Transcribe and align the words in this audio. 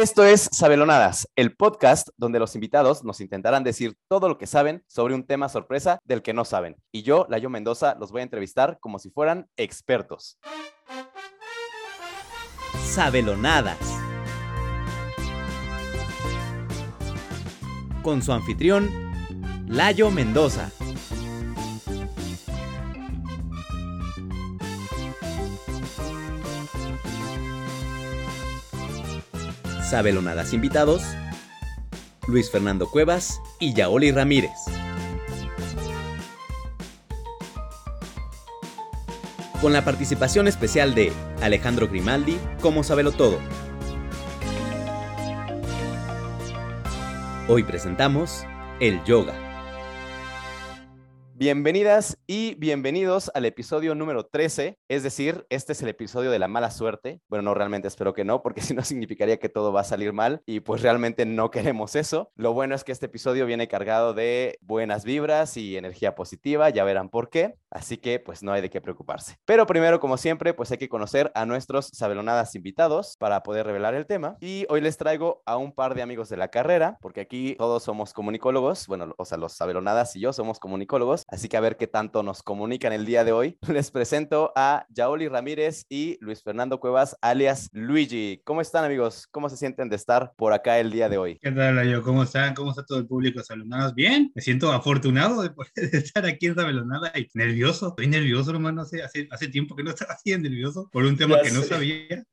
Esto 0.00 0.24
es 0.24 0.48
Sabelonadas, 0.52 1.28
el 1.34 1.56
podcast 1.56 2.10
donde 2.16 2.38
los 2.38 2.54
invitados 2.54 3.02
nos 3.02 3.20
intentarán 3.20 3.64
decir 3.64 3.96
todo 4.06 4.28
lo 4.28 4.38
que 4.38 4.46
saben 4.46 4.84
sobre 4.86 5.12
un 5.12 5.26
tema 5.26 5.48
sorpresa 5.48 5.98
del 6.04 6.22
que 6.22 6.32
no 6.32 6.44
saben. 6.44 6.76
Y 6.92 7.02
yo, 7.02 7.26
Layo 7.28 7.50
Mendoza, 7.50 7.96
los 7.98 8.12
voy 8.12 8.20
a 8.20 8.22
entrevistar 8.22 8.78
como 8.78 9.00
si 9.00 9.10
fueran 9.10 9.48
expertos. 9.56 10.38
Sabelonadas. 12.84 13.76
Con 18.04 18.22
su 18.22 18.32
anfitrión, 18.32 18.88
Layo 19.66 20.12
Mendoza. 20.12 20.70
Sabelonadas 29.88 30.52
invitados, 30.52 31.02
Luis 32.26 32.50
Fernando 32.50 32.90
Cuevas 32.90 33.40
y 33.58 33.72
Yaoli 33.72 34.12
Ramírez. 34.12 34.50
Con 39.62 39.72
la 39.72 39.86
participación 39.86 40.46
especial 40.46 40.94
de 40.94 41.10
Alejandro 41.40 41.88
Grimaldi 41.88 42.38
como 42.60 42.84
Sabelo 42.84 43.12
Todo. 43.12 43.38
Hoy 47.48 47.62
presentamos 47.62 48.44
el 48.80 49.02
yoga. 49.04 49.47
Bienvenidas 51.40 52.18
y 52.26 52.56
bienvenidos 52.56 53.30
al 53.32 53.44
episodio 53.44 53.94
número 53.94 54.26
13, 54.26 54.76
es 54.88 55.04
decir, 55.04 55.46
este 55.50 55.70
es 55.70 55.80
el 55.82 55.88
episodio 55.88 56.32
de 56.32 56.40
la 56.40 56.48
mala 56.48 56.72
suerte. 56.72 57.20
Bueno, 57.28 57.44
no 57.44 57.54
realmente 57.54 57.86
espero 57.86 58.12
que 58.12 58.24
no, 58.24 58.42
porque 58.42 58.60
si 58.60 58.74
no 58.74 58.82
significaría 58.82 59.36
que 59.36 59.48
todo 59.48 59.72
va 59.72 59.82
a 59.82 59.84
salir 59.84 60.12
mal 60.12 60.42
y 60.46 60.58
pues 60.58 60.82
realmente 60.82 61.26
no 61.26 61.52
queremos 61.52 61.94
eso. 61.94 62.32
Lo 62.34 62.54
bueno 62.54 62.74
es 62.74 62.82
que 62.82 62.90
este 62.90 63.06
episodio 63.06 63.46
viene 63.46 63.68
cargado 63.68 64.14
de 64.14 64.58
buenas 64.62 65.04
vibras 65.04 65.56
y 65.56 65.76
energía 65.76 66.16
positiva, 66.16 66.70
ya 66.70 66.82
verán 66.82 67.08
por 67.08 67.30
qué, 67.30 67.54
así 67.70 67.98
que 67.98 68.18
pues 68.18 68.42
no 68.42 68.50
hay 68.50 68.60
de 68.60 68.68
qué 68.68 68.80
preocuparse. 68.80 69.36
Pero 69.44 69.64
primero, 69.64 70.00
como 70.00 70.16
siempre, 70.16 70.54
pues 70.54 70.72
hay 70.72 70.78
que 70.78 70.88
conocer 70.88 71.30
a 71.36 71.46
nuestros 71.46 71.86
sabelonadas 71.92 72.56
invitados 72.56 73.14
para 73.16 73.44
poder 73.44 73.64
revelar 73.64 73.94
el 73.94 74.06
tema 74.06 74.36
y 74.40 74.66
hoy 74.70 74.80
les 74.80 74.96
traigo 74.96 75.40
a 75.46 75.56
un 75.56 75.70
par 75.70 75.94
de 75.94 76.02
amigos 76.02 76.28
de 76.30 76.36
la 76.36 76.48
carrera, 76.48 76.98
porque 77.00 77.20
aquí 77.20 77.54
todos 77.54 77.84
somos 77.84 78.12
comunicólogos, 78.12 78.88
bueno, 78.88 79.14
o 79.16 79.24
sea, 79.24 79.38
los 79.38 79.52
sabelonadas 79.52 80.16
y 80.16 80.20
yo 80.20 80.32
somos 80.32 80.58
comunicólogos 80.58 81.27
Así 81.30 81.48
que 81.48 81.58
a 81.58 81.60
ver 81.60 81.76
qué 81.76 81.86
tanto 81.86 82.22
nos 82.22 82.42
comunican 82.42 82.94
el 82.94 83.04
día 83.04 83.22
de 83.22 83.32
hoy. 83.32 83.58
Les 83.68 83.90
presento 83.90 84.50
a 84.56 84.86
Yaoli 84.88 85.28
Ramírez 85.28 85.84
y 85.90 86.16
Luis 86.22 86.42
Fernando 86.42 86.80
Cuevas, 86.80 87.16
alias 87.20 87.68
Luigi. 87.72 88.40
¿Cómo 88.44 88.62
están, 88.62 88.86
amigos? 88.86 89.28
¿Cómo 89.30 89.50
se 89.50 89.58
sienten 89.58 89.90
de 89.90 89.96
estar 89.96 90.32
por 90.36 90.54
acá 90.54 90.78
el 90.78 90.90
día 90.90 91.10
de 91.10 91.18
hoy? 91.18 91.38
¿Qué 91.42 91.52
tal, 91.52 91.86
yo? 91.86 92.02
¿Cómo 92.02 92.22
están? 92.22 92.54
¿Cómo 92.54 92.70
está 92.70 92.82
todo 92.82 92.98
el 92.98 93.06
público? 93.06 93.42
¿Saludados 93.42 93.94
bien? 93.94 94.32
Me 94.34 94.40
siento 94.40 94.72
afortunado 94.72 95.42
de 95.42 95.50
poder 95.50 95.70
estar 95.92 96.24
aquí 96.24 96.46
en 96.46 96.54
Sabelonada 96.54 97.12
y 97.14 97.28
nervioso. 97.34 97.88
Estoy 97.88 98.06
nervioso, 98.06 98.50
hermano. 98.50 98.82
Hace, 98.82 99.02
hace, 99.02 99.28
hace 99.30 99.48
tiempo 99.48 99.76
que 99.76 99.82
no 99.82 99.90
estaba 99.90 100.14
así 100.14 100.34
nervioso 100.38 100.88
por 100.90 101.04
un 101.04 101.18
tema 101.18 101.42
que 101.42 101.50
no 101.50 101.62
sabía. 101.62 102.24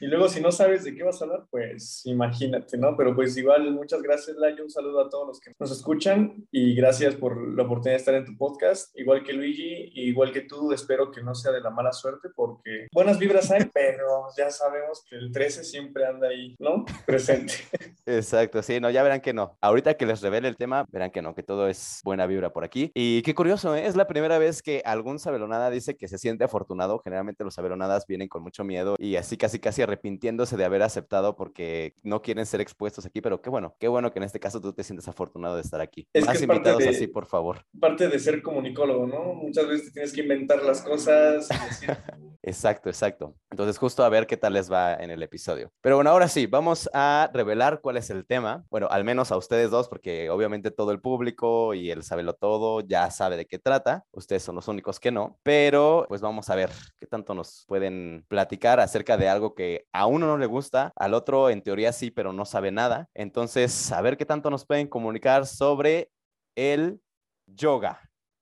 Y 0.00 0.06
luego 0.06 0.28
si 0.28 0.40
no 0.40 0.52
sabes 0.52 0.84
de 0.84 0.94
qué 0.94 1.02
vas 1.02 1.20
a 1.20 1.24
hablar, 1.24 1.46
pues 1.50 2.02
imagínate, 2.04 2.76
¿no? 2.76 2.96
Pero 2.96 3.14
pues 3.14 3.36
igual, 3.36 3.70
muchas 3.72 4.02
gracias, 4.02 4.36
Layo. 4.36 4.64
Un 4.64 4.70
saludo 4.70 5.00
a 5.00 5.08
todos 5.08 5.26
los 5.26 5.40
que 5.40 5.52
nos 5.58 5.70
escuchan 5.70 6.46
y 6.50 6.74
gracias 6.74 7.14
por 7.14 7.36
la 7.54 7.62
oportunidad 7.62 7.94
de 7.94 8.00
estar 8.00 8.14
en 8.14 8.24
tu 8.24 8.36
podcast. 8.36 8.96
Igual 8.98 9.22
que 9.22 9.32
Luigi, 9.32 9.90
igual 9.94 10.32
que 10.32 10.42
tú, 10.42 10.72
espero 10.72 11.10
que 11.10 11.22
no 11.22 11.34
sea 11.34 11.52
de 11.52 11.60
la 11.60 11.70
mala 11.70 11.92
suerte 11.92 12.28
porque 12.34 12.88
buenas 12.92 13.18
vibras 13.18 13.50
hay, 13.50 13.64
pero 13.72 14.26
ya 14.36 14.50
sabemos 14.50 15.02
que 15.08 15.16
el 15.16 15.32
13 15.32 15.64
siempre 15.64 16.06
anda 16.06 16.28
ahí, 16.28 16.54
¿no? 16.58 16.84
Presente. 17.06 17.54
Exacto, 18.06 18.62
sí, 18.62 18.80
no, 18.80 18.90
ya 18.90 19.02
verán 19.02 19.20
que 19.20 19.32
no. 19.32 19.56
Ahorita 19.60 19.94
que 19.94 20.06
les 20.06 20.20
revele 20.20 20.48
el 20.48 20.56
tema, 20.56 20.84
verán 20.90 21.10
que 21.10 21.22
no, 21.22 21.34
que 21.34 21.42
todo 21.42 21.68
es 21.68 22.00
buena 22.04 22.26
vibra 22.26 22.52
por 22.52 22.64
aquí. 22.64 22.90
Y 22.94 23.22
qué 23.22 23.34
curioso, 23.34 23.74
¿eh? 23.74 23.86
es 23.86 23.96
la 23.96 24.06
primera 24.06 24.38
vez 24.38 24.62
que 24.62 24.82
algún 24.84 25.18
sabelonada 25.18 25.70
dice 25.70 25.96
que 25.96 26.08
se 26.08 26.18
siente 26.18 26.44
afortunado. 26.44 27.00
Generalmente 27.02 27.44
los 27.44 27.54
sabelonadas 27.54 28.06
vienen 28.06 28.28
con 28.28 28.42
mucho 28.42 28.64
miedo 28.64 28.96
y 28.98 29.16
así 29.16 29.36
casi 29.36 29.58
casi 29.58 29.85
arrepintiéndose 29.86 30.56
de 30.56 30.64
haber 30.64 30.82
aceptado 30.82 31.36
porque 31.36 31.94
no 32.02 32.22
quieren 32.22 32.46
ser 32.46 32.60
expuestos 32.60 33.06
aquí, 33.06 33.20
pero 33.20 33.40
qué 33.40 33.50
bueno, 33.50 33.76
qué 33.78 33.88
bueno 33.88 34.12
que 34.12 34.18
en 34.18 34.24
este 34.24 34.40
caso 34.40 34.60
tú 34.60 34.72
te 34.72 34.84
sientes 34.84 35.08
afortunado 35.08 35.56
de 35.56 35.62
estar 35.62 35.80
aquí. 35.80 36.08
Es 36.12 36.26
Más 36.26 36.40
invitados 36.42 36.82
de, 36.82 36.90
así, 36.90 37.06
por 37.06 37.26
favor. 37.26 37.64
Parte 37.78 38.08
de 38.08 38.18
ser 38.18 38.42
comunicólogo, 38.42 39.06
¿no? 39.06 39.34
Muchas 39.34 39.68
veces 39.68 39.92
tienes 39.92 40.12
que 40.12 40.22
inventar 40.22 40.62
las 40.62 40.82
cosas. 40.82 41.48
Decir... 41.48 41.96
exacto, 42.42 42.88
exacto. 42.88 43.34
Entonces, 43.50 43.78
justo 43.78 44.04
a 44.04 44.08
ver 44.08 44.26
qué 44.26 44.36
tal 44.36 44.52
les 44.52 44.70
va 44.70 44.94
en 44.94 45.10
el 45.10 45.22
episodio. 45.22 45.70
Pero 45.80 45.96
bueno, 45.96 46.10
ahora 46.10 46.28
sí, 46.28 46.46
vamos 46.46 46.90
a 46.92 47.30
revelar 47.32 47.80
cuál 47.80 47.96
es 47.96 48.10
el 48.10 48.26
tema. 48.26 48.64
Bueno, 48.70 48.88
al 48.90 49.04
menos 49.04 49.32
a 49.32 49.36
ustedes 49.36 49.70
dos, 49.70 49.88
porque 49.88 50.30
obviamente 50.30 50.70
todo 50.70 50.92
el 50.92 51.00
público 51.00 51.74
y 51.74 51.90
el 51.90 52.02
sabelo 52.02 52.34
todo 52.34 52.80
ya 52.80 53.10
sabe 53.10 53.36
de 53.36 53.46
qué 53.46 53.58
trata. 53.58 54.04
Ustedes 54.12 54.42
son 54.42 54.56
los 54.56 54.68
únicos 54.68 55.00
que 55.00 55.10
no. 55.10 55.38
Pero 55.42 56.04
pues 56.08 56.20
vamos 56.20 56.50
a 56.50 56.56
ver 56.56 56.70
qué 56.98 57.06
tanto 57.06 57.34
nos 57.34 57.64
pueden 57.66 58.24
platicar 58.28 58.80
acerca 58.80 59.16
de 59.16 59.28
algo 59.28 59.54
que 59.54 59.75
a 59.92 60.06
uno 60.06 60.26
no 60.26 60.38
le 60.38 60.46
gusta, 60.46 60.92
al 60.96 61.14
otro 61.14 61.50
en 61.50 61.62
teoría 61.62 61.92
sí, 61.92 62.10
pero 62.10 62.32
no 62.32 62.44
sabe 62.44 62.70
nada. 62.70 63.08
Entonces, 63.14 63.92
a 63.92 64.00
ver 64.00 64.16
qué 64.16 64.24
tanto 64.24 64.50
nos 64.50 64.66
pueden 64.66 64.88
comunicar 64.88 65.46
sobre 65.46 66.10
el 66.54 67.00
yoga. 67.46 68.00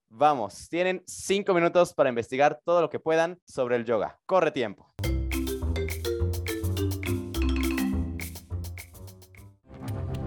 Vamos, 0.08 0.68
tienen 0.68 1.02
cinco 1.06 1.54
minutos 1.54 1.92
para 1.92 2.08
investigar 2.08 2.60
todo 2.64 2.80
lo 2.80 2.88
que 2.88 3.00
puedan 3.00 3.40
sobre 3.46 3.76
el 3.76 3.84
yoga. 3.84 4.18
Corre 4.26 4.50
tiempo. 4.52 4.94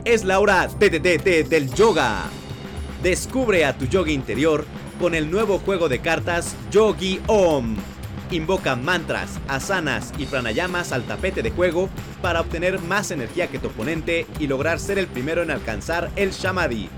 Es 0.03 0.24
la 0.24 0.39
hora 0.39 0.68
de, 0.68 1.00
del 1.50 1.74
yoga. 1.74 2.29
Descubre 3.01 3.66
a 3.66 3.78
tu 3.78 3.85
yoga 3.85 4.12
interior 4.12 4.66
con 5.00 5.13
el 5.13 5.29
nuevo 5.29 5.59
juego 5.59 5.89
de 5.89 6.00
cartas 6.00 6.56
Yogi 6.72 7.22
Om. 7.28 7.75
Invoca 8.30 8.76
mantras, 8.76 9.40
asanas 9.48 10.12
y 10.18 10.26
pranayamas 10.26 10.92
al 10.92 11.04
tapete 11.04 11.42
de 11.42 11.52
juego 11.52 11.90
para 12.22 12.42
obtener 12.42 12.80
más 12.80 13.12
energía 13.12 13.48
que 13.48 13.58
tu 13.58 13.68
oponente 13.68 14.26
y 14.38 14.48
lograr 14.48 14.80
ser 14.80 14.98
el 14.98 15.08
primero 15.08 15.44
en 15.44 15.52
alcanzar 15.52 16.12
el 16.18 16.32
Shamadhi. 16.32 16.90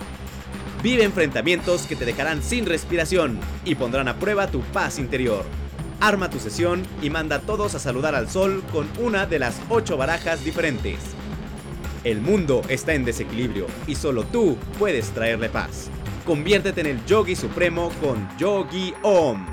Vive 0.82 1.04
enfrentamientos 1.04 1.84
que 1.84 1.96
te 1.96 2.06
dejarán 2.06 2.42
sin 2.42 2.66
respiración 2.66 3.40
y 3.64 3.76
pondrán 3.76 4.08
a 4.08 4.16
prueba 4.16 4.48
tu 4.48 4.62
paz 4.62 4.98
interior. 4.98 5.46
Arma 6.00 6.30
tu 6.32 6.40
sesión 6.40 6.84
y 7.02 7.12
manda 7.12 7.36
a 7.36 7.42
todos 7.42 7.76
a 7.76 7.80
saludar 7.80 8.16
al 8.16 8.30
sol 8.30 8.64
con 8.72 8.88
una 8.98 9.28
de 9.28 9.38
las 9.38 9.62
ocho 9.70 9.98
barajas 9.98 10.44
diferentes. 10.44 10.98
El 12.04 12.22
mundo 12.22 12.62
está 12.70 12.94
en 12.94 13.06
desequilibrio 13.06 13.68
y 13.86 13.96
solo 13.96 14.24
tú 14.24 14.58
puedes 14.80 15.10
traerle 15.12 15.50
paz. 15.50 15.92
Conviértete 16.26 16.82
en 16.82 16.88
el 16.88 17.06
yogi 17.06 17.36
supremo 17.36 17.92
con 18.02 18.28
Yogi 18.38 18.94
Om. 19.04 19.49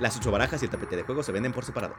Las 0.00 0.16
ocho 0.16 0.30
barajas 0.30 0.62
y 0.62 0.66
el 0.66 0.70
tapete 0.70 0.96
de 0.96 1.02
juego 1.02 1.22
se 1.22 1.32
venden 1.32 1.52
por 1.52 1.64
separado. 1.64 1.94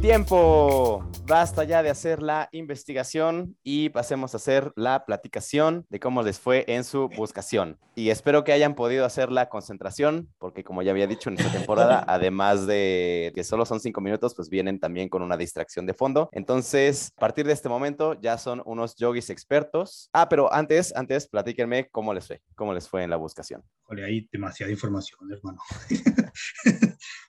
Tiempo. 0.00 1.11
Basta 1.32 1.64
ya 1.64 1.82
de 1.82 1.88
hacer 1.88 2.22
la 2.22 2.50
investigación 2.52 3.56
y 3.62 3.88
pasemos 3.88 4.34
a 4.34 4.36
hacer 4.36 4.70
la 4.76 5.06
platicación 5.06 5.86
de 5.88 5.98
cómo 5.98 6.22
les 6.22 6.38
fue 6.38 6.66
en 6.68 6.84
su 6.84 7.08
buscación. 7.08 7.78
Y 7.94 8.10
espero 8.10 8.44
que 8.44 8.52
hayan 8.52 8.74
podido 8.74 9.06
hacer 9.06 9.32
la 9.32 9.48
concentración, 9.48 10.28
porque 10.36 10.62
como 10.62 10.82
ya 10.82 10.90
había 10.90 11.06
dicho 11.06 11.30
en 11.30 11.38
esta 11.38 11.50
temporada, 11.50 12.04
además 12.06 12.66
de 12.66 13.32
que 13.34 13.44
solo 13.44 13.64
son 13.64 13.80
cinco 13.80 14.02
minutos, 14.02 14.34
pues 14.34 14.50
vienen 14.50 14.78
también 14.78 15.08
con 15.08 15.22
una 15.22 15.38
distracción 15.38 15.86
de 15.86 15.94
fondo. 15.94 16.28
Entonces, 16.32 17.14
a 17.16 17.20
partir 17.20 17.46
de 17.46 17.54
este 17.54 17.70
momento 17.70 18.12
ya 18.20 18.36
son 18.36 18.60
unos 18.66 18.94
yogis 18.96 19.30
expertos. 19.30 20.10
Ah, 20.12 20.28
pero 20.28 20.52
antes, 20.52 20.94
antes, 20.94 21.28
platíquenme 21.28 21.88
cómo 21.88 22.12
les 22.12 22.26
fue, 22.26 22.42
cómo 22.54 22.74
les 22.74 22.86
fue 22.86 23.04
en 23.04 23.08
la 23.08 23.16
buscación. 23.16 23.64
Joder, 23.84 24.04
hay 24.04 24.28
demasiada 24.30 24.70
información, 24.70 25.32
hermano. 25.32 25.62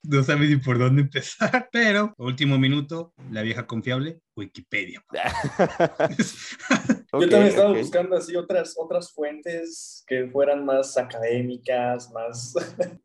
no 0.04 0.24
sabes 0.24 0.50
ni 0.50 0.58
por 0.58 0.78
dónde 0.78 1.02
empezar, 1.02 1.70
pero 1.72 2.14
último 2.18 2.58
minuto, 2.58 3.14
la 3.32 3.42
vieja 3.42 3.66
confiable, 3.66 4.20
Wikipedia. 4.36 5.04
Yo 7.14 7.30
también 7.30 7.44
estaba 7.44 7.70
okay. 7.70 7.82
buscando 7.82 8.16
así 8.16 8.36
otras, 8.36 8.76
otras 8.78 9.14
fuentes 9.14 10.04
que 10.08 10.28
fueran 10.28 10.66
más 10.66 10.98
académicas, 10.98 12.12
más 12.12 12.54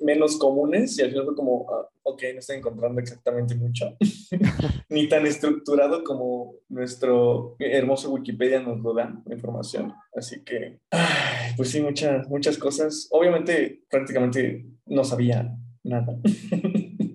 menos 0.00 0.36
comunes, 0.38 0.98
y 0.98 1.02
al 1.02 1.10
final 1.10 1.26
fue 1.26 1.36
como, 1.36 1.62
uh, 1.62 1.86
ok, 2.02 2.22
no 2.32 2.38
estoy 2.38 2.56
encontrando 2.56 3.00
exactamente 3.00 3.54
mucho, 3.54 3.96
ni 4.88 5.08
tan 5.08 5.26
estructurado 5.26 6.02
como 6.04 6.54
nuestro 6.68 7.56
hermoso 7.58 8.10
Wikipedia 8.10 8.60
nos 8.60 8.80
lo 8.80 8.94
da, 8.94 9.14
la 9.26 9.34
información. 9.34 9.92
Así 10.14 10.42
que, 10.42 10.80
ay, 10.90 11.52
pues 11.56 11.70
sí, 11.70 11.82
muchas, 11.82 12.28
muchas 12.28 12.56
cosas. 12.56 13.08
Obviamente, 13.10 13.82
prácticamente 13.90 14.66
no 14.86 15.04
sabía 15.04 15.54
nada. 15.84 16.18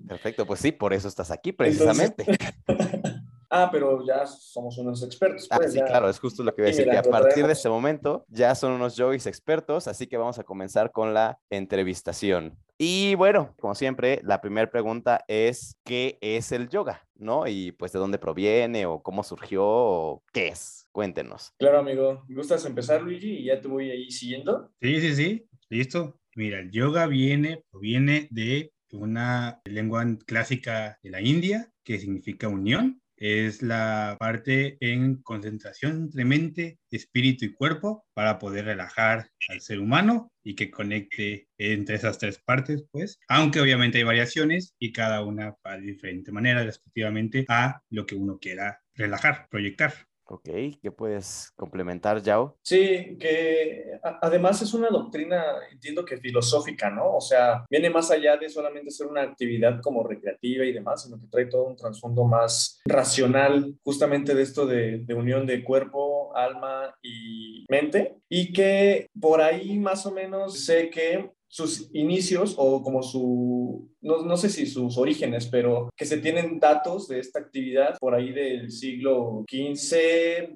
Perfecto, 0.06 0.46
pues 0.46 0.60
sí, 0.60 0.72
por 0.72 0.92
eso 0.92 1.08
estás 1.08 1.30
aquí 1.30 1.52
precisamente. 1.52 2.24
Entonces, 2.26 2.54
ah, 3.50 3.68
pero 3.70 4.04
ya 4.06 4.26
somos 4.26 4.76
unos 4.78 5.02
expertos. 5.02 5.48
Pues, 5.48 5.68
ah, 5.68 5.70
sí, 5.70 5.78
ya. 5.78 5.84
claro, 5.86 6.08
es 6.08 6.18
justo 6.18 6.42
lo 6.42 6.54
que 6.54 6.62
voy 6.62 6.70
a 6.70 6.72
decir, 6.72 6.88
que 6.88 6.96
a 6.96 7.02
partir 7.02 7.46
de 7.46 7.52
este 7.52 7.68
momento 7.68 8.24
ya 8.28 8.54
son 8.54 8.72
unos 8.72 8.96
yogis 8.96 9.26
expertos, 9.26 9.88
así 9.88 10.06
que 10.06 10.16
vamos 10.16 10.38
a 10.38 10.44
comenzar 10.44 10.92
con 10.92 11.14
la 11.14 11.38
entrevistación. 11.50 12.58
Y 12.76 13.14
bueno, 13.14 13.54
como 13.60 13.74
siempre, 13.74 14.20
la 14.24 14.40
primera 14.40 14.68
pregunta 14.70 15.24
es, 15.28 15.76
¿qué 15.84 16.18
es 16.20 16.50
el 16.50 16.68
yoga? 16.68 17.06
¿No? 17.14 17.46
Y 17.46 17.70
pues 17.72 17.92
de 17.92 18.00
dónde 18.00 18.18
proviene 18.18 18.84
o 18.86 19.00
cómo 19.00 19.22
surgió 19.22 19.64
o 19.64 20.22
qué 20.32 20.48
es. 20.48 20.88
Cuéntenos. 20.90 21.52
Claro, 21.56 21.78
amigo. 21.78 22.24
¿Gustas 22.28 22.64
empezar, 22.66 23.02
Luigi? 23.02 23.38
Y 23.38 23.44
ya 23.44 23.60
te 23.60 23.68
voy 23.68 23.90
ahí 23.90 24.10
siguiendo. 24.10 24.70
Sí, 24.80 25.00
sí, 25.00 25.14
sí. 25.14 25.48
Listo. 25.68 26.18
Mira, 26.36 26.58
el 26.58 26.72
yoga 26.72 27.06
viene, 27.06 27.64
proviene 27.70 28.26
de 28.32 28.73
una 28.92 29.60
lengua 29.64 30.04
clásica 30.26 30.98
de 31.02 31.10
la 31.10 31.20
India 31.20 31.70
que 31.84 31.98
significa 31.98 32.48
unión 32.48 33.02
es 33.16 33.62
la 33.62 34.16
parte 34.18 34.76
en 34.80 35.22
concentración 35.22 35.92
entre 36.02 36.24
mente, 36.24 36.78
espíritu 36.90 37.44
y 37.44 37.54
cuerpo 37.54 38.04
para 38.12 38.38
poder 38.38 38.66
relajar 38.66 39.30
al 39.48 39.60
ser 39.60 39.80
humano 39.80 40.32
y 40.42 40.54
que 40.54 40.70
conecte 40.70 41.48
entre 41.58 41.96
esas 41.96 42.18
tres 42.18 42.38
partes, 42.44 42.84
pues, 42.90 43.18
aunque 43.28 43.60
obviamente 43.60 43.98
hay 43.98 44.04
variaciones 44.04 44.74
y 44.78 44.92
cada 44.92 45.22
una 45.24 45.54
va 45.66 45.76
de 45.76 45.86
diferente 45.86 46.32
manera 46.32 46.64
respectivamente 46.64 47.44
a 47.48 47.82
lo 47.90 48.04
que 48.04 48.16
uno 48.16 48.38
quiera 48.38 48.80
relajar, 48.94 49.48
proyectar. 49.50 49.94
Ok, 50.26 50.48
¿qué 50.80 50.90
puedes 50.90 51.52
complementar, 51.54 52.22
Yao? 52.22 52.56
Sí, 52.62 53.18
que 53.20 54.00
además 54.22 54.62
es 54.62 54.72
una 54.72 54.88
doctrina, 54.88 55.44
entiendo 55.70 56.04
que 56.04 56.16
filosófica, 56.16 56.88
¿no? 56.88 57.16
O 57.16 57.20
sea, 57.20 57.64
viene 57.68 57.90
más 57.90 58.10
allá 58.10 58.36
de 58.38 58.48
solamente 58.48 58.90
ser 58.90 59.06
una 59.06 59.22
actividad 59.22 59.80
como 59.82 60.02
recreativa 60.02 60.64
y 60.64 60.72
demás, 60.72 61.02
sino 61.02 61.20
que 61.20 61.26
trae 61.26 61.46
todo 61.46 61.64
un 61.64 61.76
trasfondo 61.76 62.24
más 62.24 62.80
racional, 62.86 63.74
justamente 63.84 64.34
de 64.34 64.42
esto 64.42 64.66
de, 64.66 65.04
de 65.04 65.14
unión 65.14 65.46
de 65.46 65.62
cuerpo, 65.62 66.34
alma 66.34 66.94
y 67.02 67.66
mente, 67.68 68.16
y 68.28 68.52
que 68.52 69.10
por 69.20 69.42
ahí 69.42 69.78
más 69.78 70.06
o 70.06 70.12
menos 70.12 70.64
sé 70.64 70.88
que 70.88 71.30
sus 71.54 71.88
inicios 71.92 72.56
o 72.58 72.82
como 72.82 73.00
su, 73.00 73.88
no, 74.00 74.24
no, 74.24 74.36
sé 74.36 74.48
si 74.48 74.66
sus 74.66 74.98
orígenes, 74.98 75.46
pero 75.46 75.88
que 75.96 76.04
se 76.04 76.18
tienen 76.18 76.58
datos 76.58 77.06
de 77.06 77.20
esta 77.20 77.38
actividad 77.38 77.96
por 78.00 78.12
ahí 78.12 78.32
del 78.32 78.72
siglo 78.72 79.44
XV, 79.48 80.48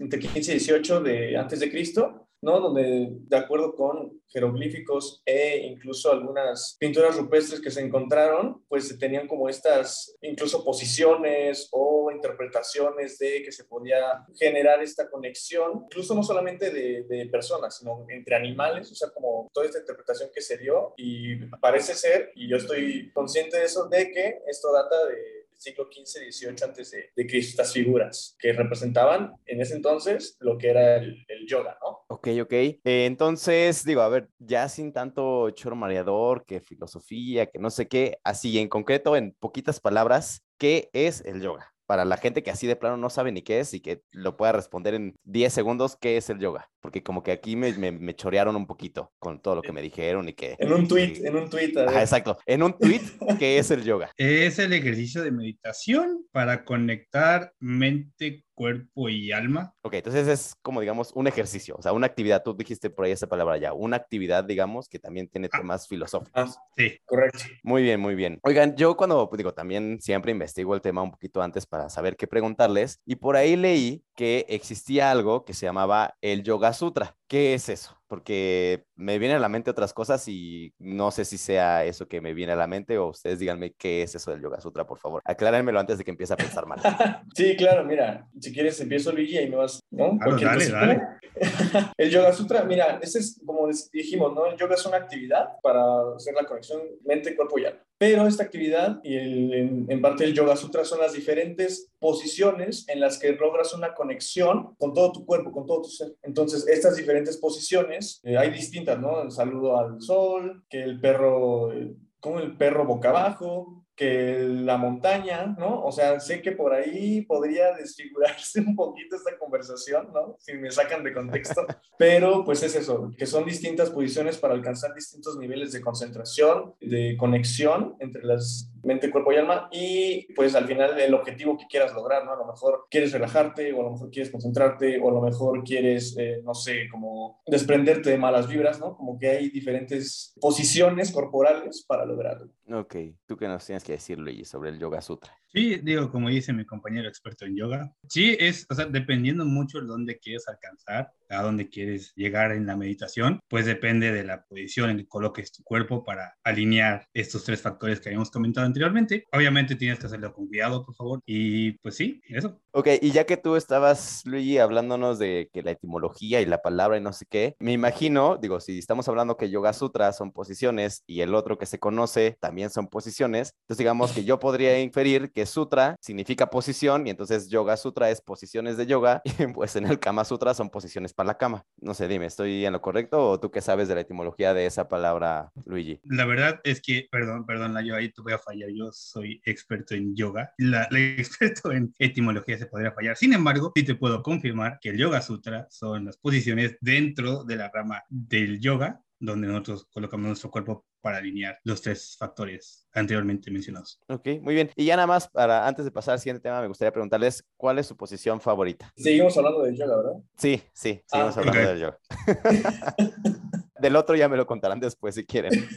entre 0.00 0.18
15 0.18 0.38
y 0.52 0.54
18 0.56 1.00
de 1.00 1.38
antes 1.38 1.58
de 1.58 1.70
Cristo, 1.70 2.28
¿no? 2.44 2.60
Donde, 2.60 3.08
de 3.10 3.36
acuerdo 3.36 3.74
con 3.74 4.20
jeroglíficos 4.28 5.22
e 5.24 5.58
incluso 5.66 6.12
algunas 6.12 6.76
pinturas 6.78 7.16
rupestres 7.16 7.60
que 7.60 7.70
se 7.70 7.80
encontraron, 7.80 8.62
pues 8.68 8.96
tenían 8.98 9.26
como 9.26 9.48
estas 9.48 10.16
incluso 10.22 10.64
posiciones 10.64 11.68
o 11.72 12.10
interpretaciones 12.12 13.18
de 13.18 13.42
que 13.42 13.52
se 13.52 13.64
podía 13.64 14.24
generar 14.38 14.82
esta 14.82 15.08
conexión, 15.10 15.84
incluso 15.84 16.14
no 16.14 16.22
solamente 16.22 16.70
de, 16.70 17.04
de 17.04 17.26
personas, 17.26 17.78
sino 17.78 18.04
entre 18.08 18.36
animales, 18.36 18.90
o 18.90 18.94
sea, 18.94 19.10
como 19.10 19.48
toda 19.52 19.66
esta 19.66 19.78
interpretación 19.78 20.30
que 20.34 20.40
se 20.40 20.58
dio 20.58 20.94
y 20.96 21.36
parece 21.60 21.94
ser, 21.94 22.32
y 22.34 22.48
yo 22.48 22.56
estoy 22.56 23.10
consciente 23.12 23.58
de 23.58 23.64
eso, 23.64 23.88
de 23.88 24.10
que 24.10 24.42
esto 24.46 24.72
data 24.72 25.06
de 25.06 25.43
siglo 25.64 25.88
XV, 25.90 26.30
XVIII 26.30 26.64
antes 26.64 26.90
de, 26.90 27.10
de, 27.14 27.26
Cristo, 27.26 27.62
estas 27.62 27.72
figuras 27.72 28.36
que 28.38 28.52
representaban 28.52 29.32
en 29.46 29.60
ese 29.60 29.74
entonces 29.74 30.36
lo 30.40 30.58
que 30.58 30.68
era 30.70 30.96
el, 30.96 31.24
el 31.28 31.46
yoga, 31.46 31.76
¿no? 31.82 32.04
Ok, 32.08 32.28
ok. 32.42 32.52
Eh, 32.52 32.80
entonces, 32.84 33.84
digo, 33.84 34.02
a 34.02 34.08
ver, 34.08 34.28
ya 34.38 34.68
sin 34.68 34.92
tanto 34.92 35.50
choro 35.50 35.76
mareador, 35.76 36.44
que 36.44 36.60
filosofía, 36.60 37.46
que 37.46 37.58
no 37.58 37.70
sé 37.70 37.88
qué, 37.88 38.18
así 38.22 38.58
en 38.58 38.68
concreto, 38.68 39.16
en 39.16 39.32
poquitas 39.40 39.80
palabras, 39.80 40.42
¿qué 40.58 40.90
es 40.92 41.22
el 41.22 41.40
yoga? 41.40 41.73
Para 41.86 42.04
la 42.04 42.16
gente 42.16 42.42
que 42.42 42.50
así 42.50 42.66
de 42.66 42.76
plano 42.76 42.96
no 42.96 43.10
sabe 43.10 43.32
ni 43.32 43.42
qué 43.42 43.60
es 43.60 43.74
y 43.74 43.80
que 43.80 44.02
lo 44.12 44.36
pueda 44.36 44.52
responder 44.52 44.94
en 44.94 45.16
10 45.24 45.52
segundos, 45.52 45.96
¿qué 46.00 46.16
es 46.16 46.30
el 46.30 46.38
yoga? 46.38 46.70
Porque 46.80 47.02
como 47.02 47.22
que 47.22 47.32
aquí 47.32 47.56
me, 47.56 47.72
me, 47.74 47.92
me 47.92 48.14
chorearon 48.14 48.56
un 48.56 48.66
poquito 48.66 49.12
con 49.18 49.40
todo 49.40 49.56
lo 49.56 49.62
que 49.62 49.72
me 49.72 49.82
dijeron 49.82 50.28
y 50.28 50.34
que... 50.34 50.56
En 50.58 50.72
un 50.72 50.86
tweet, 50.88 51.20
en 51.24 51.36
un 51.36 51.48
tweet. 51.48 51.72
Ajá, 51.76 52.00
exacto. 52.00 52.38
En 52.46 52.62
un 52.62 52.76
tweet, 52.78 53.00
¿qué 53.38 53.58
es 53.58 53.70
el 53.70 53.84
yoga? 53.84 54.10
Es 54.16 54.58
el 54.58 54.72
ejercicio 54.72 55.22
de 55.22 55.30
meditación 55.30 56.26
para 56.32 56.64
conectar 56.64 57.52
mente, 57.58 58.44
cuerpo 58.54 59.08
y 59.08 59.32
alma. 59.32 59.74
Ok, 59.82 59.94
entonces 59.94 60.28
es 60.28 60.54
como, 60.62 60.80
digamos, 60.80 61.12
un 61.14 61.26
ejercicio, 61.26 61.74
o 61.78 61.82
sea, 61.82 61.92
una 61.92 62.06
actividad, 62.06 62.42
tú 62.42 62.54
dijiste 62.56 62.88
por 62.90 63.04
ahí 63.04 63.12
esa 63.12 63.26
palabra 63.26 63.56
ya, 63.58 63.72
una 63.72 63.96
actividad, 63.96 64.44
digamos, 64.44 64.88
que 64.88 64.98
también 64.98 65.28
tiene 65.28 65.48
Ah. 65.52 65.58
temas 65.58 65.88
filosóficos. 65.88 66.56
Ah, 66.58 66.64
Sí. 66.76 66.98
correcto. 67.04 67.38
Muy 67.62 67.82
bien, 67.82 68.00
muy 68.00 68.14
bien. 68.14 68.38
Oigan, 68.42 68.76
yo 68.76 68.96
cuando, 68.96 69.28
pues, 69.28 69.38
digo, 69.38 69.52
también 69.54 70.00
siempre 70.00 70.32
investigo 70.32 70.74
el 70.74 70.80
tema 70.80 71.02
un 71.02 71.10
poquito 71.10 71.42
antes 71.42 71.66
para 71.66 71.88
saber 71.88 72.16
qué 72.16 72.26
preguntarles, 72.26 73.00
y 73.04 73.16
por 73.16 73.36
ahí 73.36 73.56
leí 73.56 74.04
que 74.14 74.46
existía 74.48 75.10
algo 75.10 75.44
que 75.44 75.54
se 75.54 75.66
llamaba 75.66 76.16
el 76.20 76.42
Yoga 76.42 76.72
Sutra. 76.72 77.16
¿Qué 77.26 77.54
es 77.54 77.68
eso? 77.68 77.96
Porque 78.06 78.84
me 78.96 79.18
vienen 79.18 79.38
a 79.38 79.40
la 79.40 79.48
mente 79.48 79.70
otras 79.70 79.92
cosas 79.92 80.26
y 80.28 80.72
no 80.78 81.10
sé 81.10 81.24
si 81.24 81.38
sea 81.38 81.84
eso 81.84 82.06
que 82.06 82.20
me 82.20 82.34
viene 82.34 82.52
a 82.52 82.56
la 82.56 82.66
mente 82.66 82.98
o 82.98 83.08
ustedes 83.08 83.38
díganme 83.38 83.72
qué 83.72 84.02
es 84.02 84.14
eso 84.14 84.30
del 84.30 84.42
Yoga 84.42 84.60
Sutra, 84.60 84.86
por 84.86 84.98
favor. 84.98 85.22
Aclárenmelo 85.24 85.80
antes 85.80 85.98
de 85.98 86.04
que 86.04 86.10
empiece 86.10 86.32
a 86.32 86.36
pensar 86.36 86.66
mal. 86.66 86.80
sí, 87.34 87.56
claro, 87.56 87.84
mira, 87.84 88.28
si 88.38 88.52
quieres 88.52 88.80
empiezo 88.80 89.12
Luigi 89.12 89.38
y 89.38 89.48
me 89.48 89.56
vas, 89.56 89.80
¿no? 89.90 90.18
Claro, 90.18 90.36
dale, 90.36 90.54
cosita. 90.54 90.80
dale. 90.80 91.02
el 91.96 92.10
Yoga 92.10 92.32
Sutra, 92.32 92.64
mira, 92.64 92.98
ese 93.02 93.18
es 93.18 93.40
como 93.44 93.68
dijimos, 93.92 94.34
¿no? 94.34 94.46
El 94.46 94.56
yoga 94.56 94.74
es 94.74 94.86
una 94.86 94.98
actividad 94.98 95.60
para 95.62 95.82
hacer 96.16 96.34
la 96.34 96.44
conexión 96.44 96.80
mente, 97.04 97.34
cuerpo 97.34 97.58
y 97.58 97.66
alma. 97.66 97.80
Pero 97.96 98.26
esta 98.26 98.42
actividad 98.42 99.00
y 99.04 99.16
el, 99.16 99.86
en, 99.88 100.00
parte 100.02 100.24
del 100.24 100.34
Yoga 100.34 100.56
Sutra 100.56 100.84
son 100.84 101.00
las 101.00 101.12
diferentes 101.12 101.92
posiciones 102.00 102.88
en 102.88 103.00
las 103.00 103.18
que 103.18 103.32
logras 103.32 103.72
una 103.72 103.94
conexión 103.94 104.74
con 104.78 104.92
todo 104.92 105.12
tu 105.12 105.24
cuerpo, 105.24 105.52
con 105.52 105.64
todo 105.64 105.82
tu 105.82 105.88
ser. 105.88 106.14
Entonces, 106.22 106.66
estas 106.66 106.96
diferentes 106.96 107.36
posiciones, 107.36 108.20
eh, 108.24 108.36
hay 108.36 108.50
distintas, 108.50 109.00
¿no? 109.00 109.22
El 109.22 109.30
saludo 109.30 109.78
al 109.78 110.02
sol, 110.02 110.64
que 110.68 110.82
el 110.82 111.00
perro, 111.00 111.72
eh, 111.72 111.94
como 112.18 112.40
el 112.40 112.56
perro 112.56 112.84
boca 112.84 113.10
abajo, 113.10 113.83
que 113.96 114.38
la 114.40 114.76
montaña, 114.76 115.54
¿no? 115.58 115.84
O 115.84 115.92
sea, 115.92 116.18
sé 116.20 116.42
que 116.42 116.52
por 116.52 116.72
ahí 116.72 117.22
podría 117.22 117.72
desfigurarse 117.74 118.60
un 118.66 118.74
poquito 118.74 119.16
esta 119.16 119.38
conversación, 119.38 120.10
¿no? 120.12 120.36
Si 120.38 120.54
me 120.54 120.70
sacan 120.70 121.04
de 121.04 121.12
contexto, 121.12 121.66
pero 121.98 122.44
pues 122.44 122.62
es 122.62 122.74
eso, 122.74 123.10
que 123.16 123.26
son 123.26 123.44
distintas 123.44 123.90
posiciones 123.90 124.38
para 124.38 124.54
alcanzar 124.54 124.94
distintos 124.94 125.36
niveles 125.38 125.72
de 125.72 125.80
concentración, 125.80 126.74
de 126.80 127.16
conexión 127.16 127.96
entre 128.00 128.24
las 128.24 128.70
mente, 128.84 129.10
cuerpo 129.10 129.32
y 129.32 129.36
alma 129.36 129.68
y 129.72 130.32
pues 130.34 130.54
al 130.54 130.66
final 130.66 130.98
el 131.00 131.14
objetivo 131.14 131.56
que 131.56 131.66
quieras 131.66 131.92
lograr, 131.94 132.24
¿no? 132.24 132.32
A 132.32 132.36
lo 132.36 132.46
mejor 132.46 132.86
quieres 132.90 133.12
relajarte 133.12 133.72
o 133.72 133.80
a 133.80 133.84
lo 133.84 133.90
mejor 133.92 134.10
quieres 134.10 134.30
concentrarte 134.30 135.00
o 135.00 135.08
a 135.08 135.12
lo 135.12 135.20
mejor 135.20 135.64
quieres, 135.64 136.16
eh, 136.18 136.40
no 136.44 136.54
sé, 136.54 136.88
como 136.90 137.42
desprenderte 137.46 138.10
de 138.10 138.18
malas 138.18 138.48
vibras, 138.48 138.78
¿no? 138.78 138.96
Como 138.96 139.18
que 139.18 139.28
hay 139.28 139.50
diferentes 139.50 140.34
posiciones 140.40 141.10
corporales 141.10 141.84
para 141.86 142.04
lograrlo. 142.04 142.50
Ok, 142.72 142.96
¿tú 143.26 143.36
qué 143.36 143.48
nos 143.48 143.64
tienes 143.64 143.83
que 143.84 143.92
decir, 143.92 144.18
Luigi, 144.18 144.44
sobre 144.44 144.70
el 144.70 144.80
Yoga 144.80 145.00
Sutra? 145.00 145.32
Sí, 145.54 145.76
digo, 145.76 146.10
como 146.10 146.28
dice 146.30 146.52
mi 146.52 146.66
compañero 146.66 147.08
experto 147.08 147.44
en 147.44 147.54
yoga, 147.54 147.94
sí, 148.08 148.36
es, 148.40 148.66
o 148.68 148.74
sea, 148.74 148.86
dependiendo 148.86 149.44
mucho 149.44 149.80
de 149.80 149.86
dónde 149.86 150.18
quieres 150.18 150.48
alcanzar, 150.48 151.12
a 151.34 151.42
dónde 151.42 151.68
quieres 151.68 152.12
llegar 152.14 152.52
en 152.52 152.66
la 152.66 152.76
meditación, 152.76 153.40
pues 153.48 153.66
depende 153.66 154.12
de 154.12 154.24
la 154.24 154.44
posición 154.44 154.90
en 154.90 154.98
que 154.98 155.08
coloques 155.08 155.52
tu 155.52 155.62
cuerpo 155.62 156.04
para 156.04 156.34
alinear 156.44 157.06
estos 157.12 157.44
tres 157.44 157.60
factores 157.60 158.00
que 158.00 158.08
habíamos 158.08 158.30
comentado 158.30 158.66
anteriormente. 158.66 159.24
Obviamente 159.32 159.76
tienes 159.76 159.98
que 159.98 160.06
hacerlo 160.06 160.32
con 160.32 160.46
cuidado, 160.46 160.84
por 160.84 160.94
favor. 160.94 161.20
Y 161.26 161.72
pues 161.78 161.96
sí, 161.96 162.20
eso. 162.28 162.60
Ok, 162.72 162.88
y 163.00 163.12
ya 163.12 163.24
que 163.24 163.36
tú 163.36 163.56
estabas, 163.56 164.22
Luigi, 164.24 164.58
hablándonos 164.58 165.18
de 165.18 165.48
que 165.52 165.62
la 165.62 165.70
etimología 165.72 166.40
y 166.40 166.46
la 166.46 166.62
palabra 166.62 166.96
y 166.96 167.00
no 167.00 167.12
sé 167.12 167.24
qué, 167.28 167.54
me 167.58 167.72
imagino, 167.72 168.36
digo, 168.36 168.60
si 168.60 168.78
estamos 168.78 169.08
hablando 169.08 169.36
que 169.36 169.50
Yoga 169.50 169.72
Sutra 169.72 170.12
son 170.12 170.32
posiciones 170.32 171.02
y 171.06 171.20
el 171.20 171.34
otro 171.34 171.58
que 171.58 171.66
se 171.66 171.78
conoce 171.78 172.36
también 172.40 172.70
son 172.70 172.88
posiciones, 172.88 173.54
entonces 173.62 173.78
digamos 173.78 174.12
que 174.12 174.24
yo 174.24 174.38
podría 174.38 174.80
inferir 174.80 175.32
que 175.32 175.46
Sutra 175.46 175.96
significa 176.00 176.50
posición 176.50 177.06
y 177.06 177.10
entonces 177.10 177.48
Yoga 177.48 177.76
Sutra 177.76 178.10
es 178.10 178.20
posiciones 178.20 178.76
de 178.76 178.86
yoga 178.86 179.22
y 179.38 179.46
pues 179.48 179.76
en 179.76 179.86
el 179.86 179.98
Kama 179.98 180.24
Sutra 180.24 180.54
son 180.54 180.70
posiciones 180.70 181.12
para 181.12 181.23
la 181.26 181.38
cama. 181.38 181.64
No 181.80 181.94
sé, 181.94 182.08
dime, 182.08 182.26
¿estoy 182.26 182.64
en 182.64 182.72
lo 182.72 182.80
correcto 182.80 183.30
o 183.30 183.40
tú 183.40 183.50
qué 183.50 183.60
sabes 183.60 183.88
de 183.88 183.94
la 183.94 184.00
etimología 184.02 184.54
de 184.54 184.66
esa 184.66 184.88
palabra, 184.88 185.52
Luigi? 185.66 186.00
La 186.04 186.24
verdad 186.24 186.60
es 186.64 186.80
que, 186.80 187.08
perdón, 187.10 187.44
perdón, 187.46 187.76
yo 187.84 187.94
ahí 187.94 188.10
te 188.10 188.22
voy 188.22 188.32
a 188.32 188.38
fallar, 188.38 188.70
yo 188.70 188.90
soy 188.92 189.40
experto 189.44 189.94
en 189.94 190.14
yoga, 190.14 190.52
la, 190.58 190.88
la 190.90 190.98
experto 191.18 191.72
en 191.72 191.92
etimología 191.98 192.58
se 192.58 192.66
podría 192.66 192.92
fallar. 192.92 193.16
Sin 193.16 193.32
embargo, 193.32 193.72
sí 193.74 193.82
te 193.82 193.94
puedo 193.94 194.22
confirmar 194.22 194.78
que 194.80 194.90
el 194.90 194.98
Yoga 194.98 195.20
Sutra 195.20 195.66
son 195.70 196.06
las 196.06 196.16
posiciones 196.16 196.76
dentro 196.80 197.44
de 197.44 197.56
la 197.56 197.70
rama 197.72 198.02
del 198.08 198.60
yoga 198.60 199.00
donde 199.24 199.48
nosotros 199.48 199.86
colocamos 199.92 200.26
nuestro 200.26 200.50
cuerpo 200.50 200.84
para 201.04 201.18
alinear 201.18 201.58
los 201.64 201.82
tres 201.82 202.16
factores 202.18 202.88
anteriormente 202.94 203.50
mencionados. 203.50 204.00
Ok, 204.08 204.26
muy 204.40 204.54
bien. 204.54 204.70
Y 204.74 204.86
ya 204.86 204.96
nada 204.96 205.06
más, 205.06 205.28
para 205.28 205.68
antes 205.68 205.84
de 205.84 205.90
pasar 205.90 206.14
al 206.14 206.18
siguiente 206.18 206.40
tema, 206.42 206.62
me 206.62 206.66
gustaría 206.68 206.90
preguntarles 206.92 207.44
cuál 207.58 207.78
es 207.78 207.86
su 207.86 207.94
posición 207.94 208.40
favorita. 208.40 208.90
Seguimos 208.96 209.36
hablando 209.36 209.62
de 209.64 209.76
yoga, 209.76 209.96
¿verdad? 209.98 210.12
Sí, 210.38 210.62
sí, 210.72 211.02
seguimos 211.06 211.36
Ah, 211.36 211.40
hablando 211.40 211.60
ok. 211.60 211.66
del 211.68 211.78
yoga. 211.78 211.98
del 213.80 213.96
otro 213.96 214.16
ya 214.16 214.28
me 214.30 214.36
lo 214.38 214.46
contarán 214.46 214.80
después 214.80 215.14
si 215.14 215.26
quieren. 215.26 215.52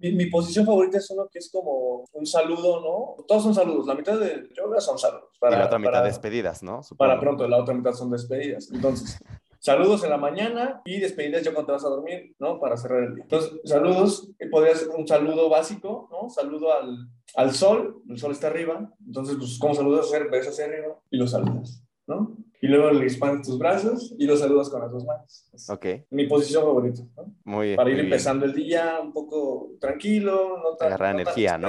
Mi, 0.00 0.10
mi 0.12 0.26
posición 0.26 0.66
favorita 0.66 0.98
es 0.98 1.08
uno 1.10 1.28
que 1.30 1.38
es 1.38 1.48
como 1.50 2.04
un 2.12 2.26
saludo, 2.26 2.80
¿no? 2.80 3.24
Todos 3.24 3.44
son 3.44 3.54
saludos. 3.54 3.86
La 3.86 3.94
mitad 3.94 4.18
de 4.18 4.48
yoga 4.52 4.80
son 4.80 4.98
saludos. 4.98 5.28
y 5.40 5.50
la 5.50 5.66
otra 5.66 5.78
mitad 5.78 5.92
para- 5.92 6.04
despedidas, 6.06 6.60
¿no? 6.64 6.80
Para 6.98 7.20
pronto, 7.20 7.46
la 7.46 7.58
otra 7.58 7.72
mitad 7.72 7.92
son 7.92 8.10
despedidas. 8.10 8.68
Entonces, 8.72 9.16
saludos 9.62 10.02
en 10.02 10.10
la 10.10 10.16
mañana 10.18 10.82
y 10.84 10.98
despedidas 10.98 11.42
ya 11.44 11.52
cuando 11.52 11.66
te 11.66 11.72
vas 11.72 11.84
a 11.84 11.88
dormir, 11.88 12.34
¿no? 12.38 12.58
Para 12.58 12.76
cerrar 12.76 13.04
el 13.04 13.14
día. 13.14 13.22
Entonces, 13.24 13.52
saludos, 13.64 14.28
eh, 14.38 14.48
podría 14.48 14.74
ser 14.74 14.88
un 14.88 15.06
saludo 15.06 15.48
básico, 15.48 16.08
¿no? 16.10 16.28
Saludo 16.28 16.72
al, 16.72 17.08
al 17.36 17.52
sol, 17.52 18.02
el 18.08 18.18
sol 18.18 18.32
está 18.32 18.48
arriba, 18.48 18.92
entonces, 19.06 19.36
pues, 19.38 19.58
¿cómo 19.58 19.74
saludas? 19.74 20.10
Ves 20.30 20.48
hacia 20.48 20.64
arriba 20.64 20.98
y 21.10 21.16
lo 21.16 21.26
saludas, 21.26 21.82
¿no? 22.06 22.36
Y 22.60 22.68
luego 22.68 22.90
le 22.92 23.04
expandes 23.04 23.46
tus 23.46 23.58
brazos 23.58 24.14
y 24.18 24.26
lo 24.26 24.36
saludas 24.36 24.68
con 24.68 24.80
las 24.82 24.92
dos 24.92 25.04
manos. 25.04 25.48
Es 25.52 25.68
Ok, 25.70 25.86
Mi 26.10 26.26
posición 26.26 26.62
favorita, 26.62 27.02
¿no? 27.16 27.34
muy 27.44 27.66
bien. 27.68 27.76
Para 27.76 27.90
ir 27.90 27.96
bien. 27.96 28.06
empezando 28.06 28.44
el 28.44 28.54
día 28.54 28.98
un 29.00 29.12
poco 29.12 29.72
tranquilo, 29.80 30.58
no 30.62 30.76
tan, 30.76 30.88
Agarrar 30.88 31.14
no 31.14 31.18
tan 31.18 31.20
energía, 31.22 31.58
¿no? 31.58 31.68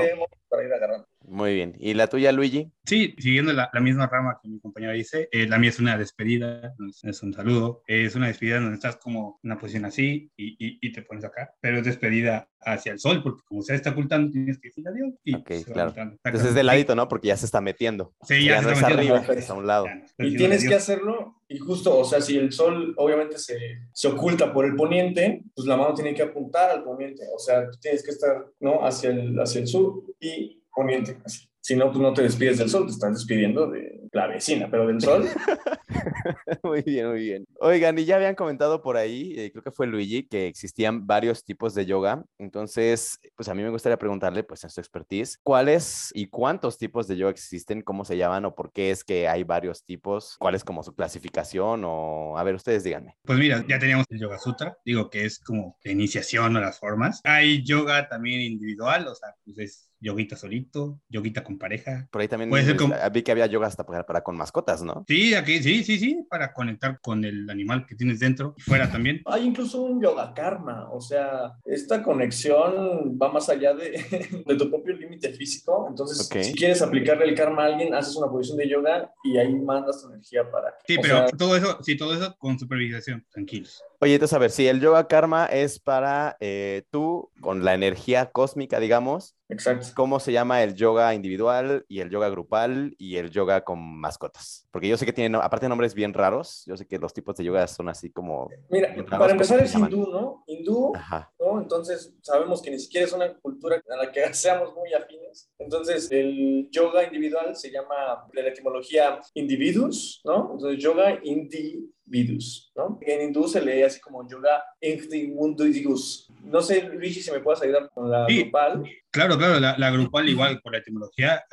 Para 0.49 0.63
ir 0.65 0.73
agarrando. 0.73 1.07
Muy 1.33 1.55
bien. 1.55 1.75
¿Y 1.79 1.95
la 1.95 2.05
tuya, 2.07 2.31
Luigi? 2.31 2.71
Sí, 2.85 3.15
siguiendo 3.17 3.53
la, 3.53 3.67
la 3.73 3.79
misma 3.79 4.05
rama 4.05 4.37
que 4.41 4.47
mi 4.49 4.59
compañera 4.59 4.93
dice, 4.93 5.29
eh, 5.31 5.47
la 5.47 5.57
mía 5.57 5.71
es 5.71 5.79
una 5.79 5.97
despedida, 5.97 6.73
no 6.77 6.87
es, 6.89 7.03
no 7.03 7.09
es 7.09 7.23
un 7.23 7.33
saludo, 7.33 7.81
es 7.87 8.13
una 8.15 8.27
despedida 8.27 8.59
donde 8.59 8.75
estás 8.75 8.97
como 8.97 9.39
en 9.43 9.49
una 9.51 9.59
posición 9.59 9.85
así 9.85 10.29
y, 10.37 10.49
y, 10.63 10.77
y 10.79 10.91
te 10.91 11.01
pones 11.01 11.25
acá, 11.25 11.51
pero 11.59 11.79
es 11.79 11.85
despedida 11.85 12.47
hacia 12.61 12.91
el 12.91 12.99
sol, 12.99 13.21
porque 13.23 13.41
como 13.47 13.61
se 13.63 13.73
está 13.73 13.89
ocultando, 13.89 14.31
tienes 14.31 14.59
que 14.59 14.67
decir 14.67 14.87
adiós. 14.87 15.13
Y 15.23 15.33
Ok, 15.35 15.51
claro. 15.65 15.89
ocultando. 15.89 16.17
Entonces 16.23 16.49
es 16.49 16.55
de 16.55 16.63
ladito, 16.63 16.95
¿no? 16.95 17.07
Porque 17.07 17.29
ya 17.29 17.37
se 17.37 17.45
está 17.45 17.61
metiendo. 17.61 18.13
Sí, 18.21 18.45
ya 18.45 18.55
ya, 18.55 18.61
no 18.61 18.67
se 18.67 18.73
es 18.73 18.77
está 18.79 18.89
metiendo. 18.89 19.15
arriba, 19.17 19.33
es 19.33 19.49
a 19.49 19.53
un 19.55 19.65
lado. 19.67 19.85
No 20.17 20.27
Y 20.27 20.35
tienes 20.37 20.61
que 20.61 20.67
adiós. 20.67 20.81
hacerlo, 20.83 21.41
y 21.47 21.57
justo, 21.57 21.97
o 21.97 22.05
sea, 22.05 22.21
si 22.21 22.37
el 22.37 22.51
sol 22.51 22.93
obviamente 22.97 23.39
se, 23.39 23.57
se 23.91 24.07
oculta 24.07 24.53
por 24.53 24.65
el 24.65 24.75
poniente, 24.75 25.41
pues 25.55 25.67
la 25.67 25.77
mano 25.77 25.93
tiene 25.95 26.13
que 26.13 26.21
apuntar 26.21 26.69
al 26.69 26.83
poniente, 26.83 27.23
o 27.35 27.39
sea, 27.39 27.69
tú 27.71 27.77
tienes 27.79 28.03
que 28.03 28.11
estar, 28.11 28.45
¿no? 28.59 28.85
Hacia 28.85 29.09
el, 29.09 29.35
hacia 29.39 29.61
el 29.61 29.67
sur 29.67 30.03
y 30.19 30.59
poniente. 30.73 31.17
Si 31.61 31.75
no, 31.75 31.87
pues 31.91 31.99
no 31.99 32.13
te 32.13 32.23
despides 32.23 32.57
del 32.57 32.69
sol, 32.69 32.85
te 32.85 32.91
estás 32.91 33.13
despidiendo 33.13 33.67
de 33.69 34.02
la 34.13 34.27
vecina, 34.27 34.67
pero 34.69 34.87
del 34.87 35.01
sol, 35.01 35.27
Muy 36.63 36.81
bien, 36.81 37.09
muy 37.09 37.19
bien. 37.19 37.45
Oigan, 37.59 37.97
y 37.99 38.05
ya 38.05 38.15
habían 38.15 38.35
comentado 38.35 38.81
por 38.81 38.97
ahí, 38.97 39.33
eh, 39.37 39.51
creo 39.51 39.63
que 39.63 39.71
fue 39.71 39.87
Luigi, 39.87 40.23
que 40.27 40.47
existían 40.47 41.05
varios 41.05 41.43
tipos 41.43 41.73
de 41.75 41.85
yoga. 41.85 42.23
Entonces, 42.37 43.19
pues 43.35 43.49
a 43.49 43.53
mí 43.53 43.61
me 43.63 43.69
gustaría 43.69 43.97
preguntarle, 43.97 44.43
pues 44.43 44.63
en 44.63 44.69
su 44.69 44.79
expertise, 44.79 45.39
¿cuáles 45.43 46.11
y 46.13 46.27
cuántos 46.27 46.77
tipos 46.77 47.07
de 47.07 47.17
yoga 47.17 47.31
existen? 47.31 47.81
¿Cómo 47.81 48.05
se 48.05 48.17
llaman 48.17 48.45
o 48.45 48.55
por 48.55 48.71
qué 48.71 48.91
es 48.91 49.03
que 49.03 49.27
hay 49.27 49.43
varios 49.43 49.83
tipos? 49.83 50.37
¿Cuál 50.39 50.55
es 50.55 50.63
como 50.63 50.83
su 50.83 50.95
clasificación? 50.95 51.83
O, 51.85 52.37
a 52.37 52.43
ver, 52.43 52.55
ustedes 52.55 52.83
díganme. 52.83 53.17
Pues 53.23 53.39
mira, 53.39 53.63
ya 53.67 53.79
teníamos 53.79 54.05
el 54.09 54.19
Yoga 54.19 54.39
Sutra, 54.39 54.77
digo 54.85 55.09
que 55.09 55.25
es 55.25 55.39
como 55.39 55.77
la 55.83 55.91
iniciación 55.91 56.55
a 56.57 56.61
las 56.61 56.79
formas. 56.79 57.19
Hay 57.23 57.63
yoga 57.63 58.07
también 58.09 58.41
individual, 58.41 59.07
o 59.07 59.15
sea, 59.15 59.29
pues 59.45 59.57
es 59.59 59.89
yoguita 59.99 60.35
solito, 60.35 60.99
yoguita 61.07 61.45
con 61.45 61.57
pareja. 61.57 62.09
Por 62.11 62.21
ahí 62.21 62.27
también 62.27 62.49
Puede 62.49 62.65
ser 62.65 62.75
como- 62.75 62.93
vi 63.13 63.23
que 63.23 63.31
había 63.31 63.45
yoga 63.45 63.67
hasta 63.67 63.85
para, 64.03 64.13
para 64.13 64.23
con 64.23 64.37
mascotas, 64.37 64.81
¿no? 64.83 65.03
Sí, 65.07 65.33
aquí 65.33 65.61
sí, 65.61 65.83
sí, 65.83 65.97
sí, 65.97 66.25
para 66.29 66.53
conectar 66.53 66.99
con 67.01 67.23
el 67.25 67.49
animal 67.49 67.85
que 67.85 67.95
tienes 67.95 68.19
dentro 68.19 68.53
y 68.57 68.61
fuera 68.61 68.91
también. 68.91 69.21
hay 69.25 69.45
incluso 69.45 69.81
un 69.81 70.01
yoga 70.01 70.33
karma, 70.33 70.89
o 70.91 71.01
sea, 71.01 71.53
esta 71.65 72.03
conexión 72.03 73.17
va 73.21 73.31
más 73.31 73.49
allá 73.49 73.73
de, 73.73 73.91
de 74.45 74.55
tu 74.55 74.69
propio 74.69 74.95
límite 74.95 75.33
físico, 75.33 75.87
entonces 75.89 76.27
Ok. 76.27 76.41
si 76.43 76.53
quieres 76.53 76.81
aplicarle 76.81 77.25
el 77.25 77.35
karma 77.35 77.63
a 77.63 77.65
alguien, 77.67 77.93
haces 77.93 78.15
una 78.15 78.27
posición 78.27 78.57
de 78.57 78.69
yoga 78.69 79.11
y 79.23 79.37
ahí 79.37 79.53
mandas 79.55 80.01
tu 80.01 80.09
energía 80.09 80.49
para... 80.49 80.75
Sí, 80.85 80.97
o 80.97 81.01
pero 81.01 81.17
sea, 81.17 81.27
todo 81.27 81.55
eso, 81.55 81.77
sí, 81.81 81.97
todo 81.97 82.13
eso 82.13 82.35
con 82.37 82.59
supervisación, 82.59 83.25
tranquilos. 83.31 83.83
Oye, 83.99 84.15
entonces, 84.15 84.35
a 84.35 84.39
ver, 84.39 84.51
si 84.51 84.67
el 84.67 84.81
yoga 84.81 85.07
karma 85.07 85.45
es 85.45 85.79
para 85.79 86.35
eh, 86.41 86.83
tú, 86.91 87.29
con 87.39 87.63
la 87.63 87.73
energía 87.73 88.31
cósmica, 88.31 88.79
digamos, 88.79 89.35
exacto. 89.53 89.87
¿cómo 89.95 90.19
se 90.19 90.31
llama 90.31 90.63
el 90.63 90.75
yoga 90.75 91.13
individual 91.13 91.85
y 91.87 91.99
el 91.99 92.09
yoga 92.09 92.29
grupal 92.29 92.95
y 92.97 93.17
el 93.17 93.29
yoga 93.29 93.63
con 93.63 93.79
mascotas? 93.79 94.67
Porque 94.71 94.87
yo 94.87 94.97
sé 94.97 95.05
que 95.05 95.13
tienen, 95.13 95.35
aparte 95.35 95.65
de 95.65 95.69
nombres 95.69 95.93
bien 95.93 96.13
raros, 96.13 96.63
yo 96.65 96.75
sé 96.77 96.85
que 96.85 96.97
los 96.97 97.13
tipos 97.13 97.35
de 97.37 97.43
yoga 97.43 97.67
son 97.67 97.89
así 97.89 98.11
como... 98.11 98.49
Mira, 98.69 98.93
para 99.05 99.17
¿cómo 99.17 99.29
empezar 99.29 99.59
es 99.61 99.73
hindú, 99.73 100.07
¿no? 100.11 100.43
Hindú, 100.47 100.93
Ajá. 100.95 101.31
¿no? 101.39 101.61
Entonces 101.61 102.15
sabemos 102.21 102.61
que 102.61 102.71
ni 102.71 102.79
siquiera 102.79 103.05
es 103.05 103.13
una 103.13 103.33
cultura 103.39 103.81
a 103.89 103.95
la 103.95 104.11
que 104.11 104.21
seamos 104.33 104.73
muy 104.75 104.93
afines. 104.93 105.49
Entonces 105.57 106.11
el 106.11 106.69
yoga 106.71 107.03
individual 107.03 107.55
se 107.55 107.71
llama, 107.71 108.27
de 108.33 108.43
la 108.43 108.49
etimología, 108.49 109.19
individus, 109.33 110.21
¿no? 110.25 110.51
Entonces 110.53 110.83
yoga 110.83 111.19
individus, 111.23 112.71
¿no? 112.75 112.97
En 113.01 113.21
hindú 113.21 113.47
se 113.47 113.61
lee 113.61 113.83
así 113.83 113.99
como 113.99 114.27
yoga 114.27 114.63
individus. 114.81 116.29
No 116.43 116.61
sé, 116.61 116.83
Luigi, 116.83 117.21
si 117.21 117.31
me 117.31 117.39
puedes 117.39 117.61
ayudar 117.61 117.89
con 117.93 118.09
la 118.11 118.25
Sí. 118.27 118.41
grupal. 118.43 118.83
Claro, 119.11 119.37
claro, 119.37 119.59
la, 119.59 119.77
la 119.77 119.91
grupal 119.91 120.27
igual 120.27 120.59
por 120.61 120.71
la 120.73 120.79
etimología, 120.79 121.43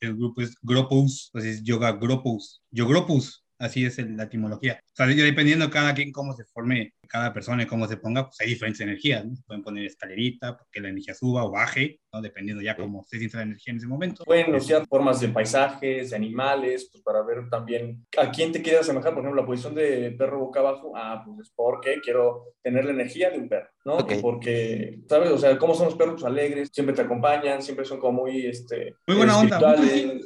el 0.00 0.16
grupo 0.16 0.40
es 0.42 0.56
gropus, 0.62 1.30
entonces 1.32 1.62
yoga 1.64 1.92
gropus, 1.92 2.62
yogropus, 2.70 3.44
así 3.58 3.84
es 3.86 3.98
el- 3.98 4.16
la 4.16 4.24
etimología. 4.24 4.80
O 4.84 4.96
sea, 4.96 5.06
dependiendo 5.06 5.70
cada 5.70 5.94
quien 5.94 6.12
cómo 6.12 6.32
se 6.34 6.44
forme, 6.44 6.94
cada 7.08 7.32
persona 7.32 7.62
y 7.62 7.66
cómo 7.66 7.86
se 7.86 7.96
ponga, 7.96 8.24
pues 8.26 8.40
hay 8.40 8.48
diferentes 8.48 8.80
energías, 8.80 9.24
pueden 9.46 9.62
poner 9.62 9.84
escalerita, 9.84 10.56
porque 10.56 10.80
la 10.80 10.88
energía 10.88 11.14
suba 11.14 11.44
o 11.44 11.50
baje, 11.50 12.00
¿no? 12.12 12.20
Dependiendo 12.20 12.62
ya 12.62 12.76
cómo 12.76 13.04
se 13.04 13.18
sienta 13.18 13.38
la 13.38 13.44
energía 13.44 13.72
en 13.72 13.78
ese 13.78 13.86
momento. 13.86 14.24
Pueden 14.24 14.54
usar 14.54 14.86
formas 14.86 15.20
de 15.20 15.28
paisajes, 15.28 16.10
de 16.10 16.16
animales, 16.16 16.88
pues 16.90 17.02
para 17.02 17.22
ver 17.22 17.48
también 17.50 18.04
a 18.18 18.30
quién 18.30 18.52
te 18.52 18.62
quieres 18.62 18.82
asemejar. 18.82 19.12
Por 19.12 19.22
ejemplo, 19.22 19.40
la 19.40 19.46
posición 19.46 19.74
de 19.74 20.12
perro 20.12 20.40
boca 20.40 20.60
abajo, 20.60 20.92
ah, 20.96 21.22
pues 21.24 21.48
es 21.48 21.52
porque 21.54 22.00
quiero 22.02 22.54
tener 22.62 22.84
la 22.84 22.92
energía 22.92 23.30
de 23.30 23.38
un 23.38 23.48
perro, 23.48 23.68
¿no? 23.84 23.98
Porque, 24.20 25.00
¿sabes? 25.08 25.30
O 25.30 25.38
sea, 25.38 25.56
¿cómo 25.58 25.74
son 25.74 25.86
los 25.86 25.96
perros? 25.96 26.14
Pues 26.14 26.24
alegres, 26.24 26.70
siempre 26.72 26.94
te 26.94 27.02
acompañan, 27.02 27.62
siempre 27.62 27.84
son 27.84 28.00
como 28.00 28.22
muy, 28.22 28.46
este, 28.46 28.94
Muy 29.06 29.16
buena 29.16 29.38
onda, 29.38 29.76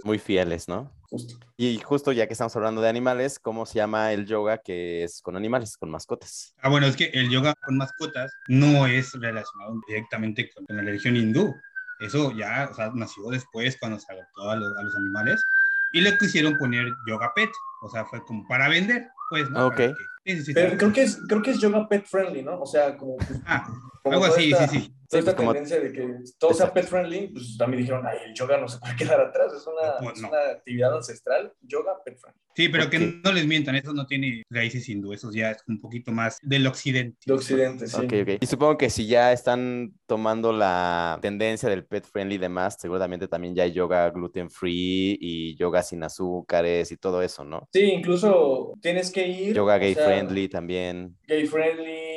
Muy 0.05 0.19
fieles, 0.19 0.69
¿no? 0.69 0.93
Justo. 1.11 1.35
Y 1.57 1.79
justo 1.81 2.13
ya 2.13 2.27
que 2.27 2.33
estamos 2.33 2.55
hablando 2.57 2.81
de 2.81 2.89
animales, 2.89 3.39
¿cómo 3.39 3.67
se 3.67 3.75
llama 3.75 4.13
el 4.13 4.25
yoga 4.27 4.59
que 4.59 5.05
es 5.05 5.21
con 5.21 5.37
animales, 5.37 5.77
con 5.77 5.91
mascotas? 5.91 6.55
Ah, 6.63 6.69
bueno, 6.71 6.87
es 6.87 6.97
que 6.97 7.07
el 7.13 7.29
yoga 7.29 7.55
con 7.63 7.77
mascotas 7.77 8.33
no 8.49 8.87
es 8.87 9.13
relacionado 9.13 9.75
directamente 9.87 10.51
con 10.51 10.65
la 10.69 10.83
religión 10.83 11.17
hindú. 11.17 11.55
Eso 11.99 12.33
ya, 12.35 12.69
o 12.71 12.75
sea, 12.75 12.91
nació 12.95 13.29
después 13.31 13.77
cuando 13.79 13.99
se 13.99 14.11
adoptó 14.11 14.51
a 14.51 14.57
los, 14.57 14.75
a 14.79 14.83
los 14.83 14.97
animales 14.97 15.45
y 15.93 16.01
le 16.01 16.17
quisieron 16.17 16.57
poner 16.57 16.87
yoga 17.07 17.33
pet. 17.35 17.51
O 17.83 17.91
sea, 17.91 18.07
fue 18.07 18.25
como 18.25 18.47
para 18.49 18.69
vender, 18.69 19.09
pues, 19.29 19.51
¿no? 19.51 19.67
Ok. 19.67 19.77
Que- 19.77 19.95
sí, 20.25 20.37
sí, 20.39 20.45
sí, 20.45 20.55
Pero 20.55 20.77
creo 20.79 20.93
que, 20.93 21.03
es, 21.03 21.19
creo 21.29 21.43
que 21.43 21.51
es 21.51 21.59
yoga 21.61 21.87
pet 21.89 22.07
friendly, 22.07 22.43
¿no? 22.43 22.59
O 22.61 22.67
sea, 22.67 22.97
como, 22.97 23.17
Ah, 23.45 23.67
como 24.03 24.15
algo 24.15 24.27
así, 24.27 24.51
esta- 24.53 24.69
sí, 24.69 24.81
sí. 24.81 24.95
Toda 25.11 25.23
Sí, 25.23 25.29
esta 25.29 25.37
como- 25.37 25.53
tendencia 25.53 25.81
de 25.81 25.93
que 25.93 26.07
todo 26.39 26.55
sea 26.55 26.67
Exacto. 26.67 26.75
pet 26.75 26.85
friendly, 26.89 27.27
pues 27.29 27.57
también 27.59 27.83
dijeron, 27.83 28.07
ay, 28.07 28.19
el 28.27 28.35
yoga 28.35 28.59
no 28.59 28.69
se 28.69 28.79
puede 28.79 28.95
quedar 29.19 29.21
atrás, 29.21 29.53
es 29.53 29.67
una, 29.67 29.99
Pues 29.99 30.15
es 30.17 30.23
no. 30.23 30.29
una 30.29 30.39
actividad 30.53 30.95
ancestral, 30.97 31.53
yoga 31.63 31.93
pet 32.05 32.17
friendly. 32.17 32.41
Sí, 32.55 32.69
pero 32.69 32.85
Ok. 32.85 32.91
que 32.91 32.99
no 33.25 33.33
les 33.33 33.47
mientan, 33.47 33.75
eso 33.77 33.93
no 33.93 34.07
tiene 34.07 34.43
raíces 34.51 34.89
hindú, 34.89 35.13
eso 35.13 35.31
ya 35.33 35.53
es 35.53 35.63
un 35.69 35.81
poquito 35.81 36.13
más 36.13 36.39
del 36.43 36.67
occidente. 36.67 37.17
De 37.27 37.33
Occidente, 37.33 37.87
sí. 37.87 37.97
Ok, 37.97 38.13
ok. 38.23 38.29
Y 38.41 38.47
supongo 38.47 38.77
que 38.79 38.91
si 38.91 39.07
ya 39.07 39.33
están 39.33 39.93
tomando 40.07 40.53
la 40.53 41.19
tendencia 41.23 41.69
del 41.69 41.85
pet 41.85 42.05
friendly 42.05 42.37
y 42.37 42.39
demás, 42.39 42.77
seguramente 42.79 43.29
también 43.29 43.55
ya 43.55 43.63
hay 43.65 43.73
yoga 43.73 44.11
gluten 44.11 44.51
free 44.51 45.17
y 45.21 45.57
yoga 45.57 45.83
sin 45.83 46.03
azúcares 46.03 46.91
y 46.93 46.97
todo 46.97 47.23
eso, 47.23 47.45
¿no? 47.45 47.69
Sí, 47.73 47.83
incluso 47.83 48.75
tienes 48.81 49.11
que 49.11 49.27
ir. 49.27 49.55
Yoga 49.55 49.77
o 49.77 49.79
gay 49.79 49.95
sea, 49.95 50.05
friendly 50.07 50.49
también. 50.49 51.17
Gay 51.27 51.47
friendly, 51.47 52.10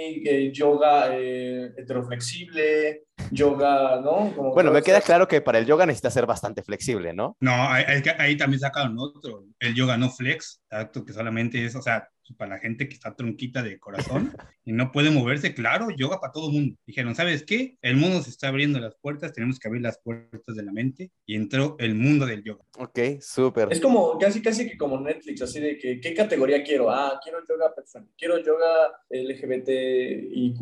yoga 0.53 1.13
eh, 1.15 1.71
heteroflexible, 1.77 3.01
yoga, 3.31 3.99
¿no? 4.01 4.33
Como 4.35 4.53
Bueno, 4.53 4.71
me 4.71 4.81
queda 4.81 4.97
esas- 4.97 5.05
claro 5.07 5.27
que 5.27 5.41
para 5.41 5.59
el 5.59 5.65
yoga 5.65 5.85
necesita 5.85 6.11
ser 6.11 6.25
bastante 6.25 6.63
flexible, 6.63 7.13
¿no? 7.13 7.35
No, 7.39 7.51
ahí, 7.51 7.83
ahí- 7.87 8.01
ahí 8.19 8.37
también 8.37 8.59
sacaron 8.59 8.95
otro, 8.99 9.45
el 9.59 9.73
yoga 9.75 9.97
no 9.97 10.09
flex, 10.09 10.61
exacto, 10.69 11.03
que 11.05 11.13
solamente 11.13 11.63
es, 11.65 11.75
o 11.75 11.81
sea, 11.81 12.07
para 12.37 12.51
la 12.55 12.59
gente 12.59 12.87
que 12.87 12.93
está 12.93 13.13
tronquita 13.13 13.61
de 13.61 13.77
corazón 13.79 14.31
y 14.65 14.71
no 14.71 14.91
puede 14.93 15.11
moverse, 15.11 15.53
claro, 15.53 15.87
yoga 15.95 16.21
para 16.21 16.31
todo 16.31 16.47
el 16.47 16.53
mundo. 16.53 16.75
Dijeron, 16.87 17.13
¿sabes 17.15 17.43
qué? 17.43 17.77
El 17.81 17.97
mundo 17.97 18.21
se 18.21 18.29
está 18.29 18.47
abriendo 18.47 18.79
las 18.79 18.95
puertas, 18.95 19.33
tenemos 19.33 19.59
que 19.59 19.67
abrir 19.67 19.83
las 19.83 19.99
puertas 19.99 20.55
de 20.55 20.63
la 20.63 20.71
mente 20.71 21.11
y 21.25 21.35
entró 21.35 21.75
el 21.79 21.95
mundo 21.95 22.25
del 22.25 22.41
yoga. 22.43 22.63
Ok, 22.79 22.97
súper. 23.19 23.67
Es 23.73 23.81
como 23.81 24.17
casi, 24.17 24.41
casi 24.41 24.69
que 24.69 24.77
como 24.77 24.99
Netflix, 25.01 25.41
así 25.41 25.59
de 25.59 25.77
que, 25.77 25.99
¿qué 25.99 26.13
categoría 26.13 26.63
quiero? 26.63 26.89
Ah, 26.89 27.19
quiero 27.21 27.39
yoga 27.47 27.73
friendly, 27.75 28.11
quiero 28.17 28.37
yoga 28.39 28.67
LGBTIQ, 29.09 30.61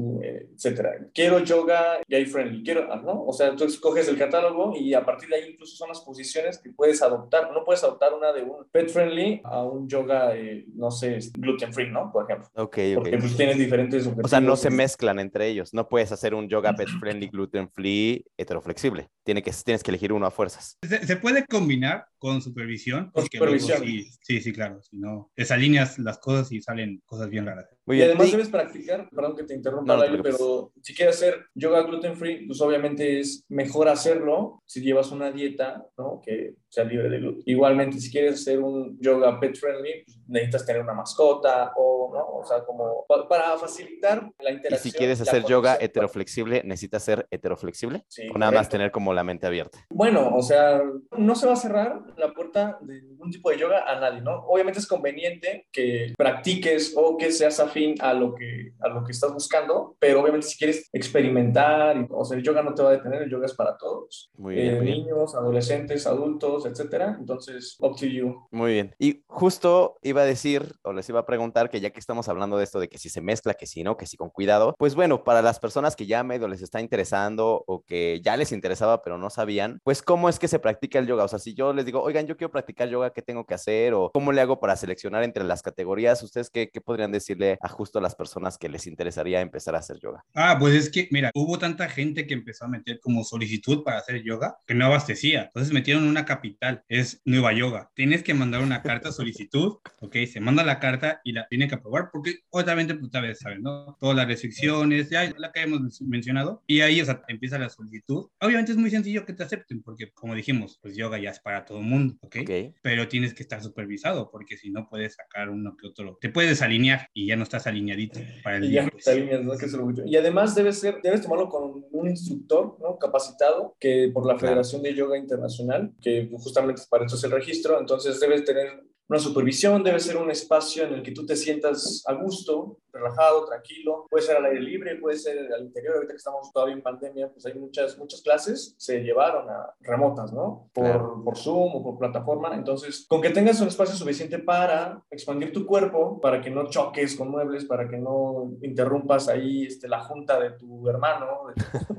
etcétera. 0.56 0.92
Quiero 1.14 1.40
yoga 1.44 2.00
gay 2.08 2.26
friendly, 2.42 2.64
quiero, 2.64 2.96
¿no? 3.02 3.24
O 3.26 3.34
sea, 3.34 3.56
tú 3.56 3.64
escoges 3.66 4.08
el 4.08 4.18
catálogo 4.18 4.74
y 4.76 4.94
a 4.94 5.06
partir 5.06 5.30
de 5.30 5.36
ahí 5.36 5.50
incluso 5.52 5.76
son 5.76 5.90
las 5.90 6.02
posiciones 6.02 6.60
que 6.60 6.72
puedes 6.72 7.02
adoptar. 7.02 7.52
No 7.52 7.64
puedes 7.64 7.84
adoptar 7.84 8.14
una 8.14 8.32
de 8.34 8.44
un 8.44 8.66
pet 8.72 8.90
friendly 8.90 9.42
a 9.44 9.64
un 9.64 9.88
yoga, 9.88 10.36
eh, 10.36 10.66
no 10.76 10.92
sé, 10.92 11.20
gluten 11.38 11.74
free, 11.74 11.90
¿no? 11.90 12.12
Por 12.12 12.26
ejemplo. 12.26 12.48
Ok, 12.56 12.78
Porque 12.96 13.16
ok. 13.16 13.20
pues 13.20 13.38
tienes 13.38 13.58
diferentes 13.58 14.08
O 14.08 14.28
sea, 14.28 14.40
no 14.40 14.54
objetivos. 14.54 14.60
se 14.62 14.70
mezclan 14.70 15.20
entre 15.20 15.48
ellos. 15.48 15.74
No 15.74 15.88
puedes 15.88 16.12
hacer 16.12 16.34
un 16.34 16.48
yoga 16.50 16.74
pet 16.74 16.88
friendly, 17.00 17.28
gluten 17.28 17.70
free, 17.70 18.26
heteroflexible. 18.38 19.10
Tiene 19.24 19.42
que, 19.44 19.52
tienes 19.64 19.84
que 19.84 19.92
elegir 19.92 20.14
uno 20.14 20.26
a 20.26 20.32
fuerzas. 20.32 20.78
Se, 20.88 21.06
se 21.06 21.16
puede 21.18 21.46
combinar, 21.46 22.06
con 22.22 22.40
supervisión. 22.40 23.06
Con 23.06 23.14
porque 23.24 23.40
luego 23.40 23.58
supervisión. 23.58 23.84
sí, 23.84 24.20
sí, 24.22 24.42
sí, 24.42 24.54
claro. 24.54 24.80
Si 24.84 24.96
no, 24.96 25.32
desalineas 25.36 25.98
las 25.98 26.20
cosas 26.20 26.52
y 26.52 26.62
salen 26.62 27.02
cosas 27.04 27.30
bien 27.30 27.48
raras. 27.48 27.66
Muy 27.88 27.98
y 27.98 28.04
además 28.04 28.28
Y- 28.28 28.32
debes 28.34 28.50
practicar, 28.50 29.10
perdón 29.10 29.36
que 29.36 29.44
te 29.44 29.56
interrumpa, 29.56 29.96
No, 29.98 30.06
no 30.06 30.16
te 30.18 30.22
pero 30.22 30.72
si 30.84 30.94
quieres 30.94 31.16
hacer 31.16 31.48
yoga 31.56 31.82
gluten 31.82 32.16
free, 32.16 32.46
pues 32.46 32.62
obviamente 32.62 33.20
es 33.20 33.44
mejor 33.50 33.90
hacerlo 33.90 34.62
si 34.68 34.82
llevas 34.82 35.12
una 35.12 35.32
dieta, 35.32 35.84
¿no? 35.98 36.22
Que 36.24 36.54
sea 36.70 36.84
libre 36.84 37.10
de 37.10 37.18
gluten. 37.18 37.44
Igualmente, 37.48 38.00
si 38.00 38.12
quieres 38.12 38.36
hacer 38.42 38.60
un 38.60 39.00
yoga 39.02 39.40
pet 39.40 39.58
friendly, 39.58 40.04
pues 40.06 40.20
necesitas 40.28 40.66
tener 40.68 40.84
una 40.84 40.94
mascota 40.94 41.74
o, 41.76 42.12
¿no? 42.14 42.40
O 42.40 42.46
sea, 42.46 42.64
como 42.64 43.04
pa- 43.08 43.28
para 43.28 43.58
facilitar 43.58 44.32
la 44.40 44.52
y 44.52 44.56
interacción. 44.58 44.92
si 44.92 44.98
quieres 44.98 45.20
hacer 45.22 45.44
yoga 45.46 45.76
heteroflexible, 45.82 46.62
¿necesitas 46.66 47.04
ser 47.04 47.28
heteroflexible? 47.32 48.06
Sí, 48.08 48.28
o 48.34 48.38
nada 48.38 48.52
más 48.52 48.60
correcto. 48.68 48.72
tener 48.78 48.92
como 48.92 49.14
la 49.14 49.24
mente 49.24 49.48
abierta. 49.48 49.80
Bueno, 49.90 50.36
o 50.36 50.44
sea, 50.44 50.82
no 51.18 51.36
se 51.36 51.48
va 51.48 51.54
a 51.54 51.56
cerrar 51.58 52.00
la 52.18 52.34
puerta 52.34 52.78
de 52.82 53.02
ningún 53.02 53.32
tipo 53.32 53.50
de 53.50 53.58
yoga 53.58 53.84
a 53.88 54.00
nadie, 54.00 54.22
¿no? 54.22 54.46
Obviamente 54.48 54.80
es 54.80 54.88
conveniente 54.88 55.68
que 55.72 56.14
practiques 56.18 56.94
o 56.96 57.18
que 57.18 57.32
seas 57.32 57.60
afín 57.60 57.96
a 58.02 58.14
lo 58.14 58.34
que, 58.36 58.74
a 58.80 58.88
lo 58.90 59.04
que 59.04 59.12
estás 59.12 59.34
buscando, 59.34 59.96
pero 60.00 60.22
obviamente 60.22 60.48
si 60.48 60.58
quieres 60.58 60.90
experimentar, 60.94 62.08
o 62.10 62.26
sea, 62.26 62.38
el 62.38 62.44
yoga 62.44 62.62
no 62.64 62.74
te 62.74 62.84
va 62.84 62.90
a 62.90 62.94
detener, 62.94 63.22
el 63.24 63.30
yoga 63.30 63.46
es 63.46 63.54
para 63.54 63.78
todos. 63.78 64.30
Muy 64.38 64.56
bien, 64.56 64.68
Eh, 64.68 64.76
muy 64.78 64.86
bien. 64.86 64.98
niños, 65.00 65.36
adolescentes, 65.36 66.06
adultos, 66.08 66.66
etcétera. 66.66 67.16
Entonces, 67.20 67.78
up 67.80 67.96
to 67.96 68.06
you. 68.06 68.48
Muy 68.52 68.74
bien. 68.74 68.96
Y 69.00 69.24
justo 69.28 69.98
iba 70.02 70.22
a 70.22 70.26
decir, 70.26 70.74
o 70.84 70.94
les 70.94 71.08
iba 71.10 71.20
a 71.20 71.26
preguntar 71.26 71.70
que 71.70 71.80
ya 71.80 71.92
que 71.92 72.00
estamos 72.00 72.28
hablando 72.30 72.58
de 72.58 72.64
esto 72.64 72.80
de 72.80 72.90
que 72.90 72.98
si 72.98 73.10
se 73.10 73.22
mezcla, 73.22 73.54
que 73.54 73.66
si 73.68 73.84
no, 73.84 73.98
que 73.98 74.06
si 74.06 74.18
con 74.18 74.30
cuidado, 74.30 74.76
pues 74.78 74.96
bueno, 74.96 75.24
para 75.24 75.42
las 75.42 75.60
personas 75.60 75.96
que 75.96 76.06
ya 76.06 76.24
medio 76.24 76.48
les 76.48 76.62
está 76.62 76.82
interesando 76.82 77.64
o 77.68 77.84
que 77.84 78.20
ya 78.24 78.38
les 78.38 78.52
interesaba 78.52 79.02
pero 79.02 79.18
no 79.18 79.30
sabían, 79.30 79.80
pues 79.84 80.02
cómo 80.02 80.30
es 80.30 80.40
que 80.40 80.48
se 80.48 80.60
practica 80.60 81.00
el 81.00 81.08
yoga. 81.08 81.24
O 81.24 81.28
sea, 81.28 81.40
si 81.40 81.54
yo 81.54 81.74
les 81.74 81.86
digo, 81.86 82.01
oigan, 82.02 82.28
yo 82.28 82.38
quiero 82.38 82.52
practicar 82.52 82.90
yoga, 82.90 83.14
¿qué 83.14 83.22
tengo 83.22 83.46
que 83.46 83.54
hacer? 83.54 83.94
O 83.94 84.12
cómo 84.12 84.32
le 84.32 84.42
hago 84.42 84.60
para 84.60 84.76
seleccionar 84.76 85.24
entre 85.24 85.44
las 85.44 85.62
categorías. 85.62 86.22
¿Ustedes 86.24 86.50
qué, 86.50 86.70
podrían 86.84 87.12
decirle 87.12 87.58
a 87.62 87.70
justo 87.70 88.00
a 88.00 88.02
las 88.02 88.16
personas 88.16 88.58
que 88.58 88.70
les 88.70 88.88
interesaría 88.88 89.42
empezar 89.42 89.76
a 89.76 89.80
hacer 89.80 90.00
yoga? 90.00 90.24
Ah, 90.34 90.58
pues 90.60 90.74
es 90.76 90.90
que, 90.90 91.08
mira, 91.12 91.32
hubo 91.34 91.58
tanta 91.58 91.90
gente 91.90 92.28
que 92.28 92.34
empezó 92.34 92.66
a 92.66 92.68
meter 92.68 93.00
como 93.00 93.24
solicitud 93.24 93.84
para 93.84 94.00
hacer 94.00 94.24
yoga 94.24 94.58
que 94.66 94.74
no 94.74 94.86
abastecía. 94.86 95.44
Entonces 95.44 95.74
metieron 95.74 96.06
una 96.06 96.26
capital, 96.26 96.84
es 96.88 97.22
Nueva 97.26 97.54
Yoga. 97.54 97.90
Tienes 97.94 98.24
que 98.24 98.34
mandar 98.34 98.62
una 98.62 98.82
carta 98.82 99.12
solicitud, 99.12 99.78
ok, 100.00 100.16
se 100.32 100.40
manda 100.40 100.64
la 100.64 100.80
carta 100.80 101.22
y 101.24 101.34
la 101.34 101.48
tiene 101.48 101.68
que 101.68 101.76
aprobar 101.76 102.10
porque 102.12 102.40
obviamente, 102.50 102.96
pues, 102.96 103.12
vez, 103.12 103.40
¿sabes, 103.40 103.60
no? 103.60 103.98
Todas 104.00 104.16
las 104.16 104.28
restricciones, 104.28 105.10
ya 105.10 105.32
la 105.38 105.52
que 105.52 105.62
hemos 105.62 106.02
mencionado. 106.02 106.64
Y 106.68 106.82
ahí, 106.82 107.02
o 107.02 107.06
sea, 107.06 107.22
empieza 107.28 107.58
la 107.58 107.70
solicitud. 107.70 108.28
Obviamente 108.40 108.72
es 108.72 108.78
muy 108.78 108.90
sencillo 108.90 109.26
que 109.26 109.34
te 109.34 109.44
acepten 109.44 109.82
porque, 109.82 110.12
como 110.12 110.36
dijimos, 110.36 110.80
pues 110.82 110.96
yoga 110.96 111.20
ya 111.20 111.32
es 111.32 111.40
para 111.40 111.66
todo 111.66 111.80
el 111.80 111.86
mundo, 111.86 111.91
ok. 112.22 112.38
Ok. 112.42 112.76
Pero 112.82 113.08
tienes 113.08 113.34
que 113.34 113.44
estar 113.44 113.62
supervisado 113.62 114.30
porque 114.32 114.58
si 114.58 114.70
no 114.72 114.88
puedes 114.90 115.16
sacar 115.16 115.50
uno 115.50 115.76
que 115.80 115.88
otro. 115.88 116.18
Te 116.22 116.30
puedes 116.30 116.50
desalinear 116.52 117.08
y 117.14 117.28
ya 117.28 117.36
no 117.36 117.44
estás 117.44 117.68
alineadito 117.68 118.20
para 118.44 118.58
el 118.58 118.66
Y 118.66 118.70
día. 118.70 118.84
ya 118.86 118.90
pues. 118.90 119.04
te 119.06 119.12
alineas, 119.12 119.44
¿no? 119.44 119.58
Que 119.58 119.66
es 119.66 119.74
el 119.74 119.80
orgullo. 119.80 120.04
Y 120.06 120.16
además 120.16 120.56
debes, 120.56 120.80
ser, 120.80 121.00
debes 121.02 121.22
tomarlo 121.22 121.50
con 121.50 121.84
un 121.92 122.10
instructor 122.10 122.78
¿no? 122.82 122.98
capacitado 122.98 123.76
que 123.80 124.10
por 124.14 124.26
la 124.26 124.34
Claro. 124.34 124.48
Federación 124.56 124.82
de 124.84 124.94
Yoga 124.96 125.18
Internacional, 125.18 125.92
que 126.02 126.30
justamente 126.32 126.82
para 126.90 127.06
eso 127.06 127.16
es 127.16 127.24
el 127.24 127.32
registro, 127.32 127.80
entonces 127.80 128.20
debes 128.20 128.44
tener 128.46 128.84
una 129.08 129.20
supervisión, 129.20 129.84
debe 129.84 130.00
ser 130.00 130.18
un 130.18 130.32
espacio 130.32 130.84
en 130.86 130.94
el 130.94 131.04
que 131.04 131.12
tú 131.12 131.26
te 131.26 131.36
sientas 131.36 132.04
a 132.08 132.14
gusto, 132.14 132.78
relajado, 132.94 133.46
tranquilo, 133.46 134.06
puede 134.10 134.24
ser 134.26 134.38
al 134.38 134.46
aire 134.46 134.62
libre, 134.62 134.96
puede 134.98 135.18
ser 135.18 135.52
al 135.54 135.64
interior, 135.64 135.96
ahorita 135.96 136.14
que 136.14 136.18
estamos 136.18 136.52
todavía 136.52 136.76
en 136.76 136.82
pandemia, 136.82 137.30
pues 137.32 137.46
hay 137.46 137.54
muchas, 137.56 137.98
muchas 137.98 138.22
clases, 138.22 138.76
se 138.78 139.00
llevaron 139.00 139.50
a 139.50 139.74
remotas, 139.82 140.32
¿no? 140.34 140.70
Por, 140.74 140.86
Claro. 140.86 141.22
por 141.24 141.38
Zoom 141.38 141.76
o 141.76 141.84
por 141.84 141.98
plataforma, 141.98 142.54
entonces 142.54 143.06
con 143.08 143.22
que 143.22 143.30
tengas 143.30 143.60
un 143.62 143.68
espacio 143.68 143.96
suficiente 143.96 144.40
para 144.40 145.02
expandir 145.10 145.52
tu 145.54 145.66
cuerpo, 145.66 146.20
para 146.22 146.42
que 146.42 146.50
no 146.50 146.70
choques 146.70 147.16
con 147.16 147.30
muebles, 147.30 147.66
para 147.66 147.88
que 147.90 147.98
no 147.98 148.52
interrumpas 148.62 149.28
ahí 149.30 149.66
este, 149.66 149.88
la 149.88 150.02
junta 150.02 150.40
de 150.40 150.52
tu 150.52 150.88
hermano, 150.90 151.48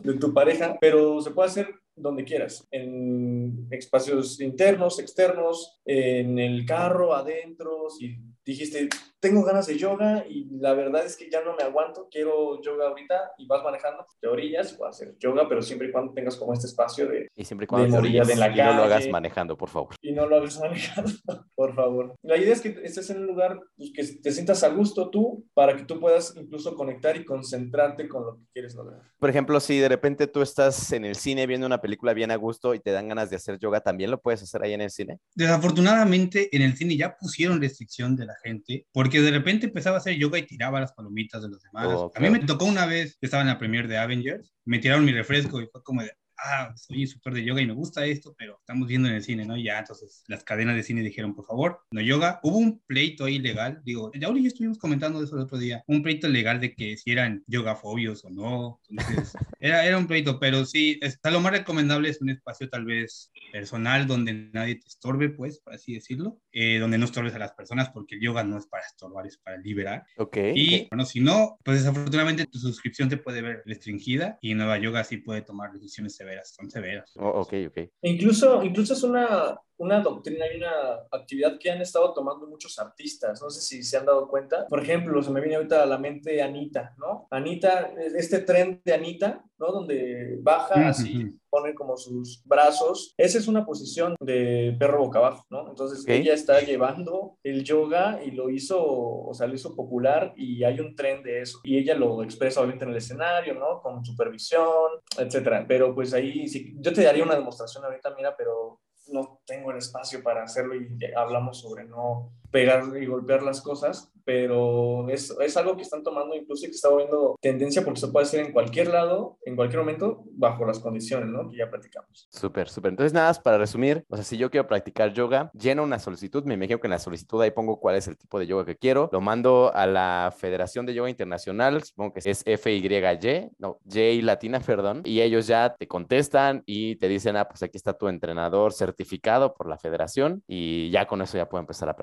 de, 0.02 0.12
de 0.12 0.18
tu 0.18 0.32
pareja, 0.34 0.76
pero 0.80 1.20
se 1.20 1.30
puede 1.30 1.48
hacer 1.48 1.68
donde 1.94 2.24
quieras, 2.24 2.66
en 2.70 3.68
espacios 3.70 4.40
internos, 4.40 4.98
externos, 4.98 5.80
en 5.84 6.38
el 6.38 6.64
carro, 6.64 7.14
adentro, 7.14 7.88
si 7.90 8.16
dijiste, 8.44 8.88
tengo 9.22 9.44
ganas 9.44 9.68
de 9.68 9.78
yoga 9.78 10.24
y 10.28 10.48
la 10.58 10.74
verdad 10.74 11.06
es 11.06 11.16
que 11.16 11.30
ya 11.30 11.42
no 11.42 11.54
me 11.54 11.62
aguanto, 11.62 12.08
quiero 12.10 12.60
yoga 12.60 12.88
ahorita 12.88 13.14
y 13.38 13.46
vas 13.46 13.62
manejando, 13.62 14.04
te 14.20 14.26
orillas, 14.26 14.72
puedes 14.72 14.96
hacer 14.96 15.16
yoga, 15.20 15.48
pero 15.48 15.62
siempre 15.62 15.88
y 15.88 15.92
cuando 15.92 16.12
tengas 16.12 16.36
como 16.36 16.52
este 16.52 16.66
espacio 16.66 17.06
de, 17.06 17.28
Y 17.36 17.44
siempre 17.44 17.64
y 17.64 17.68
cuando 17.68 17.86
De 17.86 17.92
te 17.92 17.98
movilidad 17.98 18.24
orilles 18.24 18.34
en 18.34 18.40
la 18.40 18.48
y 18.48 18.56
no 18.56 18.76
lo 18.78 18.82
hagas 18.82 18.98
calle. 18.98 19.12
manejando, 19.12 19.56
por 19.56 19.68
favor. 19.68 19.94
y 20.02 20.10
no 20.10 20.26
lo 20.26 20.36
hagas 20.36 20.58
manejando, 20.60 21.12
por 21.54 21.72
favor. 21.74 22.16
La 22.22 22.36
idea 22.36 22.52
es 22.52 22.60
que 22.60 22.76
estés 22.82 23.10
en 23.10 23.18
un 23.20 23.26
lugar 23.28 23.60
pues, 23.76 23.92
que 23.94 24.04
te 24.20 24.32
sientas 24.32 24.64
a 24.64 24.70
gusto 24.70 25.08
tú, 25.08 25.46
para 25.54 25.76
que 25.76 25.84
tú 25.84 26.00
puedas 26.00 26.34
incluso 26.36 26.74
conectar 26.74 27.16
y 27.16 27.24
concentrarte 27.24 28.08
con 28.08 28.26
lo 28.26 28.36
que 28.36 28.44
quieres 28.52 28.74
lograr. 28.74 29.02
Por 29.20 29.30
ejemplo, 29.30 29.60
si 29.60 29.78
de 29.78 29.88
repente 29.88 30.26
tú 30.26 30.42
estás 30.42 30.90
en 30.90 31.04
el 31.04 31.14
cine 31.14 31.46
viendo 31.46 31.64
una 31.68 31.80
película 31.80 32.12
bien 32.12 32.32
a 32.32 32.36
gusto 32.36 32.74
y 32.74 32.80
te 32.80 32.90
dan 32.90 33.06
ganas 33.06 33.30
de 33.30 33.36
hacer 33.36 33.60
yoga, 33.60 33.80
¿también 33.80 34.10
lo 34.10 34.20
puedes 34.20 34.42
hacer 34.42 34.64
ahí 34.64 34.72
en 34.72 34.80
el 34.80 34.90
cine? 34.90 35.20
Desafortunadamente 35.36 36.48
en 36.54 36.62
el 36.62 36.76
cine 36.76 36.96
ya 36.96 37.16
pusieron 37.16 37.60
restricción 37.60 38.16
de 38.16 38.26
la 38.26 38.34
gente 38.42 38.86
porque 38.92 39.11
de 39.20 39.30
repente 39.30 39.66
empezaba 39.66 39.96
a 39.96 39.98
hacer 39.98 40.16
yoga 40.16 40.38
y 40.38 40.46
tiraba 40.46 40.80
las 40.80 40.92
palomitas 40.92 41.42
de 41.42 41.48
los 41.48 41.62
demás. 41.62 41.86
Oh, 41.88 42.12
A 42.14 42.20
mí 42.20 42.28
claro. 42.28 42.32
me 42.32 42.46
tocó 42.46 42.64
una 42.64 42.86
vez, 42.86 43.18
estaba 43.20 43.42
en 43.42 43.48
la 43.48 43.58
premiere 43.58 43.88
de 43.88 43.98
Avengers, 43.98 44.54
me 44.64 44.78
tiraron 44.78 45.04
mi 45.04 45.12
refresco 45.12 45.60
y 45.60 45.66
fue 45.66 45.82
como 45.82 46.02
de, 46.02 46.12
ah, 46.42 46.72
soy 46.76 47.02
instructor 47.02 47.34
de 47.34 47.44
yoga 47.44 47.60
y 47.60 47.66
me 47.66 47.72
gusta 47.72 48.04
esto, 48.06 48.34
pero 48.36 48.56
estamos 48.58 48.88
viendo 48.88 49.08
en 49.08 49.14
el 49.14 49.22
cine, 49.22 49.44
¿no? 49.44 49.56
Y 49.56 49.64
ya, 49.64 49.78
entonces 49.78 50.24
las 50.28 50.44
cadenas 50.44 50.76
de 50.76 50.82
cine 50.82 51.02
dijeron, 51.02 51.34
por 51.34 51.46
favor, 51.46 51.80
no 51.90 52.00
yoga. 52.00 52.40
Hubo 52.42 52.58
un 52.58 52.80
pleito 52.86 53.24
ahí 53.24 53.38
legal, 53.38 53.80
digo, 53.84 54.10
ya 54.14 54.28
y 54.32 54.42
yo 54.42 54.48
estuvimos 54.48 54.78
comentando 54.78 55.22
eso 55.22 55.36
el 55.36 55.42
otro 55.42 55.58
día, 55.58 55.84
un 55.86 56.02
pleito 56.02 56.28
legal 56.28 56.60
de 56.60 56.74
que 56.74 56.96
si 56.96 57.10
eran 57.12 57.44
yogafobios 57.46 58.24
o 58.24 58.30
no. 58.30 58.80
Entonces, 58.88 59.32
era, 59.60 59.84
era 59.84 59.98
un 59.98 60.06
pleito, 60.06 60.38
pero 60.38 60.64
sí, 60.64 60.98
está, 61.02 61.30
lo 61.30 61.40
más 61.40 61.52
recomendable 61.52 62.08
es 62.08 62.20
un 62.20 62.30
espacio 62.30 62.68
tal 62.68 62.84
vez 62.84 63.30
personal 63.52 64.06
donde 64.06 64.50
nadie 64.52 64.76
te 64.76 64.86
estorbe, 64.86 65.28
pues, 65.28 65.60
por 65.60 65.74
así 65.74 65.94
decirlo, 65.94 66.40
eh, 66.52 66.78
donde 66.78 66.98
no 66.98 67.04
estorbes 67.04 67.34
a 67.34 67.38
las 67.38 67.52
personas 67.52 67.90
porque 67.90 68.14
el 68.14 68.22
yoga 68.22 68.42
no 68.44 68.58
es 68.58 68.66
para 68.66 68.84
estorbar, 68.84 69.26
es 69.26 69.36
para 69.38 69.58
liberar. 69.58 70.04
Ok. 70.16 70.38
Y 70.54 70.82
ok. 70.82 70.88
bueno, 70.90 71.04
si 71.04 71.20
no, 71.20 71.58
pues 71.64 71.78
desafortunadamente 71.78 72.46
tu 72.46 72.58
suscripción 72.58 73.08
te 73.08 73.16
puede 73.16 73.42
ver 73.42 73.62
restringida 73.66 74.38
y 74.40 74.54
Nueva 74.54 74.78
Yoga 74.78 75.04
sí 75.04 75.18
puede 75.18 75.42
tomar 75.42 75.72
decisiones 75.72 76.16
severas, 76.16 76.31
son 76.44 76.70
severas. 76.70 77.12
Oh, 77.16 77.28
ok, 77.40 77.54
ok. 77.68 77.78
Incluso, 78.02 78.62
incluso 78.62 78.94
es 78.94 79.02
una, 79.02 79.58
una 79.82 80.00
doctrina 80.00 80.46
y 80.46 80.58
una 80.58 81.06
actividad 81.10 81.58
que 81.58 81.68
han 81.68 81.80
estado 81.80 82.14
tomando 82.14 82.46
muchos 82.46 82.78
artistas. 82.78 83.42
No 83.42 83.50
sé 83.50 83.60
si 83.60 83.82
se 83.82 83.96
han 83.96 84.06
dado 84.06 84.28
cuenta. 84.28 84.66
Por 84.68 84.80
ejemplo, 84.80 85.20
se 85.20 85.32
me 85.32 85.40
viene 85.40 85.56
ahorita 85.56 85.82
a 85.82 85.86
la 85.86 85.98
mente 85.98 86.40
Anita, 86.40 86.94
¿no? 86.98 87.26
Anita, 87.30 87.92
este 88.16 88.38
tren 88.38 88.80
de 88.84 88.94
Anita, 88.94 89.44
¿no? 89.58 89.72
Donde 89.72 90.38
baja 90.40 90.88
así, 90.88 91.36
pone 91.50 91.74
como 91.74 91.96
sus 91.96 92.44
brazos. 92.44 93.12
Esa 93.16 93.38
es 93.38 93.48
una 93.48 93.66
posición 93.66 94.14
de 94.20 94.76
perro 94.78 95.00
boca 95.00 95.18
abajo, 95.18 95.44
¿no? 95.50 95.68
Entonces 95.68 96.06
ella 96.06 96.32
está 96.32 96.60
llevando 96.60 97.38
el 97.42 97.64
yoga 97.64 98.20
y 98.24 98.30
lo 98.30 98.50
hizo, 98.50 98.80
o 98.80 99.34
sea, 99.34 99.48
lo 99.48 99.54
hizo 99.54 99.74
popular 99.74 100.32
y 100.36 100.62
hay 100.62 100.78
un 100.78 100.94
tren 100.94 101.24
de 101.24 101.42
eso. 101.42 101.58
Y 101.64 101.76
ella 101.76 101.96
lo 101.96 102.22
expresa 102.22 102.60
obviamente 102.60 102.84
en 102.84 102.92
el 102.92 102.98
escenario, 102.98 103.54
¿no? 103.54 103.82
Con 103.82 104.04
supervisión, 104.04 104.92
etcétera. 105.18 105.64
Pero 105.66 105.92
pues 105.92 106.14
ahí, 106.14 106.46
sí, 106.46 106.72
yo 106.78 106.92
te 106.92 107.02
daría 107.02 107.24
una 107.24 107.34
demostración 107.34 107.84
ahorita, 107.84 108.14
mira, 108.14 108.36
pero 108.36 108.78
no 109.08 109.40
tengo 109.46 109.70
el 109.70 109.78
espacio 109.78 110.22
para 110.22 110.44
hacerlo 110.44 110.74
y 110.74 110.98
hablamos 111.16 111.60
sobre 111.60 111.84
no 111.84 112.32
pegar 112.52 112.84
y 113.00 113.06
golpear 113.06 113.42
las 113.42 113.60
cosas, 113.62 114.12
pero 114.24 115.08
es, 115.08 115.34
es 115.40 115.56
algo 115.56 115.74
que 115.74 115.82
están 115.82 116.02
tomando 116.02 116.36
incluso 116.36 116.64
y 116.64 116.68
que 116.68 116.76
está 116.76 116.88
volviendo 116.88 117.36
tendencia 117.40 117.82
porque 117.82 118.00
se 118.00 118.08
puede 118.08 118.26
hacer 118.26 118.46
en 118.46 118.52
cualquier 118.52 118.88
lado, 118.88 119.38
en 119.44 119.56
cualquier 119.56 119.80
momento, 119.80 120.22
bajo 120.32 120.64
las 120.64 120.78
condiciones, 120.78 121.28
¿no? 121.28 121.48
Que 121.48 121.56
ya 121.56 121.70
platicamos. 121.70 122.28
Súper, 122.30 122.68
súper. 122.68 122.90
Entonces, 122.90 123.12
nada 123.12 123.28
más 123.28 123.40
para 123.40 123.58
resumir, 123.58 124.04
o 124.08 124.16
sea, 124.16 124.24
si 124.24 124.36
yo 124.36 124.50
quiero 124.50 124.66
practicar 124.66 125.12
yoga, 125.12 125.50
lleno 125.54 125.82
una 125.82 125.98
solicitud, 125.98 126.44
me 126.44 126.54
imagino 126.54 126.78
que 126.78 126.86
en 126.86 126.92
la 126.92 126.98
solicitud 126.98 127.40
ahí 127.40 127.50
pongo 127.50 127.80
cuál 127.80 127.96
es 127.96 128.06
el 128.06 128.16
tipo 128.16 128.38
de 128.38 128.46
yoga 128.46 128.64
que 128.64 128.76
quiero, 128.76 129.08
lo 129.12 129.20
mando 129.20 129.72
a 129.74 129.86
la 129.86 130.32
Federación 130.36 130.86
de 130.86 130.94
Yoga 130.94 131.10
Internacional, 131.10 131.82
supongo 131.82 132.12
que 132.12 132.20
es 132.24 132.44
FYY, 132.44 133.50
no, 133.58 133.78
J 133.84 134.00
latina, 134.22 134.60
perdón, 134.66 135.02
y 135.04 135.20
ellos 135.20 135.46
ya 135.46 135.74
te 135.74 135.88
contestan 135.88 136.62
y 136.66 136.96
te 136.96 137.08
dicen, 137.08 137.36
ah, 137.36 137.48
pues 137.48 137.62
aquí 137.62 137.76
está 137.76 137.94
tu 137.94 138.08
entrenador 138.08 138.72
certificado 138.72 139.54
por 139.54 139.68
la 139.68 139.78
federación 139.78 140.42
y 140.46 140.90
ya 140.90 141.06
con 141.06 141.22
eso 141.22 141.36
ya 141.36 141.48
puedo 141.48 141.60
empezar 141.60 141.88
a 141.88 141.96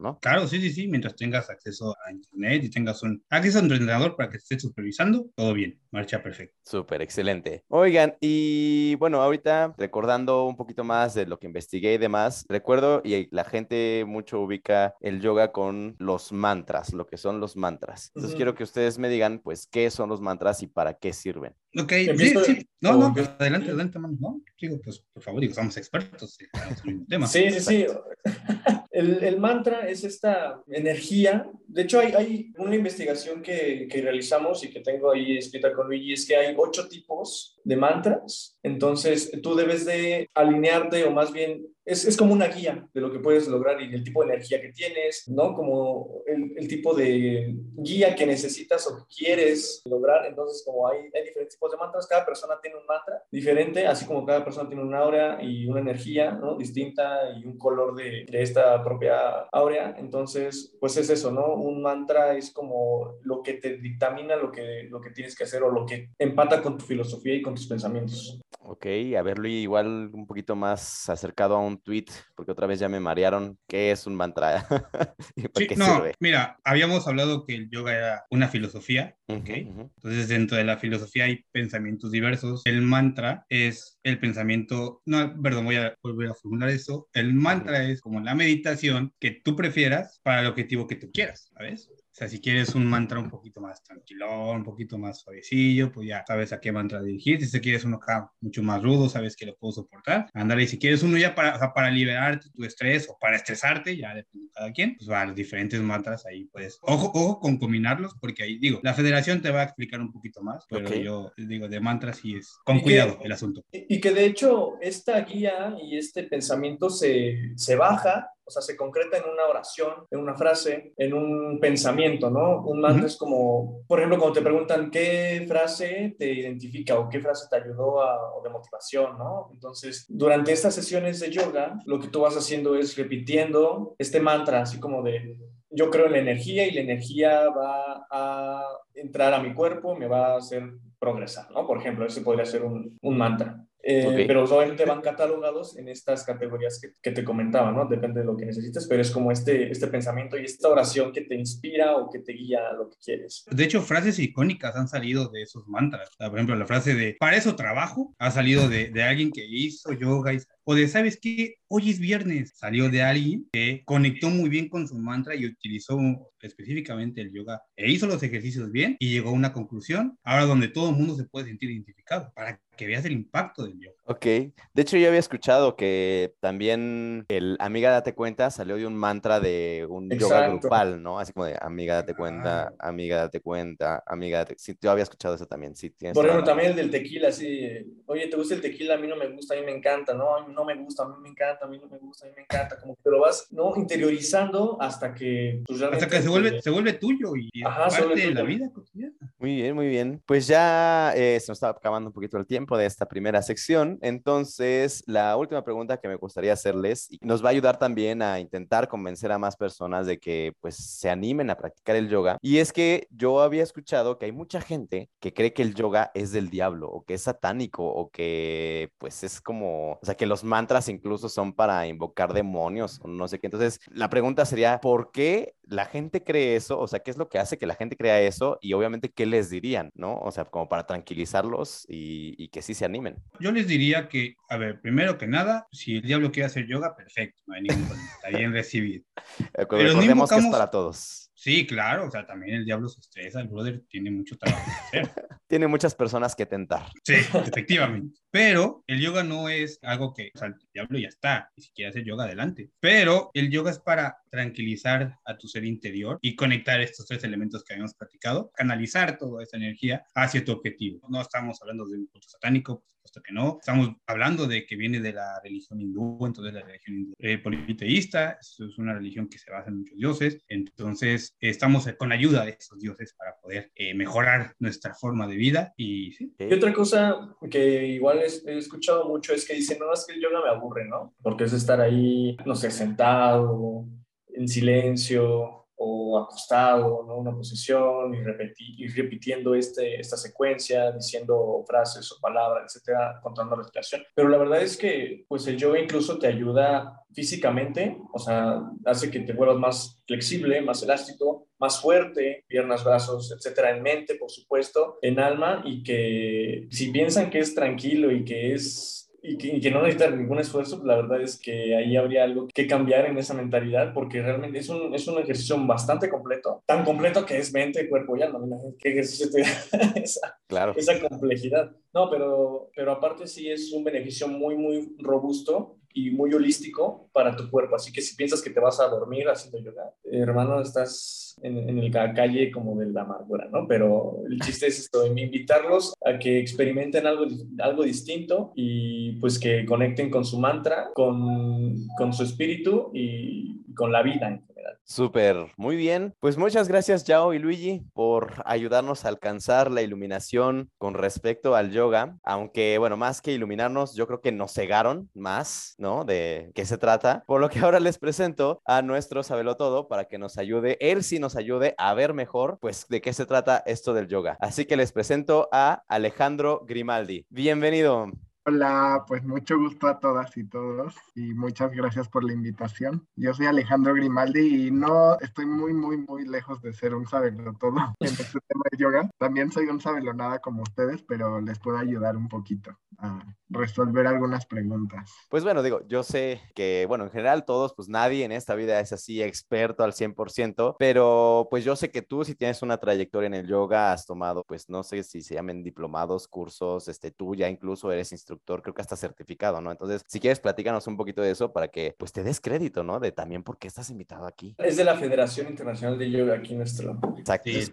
¿no? 0.00 0.18
Claro, 0.20 0.46
sí, 0.46 0.60
sí, 0.60 0.70
sí, 0.70 0.88
mientras 0.88 1.16
tengas 1.16 1.50
acceso 1.50 1.94
a 2.06 2.12
internet 2.12 2.64
y 2.64 2.70
tengas 2.70 3.02
un 3.02 3.22
acceso 3.30 3.58
a 3.58 3.62
un 3.62 3.70
entrenador 3.72 4.16
para 4.16 4.28
que 4.28 4.38
te 4.38 4.42
esté 4.42 4.60
supervisando, 4.60 5.26
todo 5.34 5.54
bien, 5.54 5.78
marcha 5.90 6.22
perfecto. 6.22 6.56
Súper, 6.64 7.02
excelente. 7.02 7.64
Oigan, 7.68 8.14
y 8.20 8.94
bueno, 8.96 9.22
ahorita 9.22 9.74
recordando 9.76 10.44
un 10.44 10.56
poquito 10.56 10.84
más 10.84 11.14
de 11.14 11.26
lo 11.26 11.38
que 11.38 11.46
investigué 11.46 11.94
y 11.94 11.98
demás, 11.98 12.44
recuerdo 12.48 13.00
y 13.04 13.28
la 13.34 13.44
gente 13.44 14.04
mucho 14.06 14.40
ubica 14.40 14.94
el 15.00 15.20
yoga 15.20 15.52
con 15.52 15.96
los 15.98 16.32
mantras, 16.32 16.92
lo 16.92 17.06
que 17.06 17.16
son 17.16 17.40
los 17.40 17.56
mantras. 17.56 18.10
Entonces 18.14 18.36
quiero 18.36 18.54
que 18.54 18.64
ustedes 18.64 18.98
me 18.98 19.08
digan, 19.08 19.40
pues, 19.40 19.66
qué 19.66 19.90
son 19.90 20.08
los 20.08 20.20
mantras 20.20 20.62
y 20.62 20.66
para 20.66 20.94
qué 20.94 21.12
sirven. 21.12 21.54
Ok, 21.78 21.92
sí, 22.16 22.34
sí. 22.44 22.68
No, 22.80 22.90
¿O 22.90 22.96
no, 22.96 23.06
empiezo? 23.08 23.30
adelante, 23.38 23.68
adelante, 23.68 23.98
mano. 23.98 24.16
No, 24.20 24.42
digo, 24.60 24.80
pues, 24.82 25.04
por 25.12 25.22
favor, 25.22 25.40
digo, 25.40 25.54
somos 25.54 25.76
expertos. 25.76 26.36
pues 26.52 26.82
tema. 27.08 27.26
Sí, 27.26 27.50
sí, 27.50 27.60
sí. 27.60 27.86
El, 28.92 29.24
el, 29.24 29.40
mantra 29.40 29.88
es 29.88 30.04
esta 30.04 30.62
energía. 30.68 31.50
De 31.66 31.82
hecho, 31.82 31.98
hay, 31.98 32.12
hay 32.12 32.52
una 32.58 32.76
investigación 32.76 33.42
que, 33.42 33.88
que, 33.90 34.02
realizamos 34.02 34.62
y 34.64 34.68
que 34.68 34.80
tengo 34.80 35.10
ahí 35.10 35.38
escrita 35.38 35.72
con 35.72 35.86
Luigi, 35.86 36.12
es 36.12 36.26
que 36.26 36.36
hay 36.36 36.54
ocho 36.58 36.86
tipos 36.88 37.58
de 37.64 37.76
mantras. 37.76 38.58
Entonces, 38.62 39.30
tú 39.42 39.54
debes 39.54 39.84
de 39.84 40.28
alinearte 40.34 41.04
o 41.04 41.10
más 41.10 41.32
bien 41.32 41.66
es, 41.84 42.04
es, 42.04 42.16
como 42.16 42.32
una 42.32 42.46
guía 42.46 42.88
de 42.94 43.00
lo 43.00 43.10
que 43.10 43.18
puedes 43.18 43.48
lograr 43.48 43.80
y 43.80 43.92
el 43.92 44.04
tipo 44.04 44.22
de 44.22 44.32
energía 44.32 44.60
que 44.60 44.72
tienes, 44.72 45.28
¿no? 45.28 45.52
Como 45.52 46.22
el, 46.26 46.54
el, 46.56 46.68
tipo 46.68 46.94
de 46.94 47.56
guía 47.76 48.14
que 48.14 48.24
necesitas 48.24 48.86
o 48.86 48.96
que 48.96 49.02
quieres 49.16 49.82
lograr. 49.86 50.26
Entonces, 50.26 50.62
como 50.64 50.86
hay, 50.86 51.00
hay 51.12 51.24
diferentes 51.24 51.56
tipos 51.56 51.72
de 51.72 51.78
mantras, 51.78 52.06
cada 52.06 52.24
persona 52.24 52.54
tiene 52.62 52.76
un 52.76 52.86
mantra 52.86 53.24
diferente, 53.32 53.84
así 53.86 54.06
como 54.06 54.24
cada 54.24 54.44
persona 54.44 54.68
tiene 54.68 54.84
un 54.84 54.94
aura 54.94 55.42
y 55.42 55.66
una 55.66 55.80
energía, 55.80 56.30
¿no? 56.30 56.56
Distinta 56.56 57.32
y 57.36 57.44
un 57.44 57.58
color 57.58 57.96
de, 57.96 58.26
de 58.30 58.42
esta 58.42 58.82
propia 58.84 59.48
áurea. 59.50 59.96
Entonces, 59.98 60.76
pues 60.78 60.96
es 60.96 61.10
eso, 61.10 61.32
¿no? 61.32 61.54
Un 61.54 61.82
mantra 61.82 62.36
es 62.36 62.52
como 62.52 63.16
lo 63.22 63.42
que 63.42 63.54
te 63.54 63.78
dictamina 63.78 64.36
lo 64.36 64.52
que, 64.52 64.84
lo 64.88 65.00
que 65.00 65.10
tienes 65.10 65.36
que 65.36 65.44
hacer 65.44 65.62
o 65.62 65.70
lo 65.70 65.84
que 65.84 66.10
empata 66.18 66.62
con 66.62 66.78
tu 66.78 66.84
filosofía 66.84 67.34
y 67.34 67.42
con 67.42 67.51
tus 67.54 67.66
pensamientos. 67.66 68.40
Ok, 68.64 68.86
a 69.18 69.22
ver, 69.22 69.38
Luis, 69.38 69.62
igual 69.62 70.10
un 70.12 70.26
poquito 70.26 70.54
más 70.54 71.08
acercado 71.10 71.56
a 71.56 71.60
un 71.60 71.78
tweet, 71.78 72.06
porque 72.36 72.52
otra 72.52 72.66
vez 72.66 72.78
ya 72.78 72.88
me 72.88 73.00
marearon. 73.00 73.58
¿Qué 73.66 73.90
es 73.90 74.06
un 74.06 74.14
mantra? 74.14 74.66
sí, 75.56 75.68
no, 75.76 75.96
sirve? 75.96 76.14
mira, 76.20 76.58
habíamos 76.62 77.06
hablado 77.08 77.44
que 77.44 77.56
el 77.56 77.70
yoga 77.70 77.92
era 77.92 78.24
una 78.30 78.48
filosofía, 78.48 79.16
¿ok? 79.26 79.36
Uh 79.36 79.42
-huh. 79.42 79.90
Entonces, 79.96 80.28
dentro 80.28 80.56
de 80.56 80.64
la 80.64 80.78
filosofía 80.78 81.24
hay 81.24 81.44
pensamientos 81.50 82.12
diversos. 82.12 82.62
El 82.64 82.82
mantra 82.82 83.44
es 83.48 83.98
el 84.04 84.20
pensamiento, 84.20 85.02
no, 85.06 85.34
perdón, 85.42 85.64
voy 85.64 85.76
a 85.76 85.96
volver 86.02 86.30
a 86.30 86.34
formular 86.34 86.70
eso. 86.70 87.08
El 87.12 87.34
mantra 87.34 87.78
uh 87.78 87.82
-huh. 87.82 87.92
es 87.92 88.00
como 88.00 88.20
la 88.20 88.34
meditación 88.34 89.12
que 89.18 89.32
tú 89.42 89.56
prefieras 89.56 90.20
para 90.22 90.40
el 90.40 90.46
objetivo 90.46 90.86
que 90.86 90.96
tú 90.96 91.10
quieras, 91.12 91.50
¿sabes? 91.52 91.90
O 92.12 92.14
sea, 92.14 92.28
si 92.28 92.42
quieres 92.42 92.74
un 92.74 92.84
mantra 92.84 93.18
un 93.18 93.30
poquito 93.30 93.62
más 93.62 93.82
tranquilón, 93.82 94.58
un 94.58 94.64
poquito 94.64 94.98
más 94.98 95.20
suavecillo, 95.20 95.90
pues 95.90 96.08
ya 96.08 96.22
sabes 96.26 96.52
a 96.52 96.60
qué 96.60 96.70
mantra 96.70 97.00
dirigir. 97.00 97.42
Si 97.42 97.58
quieres 97.58 97.84
uno 97.84 97.96
acá 97.96 98.30
mucho 98.42 98.62
más 98.62 98.82
rudo, 98.82 99.08
sabes 99.08 99.34
que 99.34 99.46
lo 99.46 99.56
puedo 99.56 99.72
soportar. 99.72 100.28
Ándale, 100.34 100.64
y 100.64 100.66
si 100.66 100.78
quieres 100.78 101.02
uno 101.02 101.16
ya 101.16 101.34
para, 101.34 101.56
o 101.56 101.58
sea, 101.58 101.72
para 101.72 101.90
liberarte 101.90 102.50
tu 102.50 102.64
estrés 102.64 103.08
o 103.08 103.16
para 103.18 103.36
estresarte, 103.36 103.96
ya 103.96 104.14
depende 104.14 104.44
de 104.44 104.52
cada 104.52 104.72
quien, 104.72 104.94
pues 104.94 105.10
va, 105.10 105.24
los 105.24 105.34
diferentes 105.34 105.80
mantras 105.80 106.26
ahí 106.26 106.44
puedes. 106.44 106.78
Ojo, 106.82 107.10
ojo 107.14 107.40
con 107.40 107.56
combinarlos, 107.56 108.14
porque 108.20 108.42
ahí 108.42 108.58
digo, 108.58 108.80
la 108.82 108.92
federación 108.92 109.40
te 109.40 109.50
va 109.50 109.60
a 109.60 109.64
explicar 109.64 110.02
un 110.02 110.12
poquito 110.12 110.42
más, 110.42 110.66
pero 110.68 110.86
okay. 110.86 111.02
yo 111.02 111.32
digo, 111.38 111.66
de 111.66 111.80
mantras 111.80 112.18
sí 112.18 112.36
es 112.36 112.58
con 112.66 112.76
y 112.76 112.82
cuidado 112.82 113.18
que, 113.18 113.24
el 113.24 113.32
asunto. 113.32 113.64
Y 113.72 114.02
que 114.02 114.12
de 114.12 114.26
hecho, 114.26 114.74
esta 114.82 115.18
guía 115.22 115.74
y 115.82 115.96
este 115.96 116.24
pensamiento 116.24 116.90
se, 116.90 117.52
se 117.56 117.74
baja 117.74 118.28
o 118.52 118.60
sea, 118.60 118.62
se 118.62 118.76
concreta 118.76 119.16
en 119.16 119.24
una 119.24 119.46
oración, 119.46 120.06
en 120.10 120.20
una 120.20 120.34
frase, 120.34 120.92
en 120.98 121.14
un 121.14 121.58
pensamiento, 121.58 122.28
¿no? 122.28 122.60
Un 122.62 122.80
mantra 122.80 123.02
uh 123.02 123.04
-huh. 123.04 123.08
es 123.08 123.16
como, 123.16 123.80
por 123.88 123.98
ejemplo, 123.98 124.18
cuando 124.18 124.34
te 124.34 124.42
preguntan 124.42 124.90
qué 124.90 125.44
frase 125.48 126.14
te 126.18 126.30
identifica 126.30 126.98
o 126.98 127.08
qué 127.08 127.18
frase 127.20 127.46
te 127.48 127.56
ayudó 127.56 128.02
a, 128.02 128.34
o 128.36 128.42
de 128.42 128.50
motivación, 128.50 129.16
¿no? 129.16 129.48
Entonces, 129.52 130.04
durante 130.08 130.52
estas 130.52 130.74
sesiones 130.74 131.18
de 131.20 131.30
yoga, 131.30 131.78
lo 131.86 131.98
que 131.98 132.08
tú 132.08 132.20
vas 132.20 132.36
haciendo 132.36 132.76
es 132.76 132.94
repitiendo 132.96 133.94
este 133.98 134.20
mantra, 134.20 134.60
así 134.60 134.78
como 134.78 135.02
de, 135.02 135.38
yo 135.70 135.88
creo 135.90 136.06
en 136.06 136.12
la 136.12 136.18
energía 136.18 136.66
y 136.66 136.72
la 136.72 136.82
energía 136.82 137.48
va 137.48 138.06
a 138.10 138.66
entrar 138.94 139.32
a 139.32 139.42
mi 139.42 139.54
cuerpo, 139.54 139.96
me 139.96 140.08
va 140.08 140.34
a 140.34 140.36
hacer 140.36 140.62
progresar, 140.98 141.50
¿no? 141.52 141.66
Por 141.66 141.78
ejemplo, 141.78 142.04
ese 142.04 142.20
podría 142.20 142.44
ser 142.44 142.62
un, 142.62 142.98
un 143.00 143.16
mantra. 143.16 143.64
Eh, 143.82 144.06
okay. 144.06 144.26
Pero 144.26 144.44
obviamente 144.44 144.84
van 144.84 145.00
catalogados 145.00 145.76
en 145.76 145.88
estas 145.88 146.24
categorías 146.24 146.80
que, 146.80 146.92
que, 147.02 147.10
te 147.10 147.24
comentaba, 147.24 147.72
¿no? 147.72 147.86
Depende 147.86 148.20
de 148.20 148.26
lo 148.26 148.36
que 148.36 148.46
necesites, 148.46 148.86
pero 148.86 149.02
es 149.02 149.10
como 149.10 149.32
este, 149.32 149.70
este 149.70 149.88
pensamiento 149.88 150.38
y 150.38 150.44
esta 150.44 150.68
oración 150.68 151.12
que 151.12 151.22
te 151.22 151.34
inspira 151.34 151.96
o 151.96 152.08
que 152.08 152.20
te 152.20 152.32
guía 152.32 152.68
a 152.68 152.74
lo 152.74 152.88
que 152.88 152.96
quieres. 153.04 153.44
De 153.50 153.64
hecho, 153.64 153.82
frases 153.82 154.18
icónicas 154.18 154.76
han 154.76 154.86
salido 154.86 155.28
de 155.28 155.42
esos 155.42 155.66
mantras. 155.66 156.10
Por 156.16 156.34
ejemplo, 156.34 156.54
la 156.54 156.66
frase 156.66 156.94
de 156.94 157.16
para 157.18 157.36
eso 157.36 157.56
trabajo 157.56 158.14
ha 158.18 158.30
salido 158.30 158.68
de, 158.68 158.90
de 158.90 159.02
alguien 159.02 159.32
que 159.32 159.44
hizo 159.44 159.92
yoga 159.92 160.32
y 160.32 160.38
o 160.64 160.74
de, 160.74 160.86
¿sabes 160.86 161.18
qué? 161.20 161.56
Hoy 161.66 161.90
es 161.90 161.98
viernes. 161.98 162.52
Salió 162.54 162.88
de 162.88 163.02
alguien 163.02 163.48
que 163.52 163.82
conectó 163.84 164.30
muy 164.30 164.48
bien 164.48 164.68
con 164.68 164.86
su 164.86 164.96
mantra 164.96 165.34
y 165.34 165.46
utilizó 165.46 165.98
específicamente 166.40 167.20
el 167.20 167.32
yoga 167.32 167.62
e 167.76 167.90
hizo 167.90 168.06
los 168.06 168.22
ejercicios 168.22 168.70
bien 168.70 168.96
y 169.00 169.10
llegó 169.10 169.30
a 169.30 169.32
una 169.32 169.52
conclusión, 169.52 170.18
ahora 170.22 170.44
donde 170.44 170.68
todo 170.68 170.90
el 170.90 170.96
mundo 170.96 171.16
se 171.16 171.24
puede 171.24 171.46
sentir 171.46 171.70
identificado, 171.70 172.32
para 172.34 172.60
que 172.82 172.88
veas 172.88 173.04
el 173.04 173.12
impacto 173.12 173.62
del 173.62 173.78
yoga. 173.78 173.96
Ok, 174.06 174.24
de 174.24 174.52
hecho 174.74 174.96
yo 174.96 175.06
había 175.06 175.20
escuchado 175.20 175.76
que 175.76 176.34
también 176.40 177.24
el 177.28 177.56
Amiga 177.60 177.92
Date 177.92 178.12
Cuenta 178.12 178.50
salió 178.50 178.76
de 178.76 178.86
un 178.86 178.96
mantra 178.96 179.38
de 179.38 179.86
un 179.88 180.10
Exacto. 180.10 180.34
yoga 180.34 180.48
grupal, 180.48 181.00
¿no? 181.00 181.20
Así 181.20 181.32
como 181.32 181.46
de 181.46 181.56
Amiga 181.60 181.94
Date 181.94 182.14
Cuenta, 182.14 182.68
ah. 182.68 182.88
Amiga 182.88 183.18
Date 183.18 183.40
Cuenta, 183.40 184.02
Amiga 184.04 184.38
Date 184.38 184.56
Sí, 184.58 184.76
yo 184.80 184.90
había 184.90 185.04
escuchado 185.04 185.36
eso 185.36 185.46
también, 185.46 185.76
sí. 185.76 185.90
Tienes 185.90 186.14
Por 186.14 186.26
ejemplo, 186.26 186.44
también 186.44 186.70
el 186.70 186.76
del 186.76 186.90
tequila, 186.90 187.28
así, 187.28 187.68
oye, 188.06 188.26
¿te 188.26 188.36
gusta 188.36 188.54
el 188.54 188.60
tequila? 188.60 188.94
A 188.94 188.98
mí 188.98 189.06
no 189.06 189.14
me 189.14 189.28
gusta, 189.28 189.54
a 189.54 189.58
mí 189.58 189.64
me 189.64 189.72
encanta, 189.72 190.12
¿no? 190.12 190.48
no 190.48 190.64
me 190.64 190.74
gusta, 190.74 191.04
a 191.04 191.08
mí 191.08 191.14
me 191.22 191.28
encanta, 191.28 191.64
a 191.64 191.68
mí 191.68 191.78
no 191.78 191.86
me 191.86 191.98
gusta, 191.98 192.26
a 192.26 192.30
mí 192.30 192.34
me 192.36 192.42
encanta, 192.42 192.80
como 192.80 192.96
que 192.96 193.02
te 193.02 193.10
lo 193.10 193.20
vas, 193.20 193.46
¿no? 193.52 193.72
Interiorizando 193.76 194.76
hasta 194.80 195.14
que... 195.14 195.62
Pues, 195.64 195.80
hasta 195.80 196.08
que 196.08 196.20
se 196.20 196.28
vuelve, 196.28 196.60
se 196.60 196.70
vuelve 196.70 196.94
tuyo 196.94 197.36
y 197.36 197.62
Ajá, 197.64 197.88
parte 197.88 198.20
de 198.20 198.34
la 198.34 198.42
vida 198.42 198.68
cotidiana. 198.72 199.14
Muy 199.42 199.56
bien, 199.56 199.74
muy 199.74 199.88
bien. 199.88 200.22
Pues 200.24 200.46
ya 200.46 201.12
eh, 201.16 201.40
se 201.40 201.50
nos 201.50 201.56
está 201.56 201.70
acabando 201.70 202.10
un 202.10 202.12
poquito 202.12 202.38
el 202.38 202.46
tiempo 202.46 202.78
de 202.78 202.86
esta 202.86 203.06
primera 203.06 203.42
sección, 203.42 203.98
entonces 204.00 205.02
la 205.08 205.36
última 205.36 205.64
pregunta 205.64 205.96
que 205.96 206.06
me 206.06 206.14
gustaría 206.14 206.52
hacerles 206.52 207.08
nos 207.22 207.42
va 207.42 207.48
a 207.48 207.50
ayudar 207.50 207.76
también 207.76 208.22
a 208.22 208.38
intentar 208.38 208.86
convencer 208.86 209.32
a 209.32 209.38
más 209.38 209.56
personas 209.56 210.06
de 210.06 210.20
que 210.20 210.52
pues 210.60 210.76
se 210.76 211.10
animen 211.10 211.50
a 211.50 211.56
practicar 211.56 211.96
el 211.96 212.08
yoga 212.08 212.38
y 212.40 212.58
es 212.58 212.72
que 212.72 213.08
yo 213.10 213.40
había 213.40 213.64
escuchado 213.64 214.16
que 214.16 214.26
hay 214.26 214.32
mucha 214.32 214.60
gente 214.60 215.10
que 215.18 215.34
cree 215.34 215.52
que 215.52 215.62
el 215.62 215.74
yoga 215.74 216.12
es 216.14 216.30
del 216.30 216.48
diablo 216.48 216.88
o 216.88 217.04
que 217.04 217.14
es 217.14 217.22
satánico 217.22 217.84
o 217.84 218.10
que 218.10 218.92
pues 218.98 219.24
es 219.24 219.40
como, 219.40 219.94
o 219.94 220.06
sea, 220.06 220.14
que 220.14 220.26
los 220.26 220.44
mantras 220.44 220.88
incluso 220.88 221.28
son 221.28 221.52
para 221.52 221.88
invocar 221.88 222.32
demonios 222.32 223.00
o 223.02 223.08
no 223.08 223.26
sé 223.26 223.40
qué. 223.40 223.48
Entonces, 223.48 223.80
la 223.90 224.08
pregunta 224.08 224.44
sería, 224.44 224.80
¿por 224.80 225.10
qué 225.10 225.56
la 225.72 225.86
gente 225.86 226.22
cree 226.22 226.56
eso? 226.56 226.78
O 226.78 226.86
sea, 226.86 227.00
¿qué 227.00 227.10
es 227.10 227.16
lo 227.16 227.28
que 227.28 227.38
hace 227.38 227.58
que 227.58 227.66
la 227.66 227.74
gente 227.74 227.96
crea 227.96 228.20
eso? 228.20 228.58
Y 228.60 228.74
obviamente, 228.74 229.10
¿qué 229.10 229.26
les 229.26 229.50
dirían? 229.50 229.90
¿No? 229.94 230.18
O 230.18 230.30
sea, 230.30 230.44
como 230.44 230.68
para 230.68 230.86
tranquilizarlos 230.86 231.84
y, 231.88 232.34
y 232.42 232.48
que 232.48 232.62
sí 232.62 232.74
se 232.74 232.84
animen. 232.84 233.16
Yo 233.40 233.50
les 233.50 233.66
diría 233.66 234.08
que, 234.08 234.36
a 234.48 234.56
ver, 234.56 234.80
primero 234.80 235.18
que 235.18 235.26
nada, 235.26 235.66
si 235.72 235.96
el 235.96 236.02
diablo 236.02 236.30
quiere 236.30 236.46
hacer 236.46 236.66
yoga, 236.66 236.94
perfecto, 236.94 237.42
no 237.46 237.54
hay 237.54 237.62
ningún 237.62 237.84
problema, 237.86 238.10
está 238.14 238.36
bien 238.36 238.52
recibido. 238.52 239.04
Pero 239.38 239.48
Recordemos 239.54 239.96
no 240.04 240.12
invocamos... 240.12 240.44
que 240.44 240.48
es 240.48 240.52
para 240.52 240.70
todos. 240.70 241.31
Sí, 241.42 241.66
claro, 241.66 242.06
o 242.06 242.10
sea, 242.12 242.24
también 242.24 242.54
el 242.54 242.64
diablo 242.64 242.88
se 242.88 243.00
estresa, 243.00 243.40
el 243.40 243.48
brother 243.48 243.82
tiene 243.88 244.12
mucho 244.12 244.38
trabajo 244.38 244.64
que 244.64 245.00
hacer. 245.00 245.10
tiene 245.48 245.66
muchas 245.66 245.92
personas 245.92 246.36
que 246.36 246.46
tentar. 246.46 246.86
Sí, 247.02 247.14
efectivamente. 247.14 248.20
Pero 248.30 248.84
el 248.86 249.00
yoga 249.00 249.24
no 249.24 249.48
es 249.48 249.80
algo 249.82 250.14
que, 250.14 250.30
o 250.32 250.38
sea, 250.38 250.46
el 250.46 250.54
diablo 250.72 251.00
ya 251.00 251.08
está, 251.08 251.50
y 251.56 251.62
si 251.62 251.72
quiere 251.72 251.88
hacer 251.90 252.04
yoga, 252.04 252.26
adelante. 252.26 252.70
Pero 252.78 253.32
el 253.34 253.50
yoga 253.50 253.72
es 253.72 253.80
para 253.80 254.18
tranquilizar 254.30 255.18
a 255.24 255.36
tu 255.36 255.48
ser 255.48 255.64
interior 255.64 256.16
y 256.22 256.36
conectar 256.36 256.80
estos 256.80 257.06
tres 257.06 257.24
elementos 257.24 257.64
que 257.64 257.72
habíamos 257.72 257.94
platicado, 257.94 258.52
canalizar 258.54 259.18
toda 259.18 259.42
esa 259.42 259.56
energía 259.56 260.06
hacia 260.14 260.44
tu 260.44 260.52
objetivo. 260.52 261.00
No 261.10 261.20
estamos 261.20 261.60
hablando 261.60 261.88
de 261.88 261.96
un 261.96 262.06
culto 262.06 262.28
satánico, 262.28 262.84
por 263.01 263.01
supuesto 263.12 263.22
que 263.22 263.32
no. 263.32 263.58
Estamos 263.60 263.90
hablando 264.06 264.46
de 264.46 264.64
que 264.66 264.76
viene 264.76 265.00
de 265.00 265.12
la 265.12 265.40
religión 265.42 265.80
hindú, 265.80 266.18
entonces 266.24 266.54
la 266.54 266.62
religión 266.62 266.96
hindú 266.96 267.12
eh, 267.18 267.38
politeísta, 267.38 268.38
es 268.40 268.58
una 268.78 268.94
religión 268.94 269.28
que 269.28 269.38
se 269.38 269.50
basa 269.50 269.68
en 269.68 269.78
muchos 269.78 269.96
dioses, 269.96 270.38
entonces 270.48 271.36
estamos 271.40 271.88
con 271.98 272.08
la 272.08 272.14
ayuda 272.14 272.44
de 272.44 272.56
esos 272.58 272.78
dioses 272.78 273.14
para 273.14 273.36
poder 273.36 273.70
eh, 273.74 273.94
mejorar 273.94 274.54
nuestra 274.58 274.94
forma 274.94 275.26
de 275.26 275.36
vida 275.36 275.72
y 275.76 276.12
sí. 276.12 276.34
Y 276.38 276.52
otra 276.52 276.72
cosa 276.72 277.36
que 277.50 277.86
igual 277.86 278.20
he 278.20 278.58
escuchado 278.58 279.08
mucho 279.08 279.34
es 279.34 279.46
que 279.46 279.54
dicen, 279.54 279.78
no, 279.78 279.92
es 279.92 280.06
que 280.06 280.14
el 280.14 280.20
yoga 280.20 280.40
me 280.42 280.50
aburre, 280.50 280.86
¿no? 280.86 281.14
Porque 281.22 281.44
es 281.44 281.52
estar 281.52 281.80
ahí, 281.80 282.36
no 282.46 282.54
sé, 282.54 282.70
sentado, 282.70 283.86
en 284.34 284.48
silencio, 284.48 285.61
o 285.84 286.18
acostado, 286.18 287.04
¿no? 287.06 287.18
una 287.18 287.32
posición 287.32 288.14
y, 288.14 288.22
repetir, 288.22 288.80
y 288.80 288.86
repitiendo 288.88 289.54
este, 289.54 289.98
esta 289.98 290.16
secuencia, 290.16 290.92
diciendo 290.92 291.64
frases 291.66 292.10
o 292.12 292.20
palabras, 292.20 292.64
etcétera, 292.66 293.18
controlando 293.22 293.56
la 293.56 293.62
respiración. 293.62 294.02
Pero 294.14 294.28
la 294.28 294.38
verdad 294.38 294.62
es 294.62 294.76
que 294.76 295.24
pues 295.28 295.46
el 295.46 295.56
yoga 295.56 295.80
incluso 295.80 296.18
te 296.18 296.28
ayuda 296.28 297.02
físicamente, 297.12 297.98
o 298.12 298.18
sea, 298.18 298.62
hace 298.86 299.10
que 299.10 299.20
te 299.20 299.32
vuelvas 299.32 299.58
más 299.58 300.02
flexible, 300.06 300.62
más 300.62 300.82
elástico, 300.82 301.48
más 301.58 301.80
fuerte, 301.80 302.44
piernas, 302.48 302.84
brazos, 302.84 303.32
etcétera, 303.32 303.70
en 303.70 303.82
mente, 303.82 304.14
por 304.14 304.30
supuesto, 304.30 304.98
en 305.02 305.18
alma, 305.18 305.62
y 305.64 305.82
que 305.82 306.68
si 306.70 306.90
piensan 306.90 307.30
que 307.30 307.40
es 307.40 307.54
tranquilo 307.54 308.10
y 308.10 308.24
que 308.24 308.54
es 308.54 309.01
y 309.22 309.38
que, 309.38 309.56
y 309.56 309.60
que, 309.60 309.70
no 309.70 309.82
necesita 309.82 310.10
ningún 310.10 310.40
esfuerzo, 310.40 310.82
la 310.84 310.96
verdad 310.96 311.20
es 311.22 311.38
que 311.38 311.76
ahí 311.76 311.96
habría 311.96 312.24
algo 312.24 312.48
que 312.52 312.66
cambiar 312.66 313.06
en 313.06 313.18
esa 313.18 313.34
mentalidad, 313.34 313.94
porque 313.94 314.20
realmente 314.20 314.58
es 314.58 314.68
un, 314.68 314.94
es 314.94 315.06
un 315.06 315.18
ejercicio 315.18 315.56
bastante 315.64 316.08
completo, 316.08 316.62
tan 316.66 316.84
completo 316.84 317.24
que 317.24 317.38
es 317.38 317.52
mente, 317.52 317.88
cuerpo 317.88 318.16
y 318.16 318.22
alma. 318.22 318.40
¿Qué 318.78 318.90
ejercicio 318.90 319.30
te 319.30 319.42
da 319.42 319.92
esa, 319.96 320.38
claro. 320.48 320.74
esa 320.76 320.98
complejidad? 321.00 321.70
No, 321.94 322.10
pero, 322.10 322.70
pero 322.74 322.92
aparte 322.92 323.26
sí 323.26 323.48
es 323.48 323.72
un 323.72 323.84
beneficio 323.84 324.26
muy, 324.26 324.56
muy 324.56 324.96
robusto 324.98 325.76
y 325.94 326.10
muy 326.10 326.32
holístico 326.34 327.08
para 327.12 327.36
tu 327.36 327.50
cuerpo. 327.50 327.76
Así 327.76 327.92
que 327.92 328.00
si 328.00 328.16
piensas 328.16 328.42
que 328.42 328.50
te 328.50 328.60
vas 328.60 328.80
a 328.80 328.88
dormir 328.88 329.28
haciendo 329.28 329.58
yoga, 329.58 329.94
hermano, 330.04 330.60
estás 330.60 331.31
en, 331.42 331.68
en 331.68 331.78
el 331.78 331.90
calle 331.90 332.50
como 332.50 332.76
de 332.76 332.86
la 332.86 333.02
amargura, 333.02 333.48
¿no? 333.50 333.66
Pero 333.66 334.22
el 334.30 334.40
chiste 334.40 334.66
es 334.66 334.78
esto, 334.78 335.06
invitarlos 335.06 335.94
a 336.04 336.18
que 336.18 336.38
experimenten 336.38 337.06
algo, 337.06 337.26
algo 337.58 337.82
distinto 337.82 338.52
y 338.54 339.12
pues 339.20 339.38
que 339.38 339.64
conecten 339.64 340.10
con 340.10 340.24
su 340.24 340.38
mantra, 340.38 340.90
con, 340.94 341.86
con 341.96 342.12
su 342.12 342.24
espíritu 342.24 342.90
y 342.92 343.62
con 343.74 343.92
la 343.92 344.02
vida 344.02 344.28
en 344.28 344.44
general. 344.46 344.78
Súper, 344.84 345.46
muy 345.56 345.76
bien. 345.76 346.14
Pues 346.20 346.36
muchas 346.36 346.68
gracias, 346.68 347.04
Yao 347.04 347.34
y 347.34 347.38
Luigi, 347.38 347.82
por 347.94 348.42
ayudarnos 348.44 349.04
a 349.04 349.08
alcanzar 349.08 349.70
la 349.70 349.82
iluminación 349.82 350.70
con 350.78 350.94
respecto 350.94 351.54
al 351.54 351.70
yoga. 351.70 352.18
Aunque, 352.22 352.78
bueno, 352.78 352.96
más 352.96 353.22
que 353.22 353.32
iluminarnos, 353.32 353.94
yo 353.94 354.06
creo 354.06 354.20
que 354.20 354.32
nos 354.32 354.52
cegaron 354.52 355.08
más, 355.14 355.74
¿no? 355.78 356.04
De 356.04 356.50
qué 356.54 356.64
se 356.64 356.78
trata. 356.78 357.24
Por 357.26 357.40
lo 357.40 357.48
que 357.48 357.60
ahora 357.60 357.80
les 357.80 357.98
presento 357.98 358.60
a 358.64 358.82
nuestro 358.82 359.22
Sabelo 359.22 359.56
Todo 359.56 359.88
para 359.88 360.06
que 360.06 360.18
nos 360.18 360.36
ayude, 360.36 360.76
él 360.80 361.02
sí 361.02 361.18
nos 361.18 361.31
ayude 361.36 361.74
a 361.78 361.94
ver 361.94 362.14
mejor, 362.14 362.58
pues, 362.60 362.86
de 362.88 363.00
qué 363.00 363.12
se 363.12 363.26
trata 363.26 363.62
esto 363.66 363.94
del 363.94 364.08
yoga. 364.08 364.36
Así 364.40 364.66
que 364.66 364.76
les 364.76 364.92
presento 364.92 365.48
a 365.52 365.82
Alejandro 365.88 366.64
Grimaldi. 366.66 367.26
Bienvenido. 367.30 368.10
Hola, 368.44 369.04
pues 369.06 369.22
mucho 369.22 369.56
gusto 369.56 369.86
a 369.86 370.00
todas 370.00 370.36
y 370.36 370.42
todos 370.42 370.96
y 371.14 371.32
muchas 371.32 371.70
gracias 371.70 372.08
por 372.08 372.24
la 372.24 372.32
invitación. 372.32 373.06
Yo 373.14 373.32
soy 373.34 373.46
Alejandro 373.46 373.94
Grimaldi 373.94 374.66
y 374.66 374.70
no 374.72 375.16
estoy 375.20 375.46
muy, 375.46 375.72
muy, 375.72 375.96
muy 375.96 376.26
lejos 376.26 376.60
de 376.60 376.72
ser 376.72 376.96
un 376.96 377.06
sabelo 377.06 377.54
todo 377.54 377.76
en 378.00 378.08
este 378.08 378.40
tema 378.48 378.64
de 378.72 378.78
yoga. 378.78 379.10
También 379.16 379.52
soy 379.52 379.66
un 379.66 379.80
sabelo 379.80 380.12
nada 380.12 380.40
como 380.40 380.62
ustedes, 380.62 381.04
pero 381.04 381.40
les 381.40 381.60
puedo 381.60 381.78
ayudar 381.78 382.16
un 382.16 382.28
poquito 382.28 382.76
a 382.98 383.24
resolver 383.52 384.06
algunas 384.06 384.46
preguntas. 384.46 385.10
Pues 385.28 385.44
bueno, 385.44 385.62
digo, 385.62 385.80
yo 385.86 386.02
sé 386.02 386.40
que, 386.54 386.84
bueno, 386.88 387.04
en 387.04 387.10
general 387.10 387.44
todos, 387.44 387.74
pues 387.74 387.88
nadie 387.88 388.24
en 388.24 388.32
esta 388.32 388.54
vida 388.54 388.80
es 388.80 388.92
así 388.92 389.22
experto 389.22 389.84
al 389.84 389.92
100%, 389.92 390.76
pero 390.78 391.46
pues 391.50 391.64
yo 391.64 391.76
sé 391.76 391.90
que 391.90 392.02
tú 392.02 392.24
si 392.24 392.34
tienes 392.34 392.62
una 392.62 392.78
trayectoria 392.78 393.26
en 393.26 393.34
el 393.34 393.46
yoga, 393.46 393.92
has 393.92 394.06
tomado, 394.06 394.44
pues 394.44 394.68
no 394.68 394.82
sé 394.82 395.02
si 395.02 395.22
se 395.22 395.34
llamen 395.34 395.62
diplomados, 395.62 396.28
cursos, 396.28 396.88
este, 396.88 397.10
tú 397.10 397.34
ya 397.34 397.48
incluso 397.48 397.92
eres 397.92 398.12
instructor, 398.12 398.62
creo 398.62 398.74
que 398.74 398.82
hasta 398.82 398.96
certificado, 398.96 399.60
¿no? 399.60 399.70
Entonces, 399.70 400.02
si 400.06 400.20
quieres, 400.20 400.40
platícanos 400.40 400.86
un 400.86 400.96
poquito 400.96 401.22
de 401.22 401.30
eso 401.30 401.52
para 401.52 401.68
que 401.68 401.94
pues 401.98 402.12
te 402.12 402.22
des 402.22 402.40
crédito, 402.40 402.82
¿no? 402.84 403.00
De 403.00 403.12
también 403.12 403.42
por 403.42 403.58
qué 403.58 403.68
estás 403.68 403.90
invitado 403.90 404.26
aquí. 404.26 404.54
Es 404.58 404.76
de 404.76 404.84
la 404.84 404.96
Federación 404.96 405.48
Internacional 405.48 405.98
de 405.98 406.10
Yoga 406.10 406.34
aquí 406.34 406.54
nuestro. 406.54 406.98
Exacto. 407.18 407.50
Sí, 407.50 407.70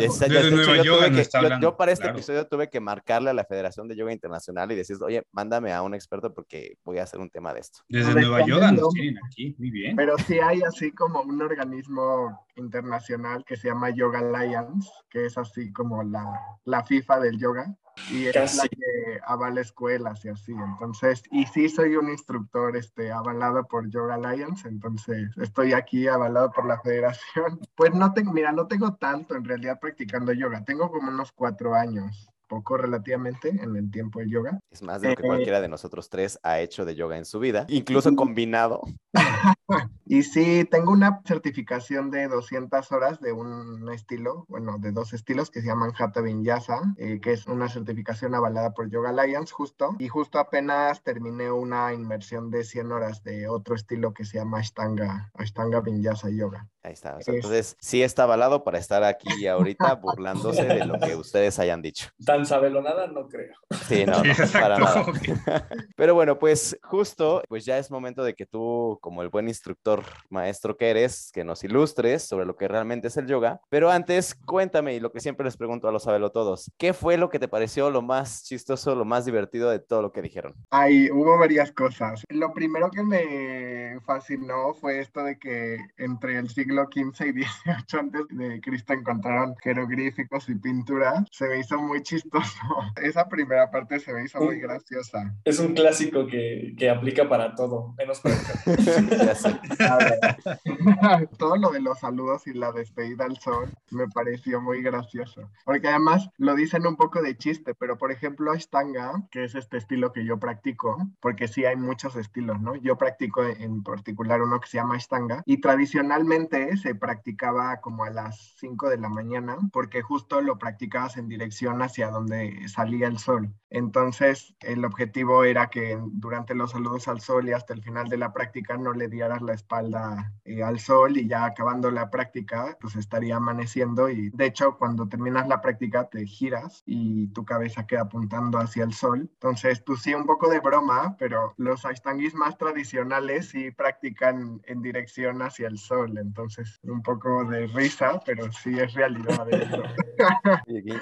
Esa- 0.00 0.26
Desde 0.28 0.28
de 0.28 0.46
hecho, 0.48 0.56
Nueva 0.56 0.82
yo, 0.82 0.98
que- 1.00 1.76
para 1.76 1.92
este 1.92 2.02
claro. 2.04 2.16
episodio 2.18 2.46
tuve 2.46 2.68
que 2.70 2.80
marcarle 2.80 3.30
a 3.30 3.32
la 3.34 3.44
Federación 3.44 3.88
de 3.88 3.96
Yoga 3.96 4.12
Internacional 4.12 4.63
y 4.72 4.76
decir, 4.76 4.96
oye, 5.02 5.22
mándame 5.32 5.72
a 5.72 5.82
un 5.82 5.94
experto 5.94 6.32
porque 6.32 6.78
voy 6.84 6.98
a 6.98 7.04
hacer 7.04 7.20
un 7.20 7.30
tema 7.30 7.52
de 7.52 7.60
esto. 7.60 7.80
Desde 7.88 8.12
Nueva 8.14 8.44
Yoga 8.46 8.72
nos 8.72 8.90
tienen 8.90 9.18
aquí, 9.24 9.54
muy 9.58 9.70
bien. 9.70 9.96
Pero 9.96 10.16
sí 10.18 10.38
hay 10.38 10.62
así 10.62 10.92
como 10.92 11.22
un 11.22 11.40
organismo 11.40 12.46
internacional 12.56 13.44
que 13.44 13.56
se 13.56 13.68
llama 13.68 13.90
Yoga 13.90 14.20
Alliance, 14.20 14.88
que 15.10 15.26
es 15.26 15.38
así 15.38 15.72
como 15.72 16.02
la, 16.02 16.40
la 16.64 16.84
FIFA 16.84 17.20
del 17.20 17.38
yoga. 17.38 17.74
Y 18.10 18.26
es 18.26 18.32
Casi. 18.34 18.56
la 18.58 18.68
que 18.68 19.20
avala 19.24 19.60
escuelas 19.60 20.24
y 20.24 20.28
así. 20.28 20.52
Entonces, 20.52 21.22
y 21.30 21.46
sí 21.46 21.68
soy 21.68 21.94
un 21.94 22.08
instructor 22.08 22.76
este, 22.76 23.12
avalado 23.12 23.64
por 23.68 23.88
Yoga 23.88 24.16
Alliance, 24.16 24.66
entonces 24.68 25.30
estoy 25.36 25.74
aquí 25.74 26.08
avalado 26.08 26.50
por 26.50 26.66
la 26.66 26.80
federación. 26.80 27.60
Pues 27.76 27.92
no 27.92 28.12
tengo, 28.12 28.32
mira, 28.32 28.52
no 28.52 28.66
tengo 28.66 28.94
tanto 28.94 29.34
en 29.34 29.44
realidad 29.44 29.78
practicando 29.80 30.32
yoga. 30.32 30.64
Tengo 30.64 30.90
como 30.90 31.08
unos 31.08 31.32
cuatro 31.32 31.74
años, 31.74 32.30
poco 32.46 32.76
relativamente 32.76 33.48
en 33.48 33.76
el 33.76 33.90
tiempo 33.90 34.20
de 34.20 34.30
yoga. 34.30 34.58
Es 34.70 34.82
más 34.82 35.00
de 35.00 35.10
lo 35.10 35.16
que 35.16 35.22
Eh, 35.22 35.26
cualquiera 35.26 35.60
de 35.60 35.68
nosotros 35.68 36.08
tres 36.08 36.38
ha 36.42 36.60
hecho 36.60 36.84
de 36.84 36.94
yoga 36.94 37.16
en 37.16 37.24
su 37.24 37.40
vida, 37.40 37.66
incluso 37.68 38.14
combinado. 38.14 38.82
Y 40.06 40.22
sí, 40.22 40.66
tengo 40.70 40.92
una 40.92 41.22
certificación 41.24 42.10
de 42.10 42.28
200 42.28 42.92
horas 42.92 43.20
de 43.20 43.32
un 43.32 43.90
estilo, 43.90 44.44
bueno, 44.48 44.76
de 44.78 44.92
dos 44.92 45.14
estilos 45.14 45.50
que 45.50 45.62
se 45.62 45.68
llaman 45.68 45.92
Hatha 45.98 46.20
Vinyasa, 46.20 46.94
eh, 46.98 47.20
que 47.20 47.32
es 47.32 47.46
una 47.46 47.68
certificación 47.68 48.34
avalada 48.34 48.74
por 48.74 48.90
Yoga 48.90 49.10
Alliance, 49.10 49.52
justo. 49.52 49.96
Y 49.98 50.08
justo 50.08 50.38
apenas 50.38 51.02
terminé 51.02 51.50
una 51.50 51.92
inmersión 51.94 52.50
de 52.50 52.64
100 52.64 52.92
horas 52.92 53.22
de 53.22 53.48
otro 53.48 53.74
estilo 53.74 54.12
que 54.12 54.24
se 54.24 54.38
llama 54.38 54.58
Ashtanga, 54.58 55.30
Ashtanga 55.34 55.80
Vinyasa 55.80 56.28
Yoga. 56.30 56.68
Ahí 56.84 56.92
está. 56.92 57.16
o 57.16 57.20
sea, 57.20 57.32
Es- 57.32 57.36
entonces, 57.36 57.76
sí 57.80 58.02
está 58.02 58.22
avalado 58.24 58.62
para 58.62 58.78
estar 58.78 59.02
aquí 59.02 59.46
ahorita 59.46 59.94
burlándose 59.94 60.64
de 60.64 60.84
lo 60.84 60.98
que 61.00 61.16
ustedes 61.16 61.58
hayan 61.58 61.82
dicho. 61.82 62.10
Tan 62.24 62.46
sabelonada 62.46 63.06
no 63.08 63.28
creo. 63.28 63.54
Sí, 63.88 64.04
no, 64.06 64.22
no, 64.22 64.32
para 64.52 64.78
nada. 64.78 65.04
Pero 65.96 66.14
bueno, 66.14 66.38
pues 66.38 66.78
justo, 66.82 67.42
pues 67.48 67.64
ya 67.64 67.78
es 67.78 67.90
momento 67.90 68.22
de 68.22 68.34
que 68.34 68.46
tú, 68.46 68.98
como 69.00 69.22
el 69.22 69.28
buen 69.30 69.48
instructor 69.48 70.02
maestro 70.30 70.76
que 70.76 70.90
eres, 70.90 71.30
que 71.32 71.42
nos 71.42 71.64
ilustres 71.64 72.22
sobre 72.22 72.46
lo 72.46 72.56
que 72.56 72.68
realmente 72.68 73.08
es 73.08 73.16
el 73.16 73.26
yoga. 73.26 73.60
Pero 73.68 73.90
antes, 73.90 74.34
cuéntame, 74.34 74.94
y 74.94 75.00
lo 75.00 75.10
que 75.10 75.20
siempre 75.20 75.44
les 75.44 75.56
pregunto 75.56 75.88
a 75.88 75.92
los 75.92 76.04
todos, 76.32 76.70
¿qué 76.78 76.92
fue 76.92 77.16
lo 77.16 77.30
que 77.30 77.38
te 77.38 77.48
pareció 77.48 77.90
lo 77.90 78.02
más 78.02 78.44
chistoso, 78.44 78.94
lo 78.94 79.04
más 79.04 79.24
divertido 79.24 79.70
de 79.70 79.78
todo 79.78 80.02
lo 80.02 80.12
que 80.12 80.22
dijeron? 80.22 80.54
Ay, 80.70 81.10
hubo 81.10 81.38
varias 81.38 81.72
cosas. 81.72 82.22
Lo 82.28 82.52
primero 82.52 82.90
que 82.90 83.02
me 83.02 83.98
fascinó 84.04 84.74
fue 84.74 85.00
esto 85.00 85.22
de 85.24 85.38
que 85.38 85.78
entre 85.96 86.38
el 86.38 86.48
siglo 86.50 86.73
XV 86.82 87.26
y 87.26 87.44
XVIII 87.44 88.00
antes 88.00 88.22
de 88.30 88.60
Cristo 88.60 88.92
encontraron 88.92 89.54
jeroglíficos 89.62 90.48
y 90.48 90.56
pintura. 90.56 91.24
Se 91.30 91.48
me 91.48 91.60
hizo 91.60 91.80
muy 91.80 92.02
chistoso. 92.02 92.58
Esa 93.02 93.28
primera 93.28 93.70
parte 93.70 94.00
se 94.00 94.12
me 94.12 94.24
hizo 94.24 94.40
muy 94.40 94.60
graciosa. 94.60 95.34
Es 95.44 95.58
un 95.58 95.74
clásico 95.74 96.26
que, 96.26 96.74
que 96.76 96.90
aplica 96.90 97.28
para 97.28 97.54
todo, 97.54 97.94
menos 97.96 98.20
para 98.20 98.34
Todo 101.38 101.56
lo 101.56 101.70
de 101.70 101.80
los 101.80 102.00
saludos 102.00 102.46
y 102.46 102.52
la 102.52 102.72
despedida 102.72 103.24
al 103.24 103.38
sol 103.38 103.70
me 103.90 104.08
pareció 104.08 104.60
muy 104.60 104.82
gracioso. 104.82 105.50
Porque 105.64 105.88
además 105.88 106.28
lo 106.38 106.54
dicen 106.54 106.86
un 106.86 106.96
poco 106.96 107.22
de 107.22 107.36
chiste, 107.36 107.74
pero 107.74 107.98
por 107.98 108.12
ejemplo 108.12 108.52
Ashtanga, 108.52 109.26
que 109.30 109.44
es 109.44 109.54
este 109.54 109.76
estilo 109.76 110.12
que 110.12 110.24
yo 110.24 110.38
practico, 110.38 110.98
porque 111.20 111.48
sí 111.48 111.64
hay 111.64 111.76
muchos 111.76 112.16
estilos, 112.16 112.60
¿no? 112.60 112.76
Yo 112.76 112.96
practico 112.96 113.44
en 113.44 113.82
particular 113.82 114.42
uno 114.42 114.60
que 114.60 114.68
se 114.68 114.78
llama 114.78 114.96
Ashtanga 114.96 115.42
y 115.46 115.60
tradicionalmente 115.60 116.63
se 116.76 116.94
practicaba 116.94 117.80
como 117.80 118.04
a 118.04 118.10
las 118.10 118.54
5 118.58 118.88
de 118.88 118.98
la 118.98 119.08
mañana 119.08 119.56
porque 119.72 120.02
justo 120.02 120.40
lo 120.40 120.58
practicabas 120.58 121.16
en 121.16 121.28
dirección 121.28 121.82
hacia 121.82 122.10
donde 122.10 122.68
salía 122.68 123.06
el 123.06 123.18
sol. 123.18 123.54
Entonces 123.74 124.54
el 124.60 124.84
objetivo 124.84 125.42
era 125.42 125.68
que 125.68 125.98
durante 126.00 126.54
los 126.54 126.70
saludos 126.70 127.08
al 127.08 127.20
sol 127.20 127.48
y 127.48 127.52
hasta 127.52 127.74
el 127.74 127.82
final 127.82 128.08
de 128.08 128.16
la 128.16 128.32
práctica 128.32 128.76
no 128.76 128.92
le 128.92 129.08
dieras 129.08 129.42
la 129.42 129.52
espalda 129.52 130.32
eh, 130.44 130.62
al 130.62 130.78
sol 130.78 131.16
y 131.16 131.26
ya 131.26 131.44
acabando 131.44 131.90
la 131.90 132.08
práctica 132.08 132.78
pues 132.80 132.94
estaría 132.94 133.34
amaneciendo 133.34 134.08
y 134.08 134.30
de 134.30 134.46
hecho 134.46 134.78
cuando 134.78 135.08
terminas 135.08 135.48
la 135.48 135.60
práctica 135.60 136.08
te 136.08 136.24
giras 136.24 136.84
y 136.86 137.26
tu 137.32 137.44
cabeza 137.44 137.84
queda 137.84 138.02
apuntando 138.02 138.58
hacia 138.58 138.84
el 138.84 138.92
sol. 138.92 139.28
Entonces 139.32 139.80
pues 139.80 140.02
sí 140.02 140.14
un 140.14 140.24
poco 140.24 140.48
de 140.48 140.60
broma, 140.60 141.16
pero 141.18 141.52
los 141.56 141.84
ashtanguis 141.84 142.36
más 142.36 142.56
tradicionales 142.56 143.48
sí 143.48 143.72
practican 143.72 144.62
en 144.66 144.82
dirección 144.82 145.42
hacia 145.42 145.66
el 145.66 145.78
sol, 145.78 146.16
entonces 146.18 146.78
un 146.84 147.02
poco 147.02 147.44
de 147.46 147.66
risa, 147.66 148.20
pero 148.24 148.52
sí 148.52 148.78
es 148.78 148.94
realidad. 148.94 149.48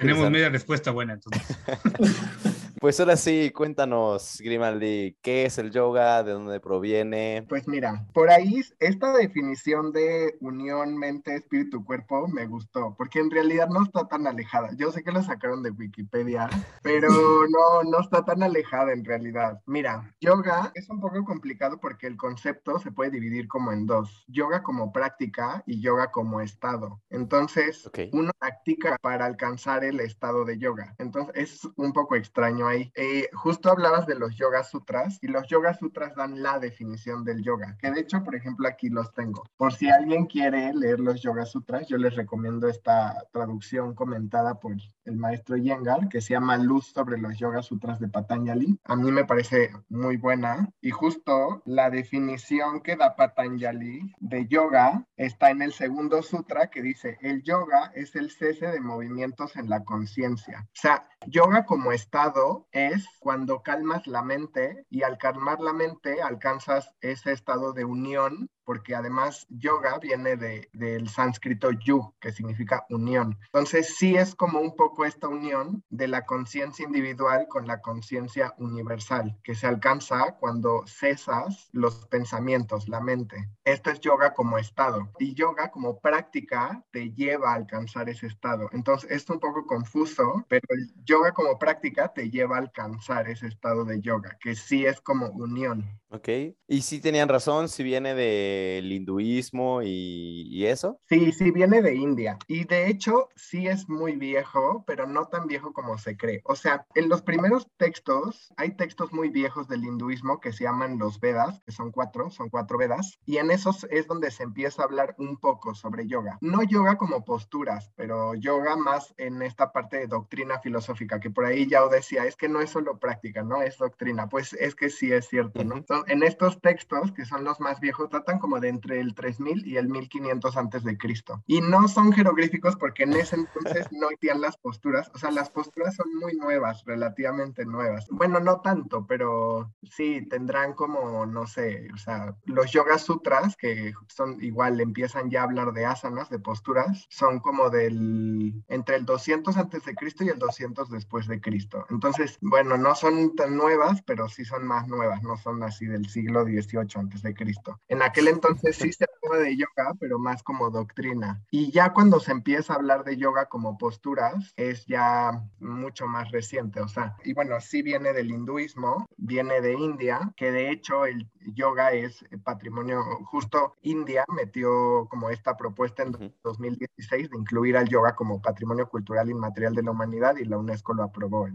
Tenemos 0.00 0.30
media 0.30 0.48
respuesta 0.48 0.90
buena, 0.90 1.12
entonces. 1.12 1.58
Pues 2.82 2.98
ahora 2.98 3.16
sí, 3.16 3.52
cuéntanos, 3.52 4.38
Grimaldi, 4.40 5.16
¿qué 5.22 5.44
es 5.44 5.56
el 5.58 5.70
yoga? 5.70 6.24
¿De 6.24 6.32
dónde 6.32 6.58
proviene? 6.58 7.46
Pues 7.48 7.68
mira, 7.68 8.08
por 8.12 8.28
ahí 8.28 8.60
esta 8.80 9.12
definición 9.16 9.92
de 9.92 10.36
unión 10.40 10.98
mente, 10.98 11.36
espíritu, 11.36 11.84
cuerpo 11.84 12.26
me 12.26 12.48
gustó, 12.48 12.96
porque 12.98 13.20
en 13.20 13.30
realidad 13.30 13.68
no 13.68 13.84
está 13.84 14.08
tan 14.08 14.26
alejada. 14.26 14.70
Yo 14.76 14.90
sé 14.90 15.04
que 15.04 15.12
lo 15.12 15.22
sacaron 15.22 15.62
de 15.62 15.70
Wikipedia, 15.70 16.48
pero 16.82 17.08
no, 17.48 17.84
no 17.88 18.00
está 18.00 18.24
tan 18.24 18.42
alejada 18.42 18.92
en 18.92 19.04
realidad. 19.04 19.60
Mira, 19.64 20.12
yoga 20.20 20.72
es 20.74 20.90
un 20.90 21.00
poco 21.00 21.24
complicado 21.24 21.78
porque 21.78 22.08
el 22.08 22.16
concepto 22.16 22.80
se 22.80 22.90
puede 22.90 23.12
dividir 23.12 23.46
como 23.46 23.70
en 23.70 23.86
dos, 23.86 24.24
yoga 24.26 24.64
como 24.64 24.92
práctica 24.92 25.62
y 25.66 25.80
yoga 25.80 26.10
como 26.10 26.40
estado. 26.40 27.00
Entonces, 27.10 27.86
Ok. 27.86 28.00
uno 28.12 28.32
practica 28.40 28.96
para 29.00 29.26
alcanzar 29.26 29.84
el 29.84 30.00
estado 30.00 30.44
de 30.44 30.58
yoga. 30.58 30.96
Entonces, 30.98 31.32
es 31.36 31.68
un 31.76 31.92
poco 31.92 32.16
extraño 32.16 32.71
Eh, 32.94 33.28
justo 33.32 33.70
hablabas 33.70 34.06
de 34.06 34.14
los 34.14 34.35
yoga 34.37 34.64
sutras 34.64 35.18
y 35.22 35.28
los 35.28 35.46
yoga 35.46 35.74
sutras 35.74 36.14
dan 36.14 36.42
la 36.42 36.58
definición 36.58 37.24
del 37.24 37.42
yoga, 37.42 37.76
que 37.78 37.90
de 37.90 38.00
hecho, 38.00 38.22
por 38.22 38.35
ejemplo, 38.35 38.68
aquí 38.68 38.88
los 38.88 39.12
tengo. 39.12 39.44
Por 39.56 39.72
si 39.72 39.90
alguien 39.90 40.26
quiere 40.26 40.72
leer 40.74 41.00
los 41.00 41.22
yoga 41.22 41.44
sutras, 41.44 41.87
yo 41.88 41.96
les 41.98 42.14
recomiendo 42.14 42.68
esta 42.68 43.24
traducción 43.32 43.94
comentada 43.94 44.58
por 44.58 44.72
el 45.04 45.16
maestro 45.16 45.56
Yengar, 45.56 46.08
que 46.08 46.20
se 46.20 46.35
llama 46.35 46.56
Luz 46.56 46.92
sobre 46.94 47.18
los 47.18 47.37
yoga 47.38 47.62
sutras 47.62 47.98
de 48.00 48.08
Patanjali. 48.08 48.78
A 48.85 48.96
mí 48.96 49.11
me 49.11 49.24
parece 49.24 49.70
muy 49.88 50.16
buena 50.16 50.68
y 50.80 50.90
justo 50.90 51.62
la 51.64 51.90
definición 51.90 52.80
que 52.80 52.96
da 52.96 53.16
Patanjali 53.16 54.14
de 54.20 54.46
yoga 54.46 55.06
está 55.16 55.50
en 55.50 55.62
el 55.62 55.72
segundo 55.72 56.22
sutra 56.22 56.70
que 56.70 56.82
dice, 56.82 57.18
el 57.20 57.42
yoga 57.42 57.92
es 57.94 58.14
el 58.16 58.30
cese 58.30 58.66
de 58.66 58.80
movimientos 58.80 59.56
en 59.56 59.68
la 59.68 59.85
conciencia. 59.85 60.62
O 60.66 60.70
sea, 60.74 61.08
yoga 61.26 61.64
como 61.64 61.92
estado 61.92 62.62
es 62.70 63.07
cuando 63.18 63.62
calmas 63.62 64.07
la 64.07 64.22
mente 64.22 64.87
y 64.90 65.03
al 65.03 65.18
calmar 65.18 65.61
la 65.61 65.72
mente 65.72 66.22
alcanzas 66.22 66.94
ese 67.01 67.33
estado 67.33 67.72
de 67.72 67.85
unión 67.85 68.48
porque 68.64 68.94
además 68.94 69.46
yoga 69.48 69.98
viene 69.98 70.37
de, 70.37 70.68
del 70.72 71.09
sánscrito 71.09 71.70
yu, 71.70 72.14
que 72.20 72.33
significa 72.33 72.87
unión. 72.90 73.38
Entonces 73.46 73.96
sí 73.96 74.16
es 74.16 74.35
como 74.35 74.61
un 74.61 74.77
poco 74.77 75.05
esta 75.05 75.29
unión 75.29 75.83
de 75.90 76.09
la 76.09 76.25
conciencia 76.27 76.85
individual 76.85 77.46
con 77.48 77.66
la 77.66 77.81
conciencia 77.81 78.55
universal, 78.59 79.38
que 79.42 79.55
se 79.55 79.66
alcanza 79.66 80.37
cuando 80.38 80.85
cesas 80.87 81.68
los 81.72 82.07
pensamientos, 82.07 82.88
la 82.88 83.01
mente. 83.01 83.48
Esto 83.64 83.90
es 83.90 84.01
yoga 84.01 84.35
como 84.35 84.59
estado 84.59 85.11
y 85.18 85.35
yoga 85.35 85.70
como 85.70 86.01
práctica 86.01 86.85
te 86.90 87.12
lleva 87.12 87.53
a 87.53 87.57
alcanzar 87.57 88.09
ese 88.09 88.27
estado. 88.27 88.68
Entonces 88.72 89.11
es 89.11 89.29
un 89.31 89.40
poco 89.40 89.66
confuso, 89.66 90.44
pero 90.48 90.66
yoga 91.05 91.33
como 91.33 91.59
práctica 91.59 92.12
te 92.12 92.31
lleva 92.31 92.57
a 92.57 92.61
alcanzar 92.61 93.29
ese 93.29 93.46
estado 93.46 93.85
de 93.85 94.01
yoga, 94.01 94.37
que 94.40 94.55
sí 94.55 94.87
es 94.87 95.01
como 95.01 95.27
unión. 95.31 96.01
Ok. 96.12 96.29
Y 96.68 96.83
sí 96.83 97.01
tenían 97.01 97.31
razón, 97.31 97.70
si 97.70 97.83
viene 97.83 98.14
del 98.14 98.92
hinduismo 98.92 99.81
y, 99.83 100.66
eso. 100.66 101.01
Sí, 101.09 101.33
sí 101.33 101.51
viene 101.51 101.83
de 101.83 101.94
India. 101.94 102.38
Y 102.46 102.64
de 102.64 102.88
hecho, 102.88 103.29
sí 103.35 103.66
es 103.66 103.88
muy 103.88 104.16
viejo, 104.16 104.85
pero 104.87 105.07
no 105.07 105.27
tan 105.27 105.46
viejo 105.46 105.72
como 105.72 105.98
se 105.98 106.16
cree. 106.16 106.40
O 106.44 106.55
sea, 106.55 106.87
en 106.94 107.09
los 107.09 107.22
primeros 107.22 107.66
textos, 107.79 108.53
hay 108.57 108.77
textos 108.77 109.12
muy 109.12 109.31
viejos 109.31 109.68
del 109.68 109.85
hinduismo 109.85 110.38
que 110.38 110.53
se 110.53 110.64
llaman 110.64 110.98
los 110.98 111.18
Vedas, 111.18 111.61
que 111.64 111.72
son 111.72 111.90
cuatro, 111.90 112.31
son 112.31 112.48
cuatro 112.48 112.79
Vedas. 112.79 113.18
Y 113.25 113.38
en 113.38 113.51
esos 113.51 113.85
es 113.90 114.07
donde 114.07 114.31
se 114.31 114.44
empieza 114.44 114.83
a 114.83 114.85
hablar 114.85 115.14
un 115.18 115.38
poco 115.38 115.75
sobre 115.75 116.07
yoga. 116.07 116.38
No 116.42 116.62
yoga 116.62 116.96
como 116.96 117.25
posturas, 117.25 117.90
pero 117.96 118.35
yoga 118.35 118.77
más 118.77 119.14
en 119.16 119.42
esta 119.42 119.72
parte 119.72 119.98
de 119.98 120.07
doctrina 120.07 120.61
filosófica, 120.61 121.18
que 121.18 121.31
por 121.31 121.46
ahí 121.46 121.66
ya 121.66 121.85
os 121.85 121.90
decía, 121.90 122.25
es 122.25 122.37
que 122.37 122.48
no 122.48 122.61
es 122.61 122.70
solo 122.70 122.98
práctica, 122.98 123.42
¿no? 123.42 123.62
Es 123.62 123.79
doctrina. 123.79 124.29
Pues 124.29 124.53
es 124.53 124.75
que 124.75 124.90
sí 124.90 125.11
es 125.11 125.29
cierto, 125.29 125.64
¿no? 125.64 125.83
En 126.08 126.22
estos 126.22 126.60
textos, 126.60 127.12
que 127.12 127.24
son 127.24 127.44
los 127.44 127.60
más 127.60 127.80
viejos, 127.80 128.08
tratan 128.08 128.38
como 128.38 128.60
de 128.60 128.68
entre 128.68 129.00
el 129.00 129.14
3000 129.14 129.66
y 129.66 129.76
el 129.76 129.88
1500 129.88 130.56
antes 130.56 130.84
de 130.84 130.96
Cristo. 130.96 131.42
Y 131.46 131.60
no 131.60 131.88
son 131.88 132.12
jeroglíficos 132.12 132.76
porque 132.76 133.04
en 133.04 133.14
ese 133.14 133.36
entonces 133.36 133.86
no 133.92 134.06
existían 134.06 134.40
las 134.40 134.56
posturas. 134.56 135.10
O 135.14 135.18
sea, 135.18 135.30
las 135.30 135.50
posturas 135.50 135.94
son 135.94 136.14
muy 136.14 136.34
nuevas, 136.34 136.84
relativamente 136.84 137.64
nuevas. 137.64 138.06
Bueno, 138.10 138.40
no 138.40 138.60
tanto, 138.60 139.06
pero 139.06 139.72
sí, 139.82 140.26
tendrán 140.28 140.74
como, 140.74 141.26
no 141.26 141.46
sé, 141.46 141.88
o 141.92 141.96
sea, 141.96 142.36
los 142.44 142.70
Yoga 142.72 142.98
Sutras, 142.98 143.56
que 143.56 143.92
son 144.08 144.42
igual, 144.42 144.80
empiezan 144.80 145.30
ya 145.30 145.40
a 145.40 145.44
hablar 145.44 145.72
de 145.72 145.86
asanas, 145.86 146.30
de 146.30 146.38
posturas, 146.38 147.06
son 147.10 147.40
como 147.40 147.70
del, 147.70 148.62
entre 148.68 148.96
el 148.96 149.04
200 149.04 149.56
antes 149.56 149.84
de 149.84 149.94
Cristo 149.94 150.24
y 150.24 150.28
el 150.28 150.38
200 150.38 150.90
después 150.90 151.26
de 151.26 151.40
Cristo. 151.40 151.86
Entonces, 151.90 152.38
bueno, 152.40 152.76
no 152.76 152.94
son 152.94 153.34
tan 153.34 153.56
nuevas, 153.56 154.02
pero 154.02 154.28
sí 154.28 154.44
son 154.44 154.66
más 154.66 154.88
nuevas, 154.88 155.22
no 155.22 155.36
son 155.36 155.62
así 155.62 155.86
del 155.92 156.09
siglo 156.09 156.44
XVIII 156.44 156.88
antes 156.96 157.22
de 157.22 157.35
Cristo. 157.35 157.78
En 157.88 158.02
aquel 158.02 158.28
entonces 158.28 158.76
sí 158.76 158.92
se 158.92 159.05
hablaba 159.05 159.44
de 159.44 159.57
yoga, 159.57 159.94
pero 160.00 160.18
más 160.18 160.42
como 160.42 160.70
doctrina. 160.70 161.42
Y 161.50 161.70
ya 161.70 161.92
cuando 161.92 162.20
se 162.20 162.33
empieza 162.33 162.72
a 162.72 162.76
hablar 162.76 163.05
de 163.05 163.16
yoga 163.16 163.46
como 163.46 163.78
posturas, 163.78 164.52
es 164.57 164.85
ya 164.87 165.42
mucho 165.61 166.07
más 166.07 166.31
reciente. 166.31 166.81
O 166.81 166.88
sea, 166.88 167.16
y 167.24 167.33
bueno, 167.35 167.61
sí 167.61 167.83
viene 167.83 168.12
del 168.12 168.31
hinduismo, 168.31 169.07
viene 169.16 169.61
de 169.61 169.74
India, 169.74 170.33
que 170.37 170.50
de 170.50 170.70
hecho 170.70 171.07
el 171.07 171.28
yoga 171.55 171.92
es 171.92 172.24
patrimonio, 172.44 173.02
justo 173.24 173.74
India 173.83 174.24
metió 174.28 175.07
como 175.09 175.31
esta 175.31 175.57
propuesta 175.57 176.02
en 176.02 176.35
2016 176.42 177.31
de 177.31 177.38
incluir 177.38 177.76
al 177.76 177.88
yoga 177.88 178.14
como 178.14 178.40
patrimonio 178.40 178.88
cultural 178.88 179.31
inmaterial 179.31 179.74
de 179.74 179.83
la 179.83 179.90
humanidad 179.90 180.37
y 180.37 180.44
la 180.44 180.59
UNESCO 180.59 180.94
lo 180.94 181.05
aprobó. 181.05 181.46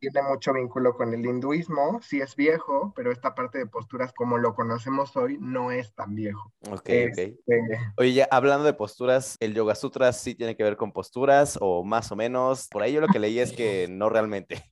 Tiene 0.00 0.22
mucho 0.22 0.52
vínculo 0.52 0.94
con 0.94 1.12
el 1.12 1.24
hinduismo, 1.24 2.00
sí 2.02 2.20
es 2.20 2.36
viejo, 2.36 2.92
pero 2.94 3.12
esta 3.12 3.34
parte 3.34 3.58
de 3.58 3.66
posturas 3.66 4.12
como 4.12 4.38
lo 4.38 4.54
conocemos 4.54 5.16
hoy 5.16 5.38
no 5.40 5.70
es 5.70 5.94
tan 5.94 6.14
viejo. 6.14 6.52
Ok, 6.70 6.88
este, 6.88 7.38
Oye, 7.96 8.12
ya 8.12 8.28
hablando 8.30 8.64
de 8.64 8.72
posturas, 8.72 9.36
¿el 9.40 9.54
Yoga 9.54 9.74
Sutra 9.74 10.12
sí 10.12 10.34
tiene 10.34 10.56
que 10.56 10.62
ver 10.62 10.76
con 10.76 10.92
posturas 10.92 11.58
o 11.60 11.84
más 11.84 12.10
o 12.12 12.16
menos? 12.16 12.68
Por 12.70 12.82
ahí 12.82 12.92
yo 12.92 13.00
lo 13.00 13.08
que 13.08 13.18
leí 13.18 13.38
es 13.38 13.52
que 13.52 13.86
no 13.90 14.08
realmente. 14.08 14.70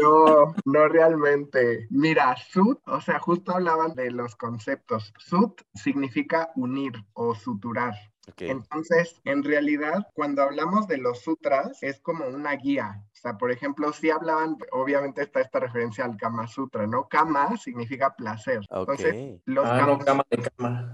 No, 0.00 0.54
no 0.64 0.88
realmente. 0.88 1.86
Mira, 1.90 2.36
Sut, 2.36 2.80
o 2.86 3.00
sea, 3.00 3.18
justo 3.18 3.52
hablaban 3.52 3.94
de 3.94 4.03
los 4.10 4.36
conceptos. 4.36 5.12
Sut 5.18 5.62
significa 5.74 6.50
unir 6.56 6.92
o 7.12 7.34
suturar. 7.34 7.94
Entonces, 8.38 9.20
en 9.24 9.42
realidad, 9.42 10.06
cuando 10.14 10.42
hablamos 10.42 10.88
de 10.88 10.98
los 10.98 11.20
sutras, 11.20 11.82
es 11.82 12.00
como 12.00 12.26
una 12.26 12.52
guía. 12.52 13.04
O 13.24 13.26
sea, 13.26 13.38
por 13.38 13.50
ejemplo, 13.50 13.90
si 13.90 14.10
hablaban, 14.10 14.58
obviamente 14.70 15.22
está 15.22 15.40
esta 15.40 15.58
referencia 15.58 16.04
al 16.04 16.18
Kama 16.18 16.46
Sutra, 16.46 16.86
¿no? 16.86 17.08
Kama 17.08 17.56
significa 17.56 18.14
placer. 18.14 18.60
Entonces, 18.68 19.40
los 19.46 19.64
ah, 19.64 19.86
no, 19.86 19.98
cama 19.98 20.22
de 20.28 20.42
cama. 20.42 20.92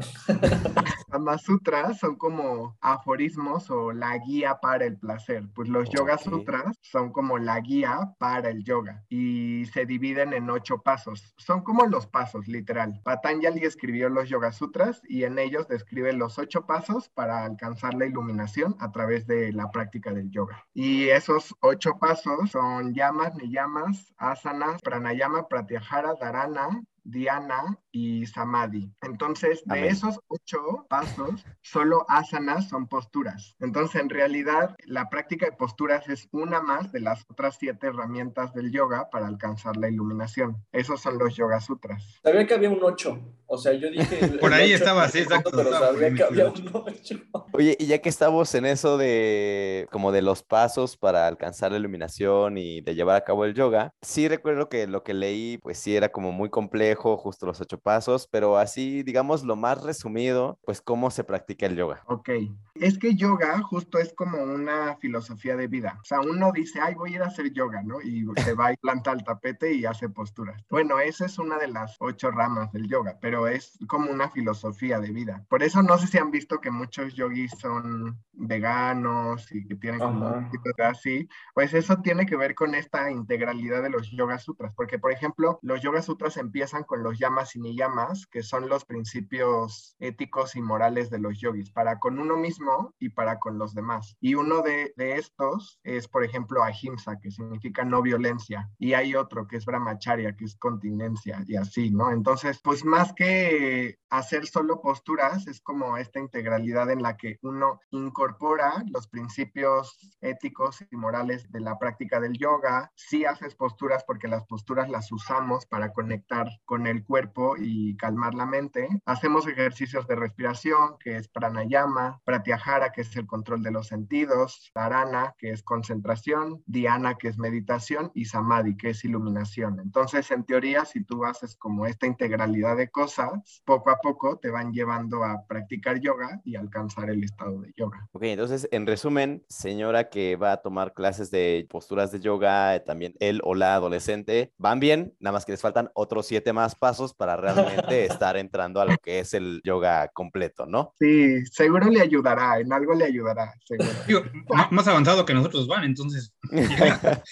Kama 1.10 1.38
Sutras 1.38 1.98
son 1.98 2.14
como 2.14 2.78
aforismos 2.80 3.68
o 3.68 3.90
la 3.90 4.16
guía 4.18 4.60
para 4.62 4.84
el 4.84 4.96
placer. 4.96 5.48
Pues 5.56 5.68
los 5.68 5.90
Yoga 5.90 6.18
Sutras 6.18 6.76
son 6.82 7.10
como 7.10 7.36
la 7.36 7.58
guía 7.58 8.14
para 8.20 8.50
el 8.50 8.62
yoga 8.62 9.02
y 9.08 9.64
se 9.72 9.84
dividen 9.84 10.32
en 10.32 10.50
ocho 10.50 10.78
pasos. 10.78 11.34
Son 11.36 11.62
como 11.64 11.84
los 11.86 12.06
pasos, 12.06 12.46
literal. 12.46 13.00
Patanjali 13.02 13.64
escribió 13.64 14.08
los 14.08 14.28
Yoga 14.28 14.52
Sutras 14.52 15.02
y 15.08 15.24
en 15.24 15.36
ellos 15.40 15.66
describe 15.66 16.12
los 16.12 16.38
ocho 16.38 16.64
pasos 16.64 17.08
para 17.08 17.44
alcanzar 17.44 17.94
la 17.94 18.06
iluminación 18.06 18.76
a 18.78 18.92
través 18.92 19.26
de 19.26 19.52
la 19.52 19.72
práctica 19.72 20.12
del 20.12 20.30
yoga. 20.30 20.64
Y 20.72 21.08
esos 21.08 21.56
ocho 21.60 21.98
pasos 21.98 22.19
son 22.46 22.94
yamas, 22.94 23.34
niyamas, 23.36 24.12
asanas, 24.18 24.80
pranayama, 24.82 25.48
pratyahara, 25.48 26.14
dharana, 26.20 26.82
Diana 27.04 27.78
y 27.92 28.26
Samadhi. 28.26 28.92
Entonces, 29.02 29.62
de 29.64 29.88
esos 29.88 30.20
ocho 30.28 30.86
pasos, 30.88 31.44
solo 31.62 32.04
asanas 32.08 32.68
son 32.68 32.86
posturas. 32.88 33.56
Entonces, 33.60 34.00
en 34.00 34.08
realidad, 34.08 34.76
la 34.84 35.08
práctica 35.08 35.46
de 35.46 35.52
posturas 35.52 36.08
es 36.08 36.28
una 36.32 36.60
más 36.60 36.92
de 36.92 37.00
las 37.00 37.24
otras 37.28 37.56
siete 37.58 37.88
herramientas 37.88 38.52
del 38.54 38.70
yoga 38.70 39.10
para 39.10 39.26
alcanzar 39.26 39.76
la 39.76 39.88
iluminación. 39.88 40.64
Esos 40.72 41.00
son 41.00 41.18
los 41.18 41.34
Yoga 41.36 41.60
Sutras. 41.60 42.20
Sabía 42.22 42.46
que 42.46 42.54
había 42.54 42.70
un 42.70 42.82
ocho. 42.82 43.18
O 43.46 43.58
sea, 43.58 43.72
yo 43.72 43.90
dije... 43.90 44.28
Por 44.40 44.52
ahí 44.52 44.72
estaba, 44.72 45.08
sí, 45.08 45.18
exacto. 45.18 45.50
Pero 45.54 45.70
sabía 45.72 46.14
que 46.14 46.22
había 46.22 46.48
un 46.48 46.70
ocho. 46.72 47.16
Oye, 47.52 47.76
y 47.78 47.86
ya 47.86 47.98
que 47.98 48.08
estamos 48.08 48.54
en 48.54 48.66
eso 48.66 48.96
de 48.96 49.88
como 49.90 50.12
de 50.12 50.22
los 50.22 50.42
pasos 50.42 50.96
para 50.96 51.26
alcanzar 51.26 51.72
la 51.72 51.78
iluminación 51.78 52.58
y 52.58 52.80
de 52.80 52.94
llevar 52.94 53.16
a 53.16 53.24
cabo 53.24 53.44
el 53.44 53.54
yoga, 53.54 53.92
sí 54.02 54.28
recuerdo 54.28 54.68
que 54.68 54.86
lo 54.86 55.02
que 55.02 55.14
leí, 55.14 55.58
pues 55.58 55.78
sí 55.78 55.96
era 55.96 56.10
como 56.10 56.32
muy 56.32 56.48
complejo 56.48 56.89
justo 56.94 57.46
los 57.46 57.60
ocho 57.60 57.78
pasos, 57.78 58.28
pero 58.30 58.56
así, 58.56 59.02
digamos, 59.02 59.44
lo 59.44 59.56
más 59.56 59.82
resumido, 59.82 60.58
pues 60.64 60.80
cómo 60.80 61.10
se 61.10 61.24
practica 61.24 61.66
el 61.66 61.76
yoga. 61.76 62.02
Ok, 62.06 62.30
es 62.74 62.98
que 62.98 63.14
yoga 63.14 63.60
justo 63.62 63.98
es 63.98 64.12
como 64.14 64.42
una 64.42 64.96
filosofía 64.96 65.56
de 65.56 65.66
vida. 65.66 65.98
O 66.00 66.04
sea, 66.04 66.20
uno 66.20 66.50
dice, 66.52 66.80
ay, 66.80 66.94
voy 66.94 67.12
a 67.12 67.16
ir 67.16 67.22
a 67.22 67.26
hacer 67.26 67.52
yoga, 67.52 67.82
¿no? 67.82 68.00
Y 68.00 68.26
se 68.42 68.54
va 68.54 68.72
y 68.72 68.76
planta 68.76 69.12
el 69.12 69.24
tapete 69.24 69.72
y 69.72 69.84
hace 69.84 70.08
posturas. 70.08 70.62
Bueno, 70.70 70.98
esa 70.98 71.26
es 71.26 71.38
una 71.38 71.58
de 71.58 71.68
las 71.68 71.96
ocho 72.00 72.30
ramas 72.30 72.72
del 72.72 72.88
yoga, 72.88 73.18
pero 73.20 73.46
es 73.46 73.78
como 73.86 74.10
una 74.10 74.30
filosofía 74.30 74.98
de 75.00 75.10
vida. 75.10 75.44
Por 75.48 75.62
eso 75.62 75.82
no 75.82 75.98
sé 75.98 76.06
si 76.06 76.18
han 76.18 76.30
visto 76.30 76.60
que 76.60 76.70
muchos 76.70 77.14
yogis 77.14 77.52
son 77.58 78.18
veganos 78.32 79.52
y 79.52 79.66
que 79.66 79.76
tienen 79.76 80.00
como 80.00 80.28
un 80.28 80.50
tipo 80.50 80.70
de 80.76 80.84
así. 80.84 81.28
Pues 81.54 81.74
eso 81.74 81.98
tiene 81.98 82.26
que 82.26 82.36
ver 82.36 82.54
con 82.54 82.74
esta 82.74 83.10
integralidad 83.10 83.82
de 83.82 83.90
los 83.90 84.10
yoga 84.10 84.38
sutras, 84.38 84.72
porque 84.74 84.98
por 84.98 85.12
ejemplo, 85.12 85.58
los 85.62 85.80
yoga 85.82 86.02
sutras 86.02 86.36
empiezan 86.36 86.79
con 86.84 87.02
los 87.02 87.18
yamas 87.18 87.56
y 87.56 87.60
niyamas, 87.60 88.26
que 88.26 88.42
son 88.42 88.68
los 88.68 88.84
principios 88.84 89.96
éticos 89.98 90.56
y 90.56 90.62
morales 90.62 91.10
de 91.10 91.18
los 91.18 91.38
yogis, 91.40 91.70
para 91.70 91.98
con 91.98 92.18
uno 92.18 92.36
mismo 92.36 92.94
y 92.98 93.10
para 93.10 93.38
con 93.38 93.58
los 93.58 93.74
demás. 93.74 94.16
Y 94.20 94.34
uno 94.34 94.62
de, 94.62 94.92
estos 94.96 95.80
es, 95.82 96.08
por 96.08 96.24
ejemplo, 96.24 96.62
ahimsa, 96.62 97.18
que 97.20 97.30
significa 97.30 97.84
no 97.84 98.02
violencia, 98.02 98.70
y 98.78 98.94
hay 98.94 99.14
otro 99.14 99.46
que 99.46 99.56
es 99.56 99.64
brahmacharya, 99.64 100.36
que 100.36 100.44
es 100.44 100.56
continencia, 100.56 101.42
y 101.46 101.56
así, 101.56 101.90
¿no? 101.90 102.10
Entonces, 102.10 102.60
pues 102.62 102.84
más 102.84 103.12
que 103.12 103.98
hacer 104.08 104.46
solo 104.46 104.80
posturas, 104.80 105.46
es 105.46 105.60
como 105.60 105.96
esta 105.96 106.20
integralidad 106.20 106.90
en 106.90 107.02
la 107.02 107.16
que 107.16 107.38
uno 107.42 107.80
incorpora 107.90 108.84
los 108.90 109.08
principios 109.08 110.16
éticos 110.20 110.84
y 110.90 110.96
morales 110.96 111.50
de 111.50 111.60
la 111.60 111.78
práctica 111.78 112.20
del 112.20 112.36
yoga, 112.38 112.90
sí 112.94 113.24
haces 113.24 113.54
posturas 113.54 114.04
porque 114.06 114.28
las 114.28 114.44
posturas 114.46 114.88
las 114.88 115.10
usamos 115.12 115.66
para 115.66 115.92
conectar 115.92 116.48
con 116.70 116.86
el 116.86 117.02
cuerpo 117.02 117.56
y 117.58 117.96
calmar 117.96 118.34
la 118.34 118.46
mente. 118.46 118.88
Hacemos 119.04 119.48
ejercicios 119.48 120.06
de 120.06 120.14
respiración, 120.14 120.98
que 121.00 121.16
es 121.16 121.26
pranayama, 121.26 122.20
pratyahara, 122.24 122.92
que 122.92 123.00
es 123.00 123.16
el 123.16 123.26
control 123.26 123.64
de 123.64 123.72
los 123.72 123.88
sentidos, 123.88 124.70
dharana, 124.72 125.34
que 125.36 125.50
es 125.50 125.64
concentración, 125.64 126.62
dhyana, 126.66 127.16
que 127.16 127.26
es 127.26 127.38
meditación, 127.38 128.12
y 128.14 128.26
samadhi, 128.26 128.76
que 128.76 128.90
es 128.90 129.04
iluminación. 129.04 129.80
Entonces, 129.80 130.30
en 130.30 130.44
teoría, 130.44 130.84
si 130.84 131.02
tú 131.02 131.24
haces 131.24 131.56
como 131.56 131.86
esta 131.86 132.06
integralidad 132.06 132.76
de 132.76 132.88
cosas, 132.88 133.00
cosas, 133.00 133.62
poco 133.64 133.88
a 133.88 133.96
poco 133.96 134.38
te 134.38 134.50
van 134.50 134.74
llevando 134.74 135.24
a 135.24 135.46
practicar 135.46 136.00
yoga 136.00 136.38
y 136.44 136.56
alcanzar 136.56 137.08
el 137.08 137.24
estado 137.24 137.62
de 137.62 137.72
yoga. 137.74 138.06
Ok, 138.12 138.24
entonces, 138.24 138.68
en 138.72 138.86
resumen, 138.86 139.42
señora 139.48 140.10
que 140.10 140.36
va 140.36 140.52
a 140.52 140.56
tomar 140.58 140.92
clases 140.92 141.30
de 141.30 141.66
posturas 141.70 142.12
de 142.12 142.20
yoga, 142.20 142.76
eh, 142.76 142.80
también 142.80 143.14
él 143.20 143.40
o 143.42 143.54
la 143.54 143.74
adolescente, 143.74 144.52
van 144.58 144.80
bien, 144.80 145.14
nada 145.18 145.32
más 145.32 145.46
que 145.46 145.52
les 145.52 145.62
faltan 145.62 145.90
otros 145.94 146.26
siete 146.26 146.52
más 146.52 146.59
pasos 146.74 147.14
para 147.14 147.36
realmente 147.36 148.04
estar 148.06 148.36
entrando 148.36 148.80
a 148.80 148.84
lo 148.84 148.96
que 148.98 149.20
es 149.20 149.34
el 149.34 149.60
yoga 149.64 150.08
completo, 150.08 150.66
¿no? 150.66 150.94
Sí, 151.00 151.44
seguro 151.46 151.88
le 151.88 152.00
ayudará, 152.00 152.58
en 152.58 152.72
algo 152.72 152.94
le 152.94 153.04
ayudará, 153.04 153.54
seguro. 153.64 153.90
Digo, 154.06 154.22
más 154.70 154.86
avanzado 154.86 155.24
que 155.24 155.34
nosotros 155.34 155.66
van, 155.66 155.84
entonces. 155.84 156.34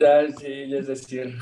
Ya, 0.00 0.28
sí, 0.38 0.74
es 0.74 0.86
decir. 0.86 1.36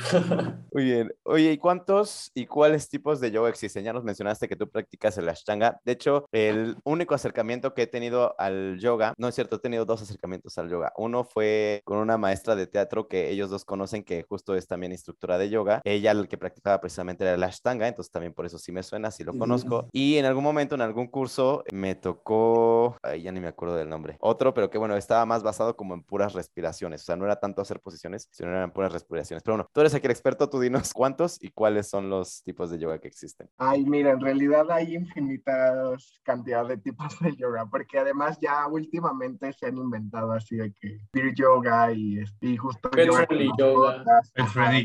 Muy 0.73 0.85
bien. 0.85 1.13
Oye, 1.25 1.53
¿y 1.53 1.59
cuántos 1.59 2.31
y 2.35 2.47
cuáles 2.47 2.89
tipos 2.89 3.21
de 3.21 3.31
yoga 3.31 3.51
existen? 3.51 3.85
Ya 3.85 3.93
nos 3.93 4.05
mencionaste 4.05 4.49
que 4.49 4.57
tú 4.57 4.71
practicas 4.71 5.19
el 5.19 5.29
Ashtanga. 5.29 5.79
De 5.85 5.93
hecho, 5.93 6.27
el 6.33 6.77
único 6.85 7.15
acercamiento 7.15 7.75
que 7.75 7.83
he 7.83 7.87
tenido 7.87 8.35
al 8.39 8.79
yoga, 8.79 9.13
no 9.19 9.29
es 9.29 9.35
cierto, 9.35 9.57
he 9.57 9.59
tenido 9.59 9.85
dos 9.85 10.03
acercamientos 10.03 10.57
al 10.57 10.71
yoga. 10.71 10.93
Uno 10.97 11.25
fue 11.25 11.83
con 11.85 11.99
una 11.99 12.17
maestra 12.17 12.57
de 12.57 12.67
teatro 12.67 13.09
que 13.09 13.31
ellos 13.31 13.51
dos 13.51 13.65
conocen, 13.65 14.05
que 14.05 14.23
justo 14.23 14.55
es 14.55 14.67
también 14.67 14.93
instructora 14.93 15.39
de 15.39 15.51
yoga. 15.51 15.81
Ella 15.85 16.13
el 16.13 16.29
que 16.29 16.39
practicaba 16.39 16.81
precisamente 16.81 17.16
era 17.25 17.35
el 17.35 17.43
Ashtanga, 17.43 17.89
entonces 17.89 18.11
también 18.11 18.33
por 18.33 18.47
eso 18.47 18.59
sí 18.59 18.73
me 18.73 18.83
suena, 18.83 19.11
sí 19.11 19.25
lo 19.25 19.37
conozco. 19.37 19.89
Y 19.93 20.17
en 20.17 20.25
algún 20.25 20.45
momento, 20.45 20.75
en 20.75 20.83
algún 20.83 21.07
curso, 21.07 21.65
me 21.73 21.95
tocó, 21.95 22.97
ay, 23.03 23.23
ya 23.23 23.33
ni 23.33 23.41
me 23.41 23.49
acuerdo 23.49 23.77
del 23.77 23.89
nombre, 23.89 24.17
otro, 24.21 24.55
pero 24.55 24.71
que 24.71 24.79
bueno, 24.79 24.97
estaba 24.97 25.27
más 25.27 25.43
basado 25.43 25.77
como 25.77 25.95
en 25.95 26.03
puras 26.03 26.33
respiraciones. 26.33 27.03
O 27.03 27.05
sea, 27.05 27.17
no 27.17 27.25
era 27.25 27.37
tanto 27.37 27.63
hacer 27.63 27.81
posiciones, 27.81 28.29
sino 28.31 28.51
eran 28.51 28.73
puras 28.73 28.93
respiraciones. 28.93 29.43
Pero 29.43 29.57
bueno, 29.57 29.71
tú 29.73 29.81
eres 29.81 29.95
aquí 29.95 30.07
el 30.07 30.13
experto, 30.13 30.49
tú 30.49 30.61
dinos 30.61 30.93
cuántos 30.95 31.43
y 31.43 31.51
cuáles 31.51 31.89
son 31.89 32.11
los 32.11 32.43
tipos 32.43 32.71
de 32.71 32.79
yoga 32.79 32.99
que 32.99 33.09
existen. 33.09 33.49
Ay, 33.59 33.85
mira, 33.85 34.13
en 34.13 34.21
realidad 34.21 34.71
hay 34.71 34.95
infinitas 34.95 36.21
cantidades 36.23 36.69
de 36.69 36.77
tipos 36.79 37.19
de 37.21 37.35
yoga, 37.37 37.67
porque 37.67 37.99
además 37.99 38.39
ya 38.41 38.67
últimamente 38.67 39.53
se 39.53 39.67
han 39.67 39.77
inventado 39.77 40.33
así 40.33 40.57
de 40.57 40.73
que 40.73 40.99
beer 41.13 41.35
yoga 41.35 41.93
y, 41.93 42.23
y 42.41 42.57
justo 42.57 42.91
Pet 42.91 43.07
yoga 43.07 43.27
con 43.27 43.39
yoga. 43.59 44.05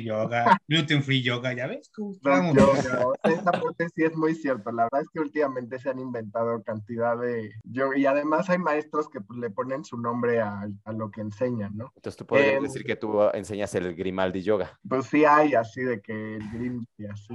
yoga, 0.03 0.57
gluten 0.67 1.03
free 1.03 1.21
yoga, 1.21 1.53
¿ya 1.53 1.67
ves? 1.67 1.91
Dog 2.21 2.33
estamos? 2.33 2.55
yoga, 2.55 3.07
o 3.07 3.15
sea, 3.23 3.33
esa 3.33 3.51
parte 3.51 3.89
sí 3.95 4.03
es 4.03 4.15
muy 4.15 4.35
cierto. 4.35 4.71
La 4.71 4.83
verdad 4.83 5.01
es 5.01 5.09
que 5.09 5.19
últimamente 5.19 5.79
se 5.79 5.89
han 5.89 5.99
inventado 5.99 6.63
cantidad 6.63 7.17
de 7.17 7.51
yoga 7.63 7.97
y 7.97 8.05
además 8.05 8.49
hay 8.49 8.59
maestros 8.59 9.09
que 9.09 9.21
pues, 9.21 9.39
le 9.39 9.49
ponen 9.49 9.83
su 9.83 9.97
nombre 9.97 10.41
a, 10.41 10.67
a 10.85 10.91
lo 10.93 11.11
que 11.11 11.21
enseñan, 11.21 11.75
¿no? 11.75 11.91
Entonces 11.95 12.17
tú 12.17 12.25
podrías 12.25 12.51
Em, 12.61 12.63
decir 12.63 12.83
que 12.83 12.95
tú 12.95 13.21
enseñas 13.33 13.73
el 13.75 13.95
Grimaldi 13.95 14.41
Yoga. 14.41 14.79
Pues 14.87 15.05
sí 15.07 15.25
hay 15.25 15.53
así 15.53 15.81
de 15.81 16.01
que 16.01 16.35
el 16.35 16.81
y 16.97 17.05
así, 17.05 17.33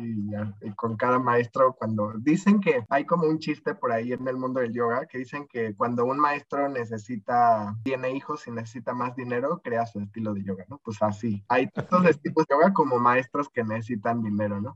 y 0.63 0.71
con 0.75 0.97
cada 0.97 1.19
maestro 1.19 1.75
cuando 1.75 2.13
dicen 2.19 2.61
que 2.61 2.85
hay 2.89 3.05
como 3.05 3.27
un 3.27 3.39
chiste 3.39 3.75
por 3.75 3.93
ahí 3.93 4.13
en 4.13 4.27
el 4.29 4.37
mundo 4.37 4.61
del 4.61 4.73
yoga 4.73 5.07
que 5.07 5.19
dicen 5.19 5.47
que 5.49 5.75
cuando 5.75 6.05
un 6.05 6.19
maestro 6.19 6.69
necesita, 6.69 7.77
tiene 7.85 8.13
hijos 8.13 8.47
y 8.47 8.51
necesita 8.51 8.95
más 8.95 9.17
dinero, 9.17 9.61
crea 9.63 9.87
su 9.87 10.01
estilo 10.01 10.35
de 10.35 10.45
yoga, 10.45 10.65
¿no? 10.69 10.81
Pues 10.85 11.03
así, 11.03 11.45
hay 11.49 11.69
tantos 11.69 12.05
estilos 12.09 12.47
de 12.49 12.55
yoga 12.55 12.73
como 12.73 12.99
maestros 12.99 13.49
que 13.49 13.65
necesitan 13.65 14.23
dinero, 14.23 14.61
¿no? 14.61 14.76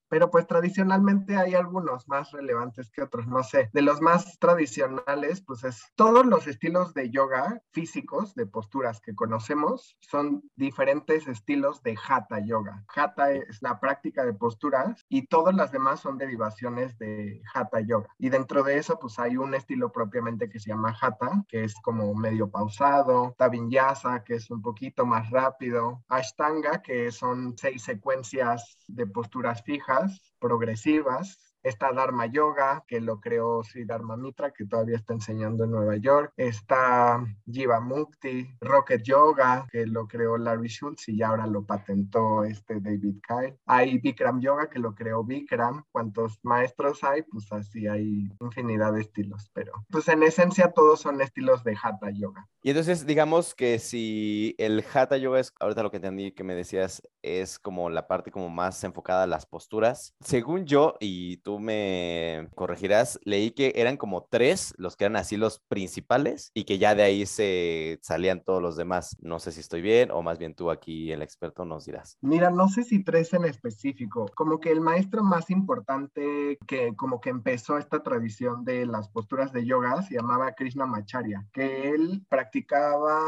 Pero 0.11 0.29
pues 0.29 0.45
tradicionalmente 0.45 1.37
hay 1.37 1.55
algunos 1.55 2.05
más 2.09 2.31
relevantes 2.31 2.91
que 2.91 3.01
otros, 3.01 3.27
no 3.27 3.43
sé, 3.43 3.69
de 3.71 3.81
los 3.81 4.01
más 4.01 4.37
tradicionales, 4.39 5.39
pues 5.41 5.63
es 5.63 5.89
todos 5.95 6.25
los 6.25 6.47
estilos 6.47 6.93
de 6.93 7.09
yoga 7.09 7.61
físicos, 7.71 8.35
de 8.35 8.45
posturas 8.45 8.99
que 8.99 9.15
conocemos, 9.15 9.95
son 10.01 10.43
diferentes 10.57 11.29
estilos 11.29 11.81
de 11.81 11.95
hatha 11.95 12.39
yoga. 12.39 12.83
Hatha 12.93 13.31
es 13.31 13.61
la 13.61 13.79
práctica 13.79 14.25
de 14.25 14.33
posturas 14.33 15.05
y 15.07 15.27
todas 15.27 15.55
las 15.55 15.71
demás 15.71 16.01
son 16.01 16.17
derivaciones 16.17 16.97
de 16.97 17.41
hatha 17.53 17.79
yoga. 17.79 18.09
Y 18.17 18.27
dentro 18.27 18.63
de 18.63 18.79
eso, 18.79 18.99
pues 18.99 19.17
hay 19.17 19.37
un 19.37 19.53
estilo 19.53 19.93
propiamente 19.93 20.49
que 20.49 20.59
se 20.59 20.71
llama 20.71 20.93
hatha, 20.99 21.45
que 21.47 21.63
es 21.63 21.73
como 21.81 22.13
medio 22.15 22.51
pausado, 22.51 23.33
tabinyasa, 23.37 24.25
que 24.25 24.35
es 24.35 24.51
un 24.51 24.61
poquito 24.61 25.05
más 25.05 25.29
rápido, 25.29 26.03
ashtanga, 26.09 26.81
que 26.81 27.13
son 27.13 27.57
seis 27.57 27.83
secuencias 27.83 28.77
de 28.89 29.07
posturas 29.07 29.63
fijas, 29.63 30.00
progresivas, 30.39 31.37
Está 31.63 31.91
Dharma 31.91 32.25
Yoga, 32.25 32.83
que 32.87 32.99
lo 32.99 33.19
creó 33.19 33.63
Sri 33.63 33.85
Dharma 33.85 34.17
Mitra, 34.17 34.51
que 34.51 34.65
todavía 34.65 34.95
está 34.95 35.13
enseñando 35.13 35.63
en 35.63 35.71
Nueva 35.71 35.97
York. 35.97 36.33
Está 36.37 37.23
Jiva 37.45 37.79
Mukti, 37.79 38.49
Rocket 38.59 39.03
Yoga, 39.03 39.67
que 39.71 39.85
lo 39.85 40.07
creó 40.07 40.37
Larry 40.37 40.69
Schultz 40.69 41.09
y 41.09 41.17
ya 41.17 41.29
ahora 41.29 41.47
lo 41.47 41.65
patentó 41.65 42.43
este 42.43 42.79
David 42.79 43.17
Kyle. 43.27 43.57
Hay 43.65 43.99
Bikram 43.99 44.41
Yoga, 44.41 44.69
que 44.69 44.79
lo 44.79 44.95
creó 44.95 45.23
Bikram. 45.23 45.83
¿Cuántos 45.91 46.39
maestros 46.43 47.03
hay? 47.03 47.21
Pues 47.23 47.51
así 47.51 47.87
hay 47.87 48.29
infinidad 48.39 48.93
de 48.93 49.01
estilos, 49.01 49.49
pero 49.53 49.71
pues 49.89 50.07
en 50.07 50.23
esencia 50.23 50.71
todos 50.71 51.01
son 51.01 51.21
estilos 51.21 51.63
de 51.63 51.77
Hatha 51.81 52.09
Yoga. 52.11 52.47
Y 52.63 52.69
entonces, 52.69 53.05
digamos 53.05 53.55
que 53.55 53.79
si 53.79 54.55
el 54.57 54.83
Hatha 54.93 55.17
Yoga 55.17 55.39
es, 55.39 55.53
ahorita 55.59 55.83
lo 55.83 55.91
que 55.91 55.97
entendí 55.97 56.31
que 56.31 56.43
me 56.43 56.55
decías, 56.55 57.01
es 57.23 57.59
como 57.59 57.89
la 57.89 58.07
parte 58.07 58.31
como 58.31 58.49
más 58.49 58.83
enfocada 58.83 59.23
a 59.23 59.27
las 59.27 59.45
posturas. 59.45 60.15
Según 60.19 60.65
yo, 60.65 60.95
y 60.99 61.37
tú 61.37 61.50
me 61.59 62.47
corregirás, 62.55 63.19
leí 63.23 63.51
que 63.51 63.73
eran 63.75 63.97
como 63.97 64.27
tres 64.29 64.73
los 64.77 64.95
que 64.95 65.05
eran 65.05 65.17
así 65.17 65.37
los 65.37 65.59
principales 65.59 66.51
y 66.53 66.63
que 66.63 66.77
ya 66.77 66.95
de 66.95 67.03
ahí 67.03 67.25
se 67.25 67.99
salían 68.01 68.43
todos 68.43 68.61
los 68.61 68.75
demás. 68.75 69.15
No 69.21 69.39
sé 69.39 69.51
si 69.51 69.59
estoy 69.59 69.81
bien 69.81 70.11
o 70.11 70.21
más 70.21 70.37
bien 70.37 70.55
tú 70.55 70.71
aquí, 70.71 71.11
el 71.11 71.21
experto, 71.21 71.65
nos 71.65 71.85
dirás. 71.85 72.17
Mira, 72.21 72.49
no 72.49 72.67
sé 72.67 72.83
si 72.83 73.03
tres 73.03 73.33
en 73.33 73.45
específico, 73.45 74.29
como 74.35 74.59
que 74.59 74.71
el 74.71 74.81
maestro 74.81 75.23
más 75.23 75.49
importante 75.49 76.57
que 76.67 76.95
como 76.95 77.21
que 77.21 77.29
empezó 77.29 77.77
esta 77.77 78.03
tradición 78.03 78.63
de 78.63 78.85
las 78.85 79.09
posturas 79.09 79.51
de 79.51 79.65
yoga 79.65 80.01
se 80.01 80.15
llamaba 80.15 80.53
Krishna 80.53 80.85
Macharya, 80.85 81.45
que 81.51 81.89
él 81.89 82.25
practicaba 82.29 83.19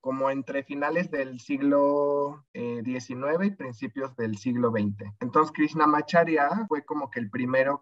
como 0.00 0.30
entre 0.30 0.62
finales 0.62 1.10
del 1.10 1.40
siglo 1.40 2.44
eh, 2.52 2.82
XIX 2.84 3.44
y 3.44 3.50
principios 3.50 4.14
del 4.16 4.36
siglo 4.36 4.70
XX. 4.70 5.12
Entonces 5.20 5.52
Krishna 5.52 5.86
Macharya 5.86 6.66
fue 6.68 6.84
como 6.84 7.10
que 7.10 7.20
el 7.20 7.30